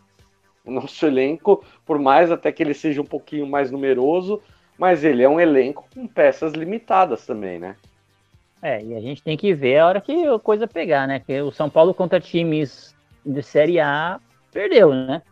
O 0.68 0.70
nosso 0.70 1.06
elenco, 1.06 1.64
por 1.86 1.98
mais 1.98 2.30
até 2.30 2.52
que 2.52 2.62
ele 2.62 2.74
seja 2.74 3.00
um 3.00 3.06
pouquinho 3.06 3.46
mais 3.46 3.70
numeroso, 3.70 4.42
mas 4.78 5.02
ele 5.02 5.22
é 5.22 5.28
um 5.28 5.40
elenco 5.40 5.86
com 5.94 6.06
peças 6.06 6.52
limitadas 6.52 7.24
também, 7.24 7.58
né? 7.58 7.74
É, 8.60 8.82
e 8.82 8.94
a 8.94 9.00
gente 9.00 9.22
tem 9.22 9.36
que 9.36 9.54
ver 9.54 9.78
a 9.78 9.86
hora 9.86 10.00
que 10.00 10.26
a 10.26 10.38
coisa 10.38 10.66
pegar, 10.66 11.06
né? 11.06 11.20
Que 11.20 11.40
o 11.40 11.50
São 11.50 11.70
Paulo 11.70 11.94
contra 11.94 12.20
times 12.20 12.94
de 13.24 13.42
Série 13.42 13.80
A 13.80 14.20
perdeu, 14.52 14.92
né? 14.92 15.22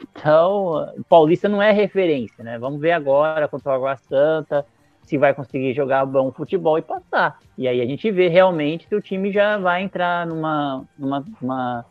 Então, 0.00 0.92
Paulista 1.08 1.48
não 1.48 1.60
é 1.60 1.72
referência, 1.72 2.42
né? 2.44 2.58
Vamos 2.58 2.80
ver 2.80 2.92
agora 2.92 3.48
contra 3.48 3.72
o 3.72 3.74
Água 3.74 3.96
Santa 3.96 4.64
se 5.02 5.16
vai 5.16 5.32
conseguir 5.32 5.72
jogar 5.72 6.04
bom 6.04 6.32
futebol 6.32 6.78
e 6.78 6.82
passar. 6.82 7.38
E 7.56 7.68
aí 7.68 7.80
a 7.80 7.86
gente 7.86 8.10
vê 8.10 8.28
realmente 8.28 8.88
que 8.88 8.94
o 8.94 9.00
time 9.00 9.30
já 9.30 9.56
vai 9.56 9.82
entrar 9.82 10.26
numa, 10.26 10.84
numa, 10.98 11.24
numa 11.40 11.86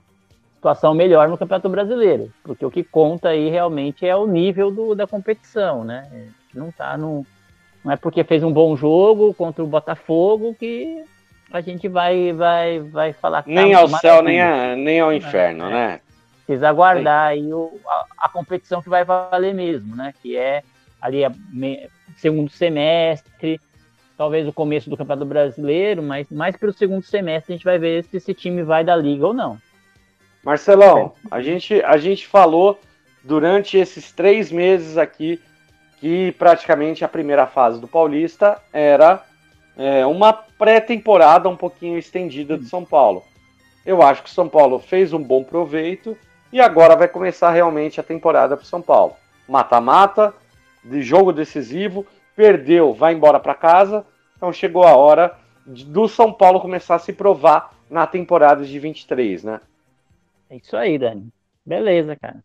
situação 0.65 0.95
melhor 0.95 1.29
no 1.29 1.37
Campeonato 1.37 1.69
Brasileiro, 1.69 2.31
porque 2.43 2.65
o 2.65 2.71
que 2.71 2.83
conta 2.83 3.29
aí 3.29 3.49
realmente 3.49 4.05
é 4.05 4.15
o 4.15 4.25
nível 4.25 4.71
do, 4.71 4.95
da 4.95 5.05
competição, 5.05 5.83
né? 5.83 6.09
Não 6.51 6.71
tá 6.71 6.97
no, 6.97 7.23
não 7.83 7.91
é 7.91 7.95
porque 7.95 8.23
fez 8.23 8.43
um 8.43 8.51
bom 8.51 8.75
jogo 8.75 9.31
contra 9.35 9.63
o 9.63 9.67
Botafogo 9.67 10.55
que 10.57 11.03
a 11.51 11.61
gente 11.61 11.87
vai 11.87 12.33
vai 12.33 12.79
vai 12.79 13.13
falar 13.13 13.43
que 13.43 13.53
tá 13.53 13.61
nem 13.61 13.73
tá 13.73 13.79
ao 13.79 13.87
céu 13.89 14.23
nem, 14.23 14.41
a, 14.41 14.75
nem 14.75 14.99
ao 14.99 15.13
inferno, 15.13 15.65
é, 15.65 15.69
né? 15.69 15.99
Precisa 16.47 16.67
aguardar 16.69 17.27
aí 17.27 17.53
o, 17.53 17.79
a, 17.87 18.05
a, 18.21 18.29
competição 18.29 18.81
que 18.81 18.89
vai 18.89 19.03
valer 19.03 19.53
mesmo, 19.53 19.95
né? 19.95 20.13
Que 20.19 20.35
é 20.35 20.63
ali 20.99 21.23
a 21.23 21.31
me, 21.51 21.87
segundo 22.17 22.49
semestre, 22.49 23.61
talvez 24.17 24.47
o 24.47 24.53
começo 24.53 24.89
do 24.89 24.97
Campeonato 24.97 25.27
Brasileiro, 25.27 26.01
mas 26.01 26.27
mais 26.31 26.57
pelo 26.57 26.73
segundo 26.73 27.03
semestre 27.03 27.53
a 27.53 27.55
gente 27.55 27.65
vai 27.65 27.77
ver 27.77 28.03
se 28.05 28.17
esse 28.17 28.33
time 28.33 28.63
vai 28.63 28.83
da 28.83 28.95
liga 28.95 29.27
ou 29.27 29.33
não. 29.33 29.59
Marcelão, 30.45 31.13
a 31.31 31.41
gente, 31.41 31.81
a 31.81 31.97
gente 31.97 32.27
falou 32.27 32.79
durante 33.23 33.77
esses 33.77 34.11
três 34.11 34.51
meses 34.51 34.95
aqui 34.95 35.41
que 35.99 36.33
praticamente 36.33 37.03
a 37.03 37.07
primeira 37.07 37.47
fase 37.47 37.81
do 37.81 37.87
Paulista 37.87 38.61
era 38.71 39.23
é, 39.75 40.05
uma 40.05 40.31
pré-temporada 40.31 41.49
um 41.49 41.57
pouquinho 41.57 41.97
estendida 41.97 42.59
de 42.59 42.65
São 42.65 42.85
Paulo. 42.85 43.23
Eu 43.83 44.03
acho 44.03 44.21
que 44.21 44.29
o 44.29 44.33
São 44.33 44.47
Paulo 44.47 44.77
fez 44.77 45.13
um 45.13 45.23
bom 45.23 45.43
proveito 45.43 46.15
e 46.53 46.61
agora 46.61 46.95
vai 46.95 47.07
começar 47.07 47.49
realmente 47.49 47.99
a 47.99 48.03
temporada 48.03 48.55
para 48.55 48.63
o 48.63 48.67
São 48.67 48.83
Paulo. 48.83 49.15
Mata-mata, 49.49 50.31
de 50.83 51.01
jogo 51.01 51.33
decisivo, 51.33 52.05
perdeu, 52.35 52.93
vai 52.93 53.15
embora 53.15 53.39
para 53.39 53.55
casa. 53.55 54.05
Então 54.37 54.53
chegou 54.53 54.83
a 54.83 54.95
hora 54.95 55.35
do 55.65 56.07
São 56.07 56.31
Paulo 56.31 56.61
começar 56.61 56.95
a 56.95 56.99
se 56.99 57.13
provar 57.13 57.73
na 57.89 58.05
temporada 58.05 58.63
de 58.63 58.77
23, 58.77 59.43
né? 59.43 59.59
É 60.55 60.57
isso 60.57 60.77
aí, 60.77 60.97
Dani. 60.97 61.27
Beleza, 61.65 62.15
cara. 62.15 62.41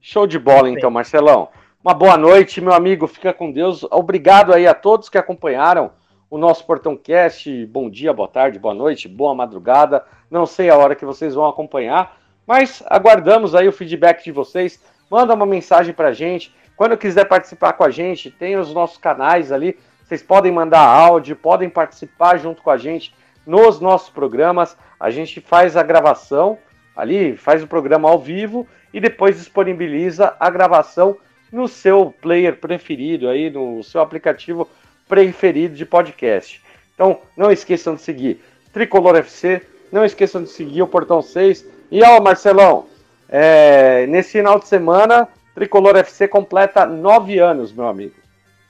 Show 0.00 0.24
de 0.24 0.38
bola, 0.38 0.70
então, 0.70 0.88
Marcelão. 0.88 1.48
Uma 1.82 1.92
boa 1.92 2.16
noite, 2.16 2.60
meu 2.60 2.72
amigo. 2.72 3.08
Fica 3.08 3.32
com 3.32 3.50
Deus. 3.50 3.82
Obrigado 3.90 4.54
aí 4.54 4.68
a 4.68 4.74
todos 4.74 5.08
que 5.08 5.18
acompanharam 5.18 5.90
o 6.30 6.38
nosso 6.38 6.64
Portão 6.64 6.96
Cast. 6.96 7.66
Bom 7.66 7.90
dia, 7.90 8.12
boa 8.12 8.28
tarde, 8.28 8.60
boa 8.60 8.72
noite, 8.72 9.08
boa 9.08 9.34
madrugada. 9.34 10.04
Não 10.30 10.46
sei 10.46 10.70
a 10.70 10.76
hora 10.76 10.94
que 10.94 11.04
vocês 11.04 11.34
vão 11.34 11.44
acompanhar, 11.44 12.16
mas 12.46 12.84
aguardamos 12.86 13.52
aí 13.52 13.66
o 13.66 13.72
feedback 13.72 14.22
de 14.22 14.30
vocês. 14.30 14.80
Manda 15.10 15.34
uma 15.34 15.44
mensagem 15.44 15.92
pra 15.92 16.12
gente. 16.12 16.54
Quando 16.76 16.96
quiser 16.96 17.24
participar 17.24 17.72
com 17.72 17.82
a 17.82 17.90
gente, 17.90 18.30
tem 18.30 18.56
os 18.56 18.72
nossos 18.72 18.96
canais 18.96 19.50
ali. 19.50 19.76
Vocês 20.04 20.22
podem 20.22 20.52
mandar 20.52 20.86
áudio, 20.86 21.34
podem 21.34 21.68
participar 21.68 22.38
junto 22.38 22.62
com 22.62 22.70
a 22.70 22.76
gente 22.76 23.12
nos 23.44 23.80
nossos 23.80 24.08
programas. 24.08 24.76
A 25.00 25.10
gente 25.10 25.40
faz 25.40 25.76
a 25.76 25.82
gravação 25.82 26.56
ali, 27.00 27.36
faz 27.36 27.62
o 27.62 27.66
programa 27.66 28.08
ao 28.08 28.18
vivo 28.18 28.66
e 28.92 29.00
depois 29.00 29.36
disponibiliza 29.36 30.34
a 30.38 30.50
gravação 30.50 31.16
no 31.52 31.66
seu 31.66 32.14
player 32.20 32.56
preferido 32.56 33.28
aí, 33.28 33.50
no 33.50 33.82
seu 33.82 34.00
aplicativo 34.00 34.68
preferido 35.08 35.74
de 35.74 35.84
podcast. 35.84 36.62
Então, 36.94 37.20
não 37.36 37.50
esqueçam 37.50 37.94
de 37.94 38.02
seguir 38.02 38.40
Tricolor 38.72 39.16
FC, 39.16 39.66
não 39.90 40.04
esqueçam 40.04 40.42
de 40.42 40.50
seguir 40.50 40.82
o 40.82 40.86
Portão 40.86 41.20
6. 41.20 41.66
E 41.90 42.02
ó, 42.04 42.20
Marcelão, 42.20 42.86
é, 43.28 44.06
nesse 44.06 44.32
final 44.32 44.58
de 44.58 44.68
semana, 44.68 45.28
Tricolor 45.54 45.96
FC 45.96 46.28
completa 46.28 46.86
nove 46.86 47.38
anos, 47.38 47.72
meu 47.72 47.88
amigo. 47.88 48.14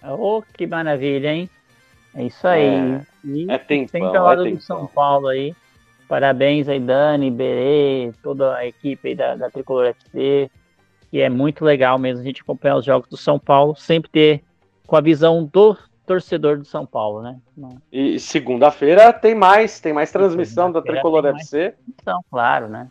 Oh, 0.02 0.42
que 0.54 0.66
maravilha, 0.66 1.32
hein? 1.32 1.50
É 2.14 2.24
isso 2.24 2.46
aí. 2.48 2.64
É, 2.64 3.00
e 3.24 3.46
é 3.50 4.16
ao 4.16 4.24
lado 4.24 4.46
é 4.46 4.50
do 4.50 4.60
São 4.60 4.86
Paulo 4.86 5.28
aí. 5.28 5.54
Parabéns 6.10 6.68
aí, 6.68 6.80
Dani, 6.80 7.30
Berê, 7.30 8.12
toda 8.20 8.56
a 8.56 8.66
equipe 8.66 9.10
aí 9.10 9.14
da, 9.14 9.36
da 9.36 9.48
Tricolor 9.48 9.86
FC. 9.86 10.50
Que 11.08 11.20
é 11.20 11.30
muito 11.30 11.64
legal 11.64 12.00
mesmo 12.00 12.20
a 12.20 12.24
gente 12.24 12.42
acompanhar 12.42 12.78
os 12.78 12.84
jogos 12.84 13.08
do 13.08 13.16
São 13.16 13.38
Paulo, 13.38 13.76
sempre 13.76 14.10
ter 14.10 14.42
com 14.88 14.96
a 14.96 15.00
visão 15.00 15.44
do 15.44 15.76
torcedor 16.04 16.58
do 16.58 16.64
São 16.64 16.84
Paulo, 16.84 17.22
né? 17.22 17.38
E 17.92 18.18
segunda-feira 18.18 19.12
tem 19.12 19.36
mais, 19.36 19.78
tem 19.78 19.92
mais 19.92 20.10
transmissão 20.10 20.72
da 20.72 20.82
Tricolor 20.82 21.26
FC. 21.26 21.74
Então, 21.88 22.24
claro, 22.28 22.66
né? 22.66 22.88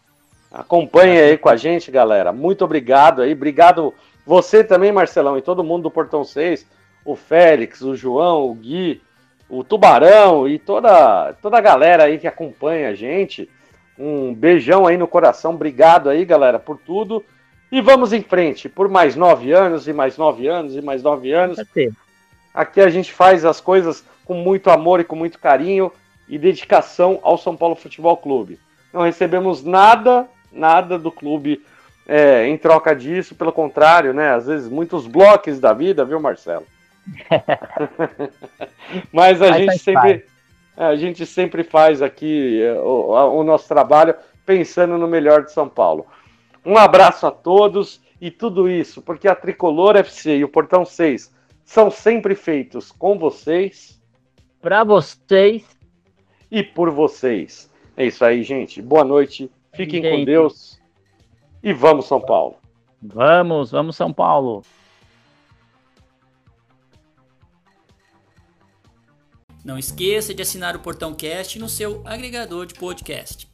Acompanhe 0.49 1.19
aí 1.19 1.37
com 1.37 1.49
a 1.49 1.57
gente, 1.57 1.91
galera. 1.91 2.31
Muito 2.31 2.63
obrigado 2.63 3.21
aí. 3.21 3.33
Obrigado 3.33 3.93
você 4.25 4.63
também, 4.63 4.93
Marcelão, 4.93 5.37
e 5.37 5.41
todo 5.41 5.61
mundo 5.61 5.83
do 5.83 5.91
Portão 5.91 6.23
6, 6.23 6.65
o 7.03 7.17
Félix, 7.17 7.81
o 7.81 7.97
João, 7.97 8.49
o 8.49 8.53
Gui, 8.53 9.01
o 9.49 9.63
Tubarão 9.63 10.47
e 10.47 10.59
toda, 10.59 11.33
toda 11.41 11.57
a 11.57 11.61
galera 11.61 12.03
aí 12.03 12.19
que 12.19 12.27
acompanha 12.27 12.89
a 12.89 12.95
gente. 12.95 13.49
Um 13.97 14.33
beijão 14.33 14.85
aí 14.85 14.95
no 14.95 15.07
coração. 15.07 15.53
Obrigado 15.53 16.09
aí, 16.09 16.23
galera, 16.23 16.59
por 16.59 16.77
tudo. 16.77 17.23
E 17.71 17.81
vamos 17.81 18.13
em 18.13 18.21
frente 18.21 18.69
por 18.69 18.87
mais 18.87 19.15
nove 19.15 19.51
anos 19.51 19.87
e 19.87 19.93
mais 19.93 20.17
nove 20.17 20.47
anos 20.47 20.75
e 20.75 20.81
mais 20.81 21.03
nove 21.03 21.31
anos. 21.31 21.57
Aqui 22.53 22.81
a 22.81 22.89
gente 22.89 23.11
faz 23.11 23.43
as 23.43 23.59
coisas 23.59 24.03
com 24.25 24.35
muito 24.35 24.69
amor 24.69 24.99
e 24.99 25.03
com 25.03 25.15
muito 25.15 25.39
carinho 25.39 25.91
e 26.27 26.37
dedicação 26.37 27.19
ao 27.21 27.37
São 27.37 27.57
Paulo 27.57 27.75
Futebol 27.75 28.15
Clube. 28.17 28.59
Não 28.93 29.01
recebemos 29.01 29.63
nada, 29.63 30.27
nada 30.51 30.97
do 30.97 31.11
clube 31.11 31.63
é, 32.07 32.47
em 32.47 32.57
troca 32.57 32.95
disso, 32.95 33.35
pelo 33.35 33.51
contrário, 33.51 34.13
né? 34.13 34.31
Às 34.33 34.47
vezes 34.47 34.67
muitos 34.67 35.05
blocos 35.05 35.59
da 35.59 35.73
vida, 35.73 36.03
viu, 36.05 36.19
Marcelo? 36.19 36.65
Mas 39.11 39.41
a 39.41 39.49
Mas 39.49 39.57
gente 39.57 39.79
sempre 39.79 40.25
a 40.77 40.95
gente 40.95 41.25
sempre 41.25 41.63
faz 41.63 42.01
aqui 42.01 42.61
é, 42.61 42.73
o, 42.79 43.39
o 43.39 43.43
nosso 43.43 43.67
trabalho 43.67 44.15
pensando 44.45 44.97
no 44.97 45.07
melhor 45.07 45.43
de 45.43 45.51
São 45.51 45.67
Paulo. 45.67 46.05
Um 46.65 46.77
abraço 46.77 47.27
a 47.27 47.31
todos 47.31 48.01
e 48.21 48.31
tudo 48.31 48.69
isso, 48.69 49.01
porque 49.01 49.27
a 49.27 49.35
Tricolor 49.35 49.97
FC 49.97 50.37
e 50.37 50.43
o 50.43 50.49
Portão 50.49 50.85
6 50.85 51.33
são 51.65 51.91
sempre 51.91 52.33
feitos 52.33 52.91
com 52.91 53.19
vocês, 53.19 54.01
para 54.61 54.83
vocês 54.85 55.65
e 56.49 56.63
por 56.63 56.89
vocês. 56.89 57.69
É 57.95 58.05
isso 58.05 58.23
aí, 58.23 58.43
gente. 58.43 58.81
Boa 58.81 59.03
noite. 59.03 59.51
Fiquem 59.73 60.01
gente. 60.01 60.19
com 60.19 60.25
Deus 60.25 60.79
e 61.61 61.73
vamos 61.73 62.07
São 62.07 62.21
Paulo. 62.21 62.55
Vamos, 63.01 63.71
vamos 63.71 63.95
São 63.95 64.13
Paulo. 64.13 64.63
Não 69.69 69.77
esqueça 69.77 70.33
de 70.33 70.41
assinar 70.41 70.75
o 70.75 70.79
Portão 70.79 71.13
Cast 71.13 71.59
no 71.59 71.69
seu 71.69 72.01
agregador 72.03 72.65
de 72.65 72.73
podcast. 72.73 73.47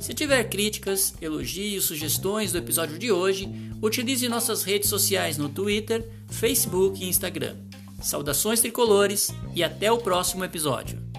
Se 0.00 0.14
tiver 0.14 0.44
críticas, 0.44 1.12
elogios, 1.20 1.84
sugestões 1.84 2.52
do 2.52 2.56
episódio 2.56 2.98
de 2.98 3.12
hoje, 3.12 3.50
utilize 3.82 4.26
nossas 4.30 4.62
redes 4.62 4.88
sociais 4.88 5.36
no 5.36 5.50
Twitter, 5.50 6.10
Facebook 6.26 7.04
e 7.04 7.06
Instagram. 7.06 7.54
Saudações 8.00 8.62
tricolores 8.62 9.30
e 9.54 9.62
até 9.62 9.92
o 9.92 9.98
próximo 9.98 10.42
episódio. 10.42 11.11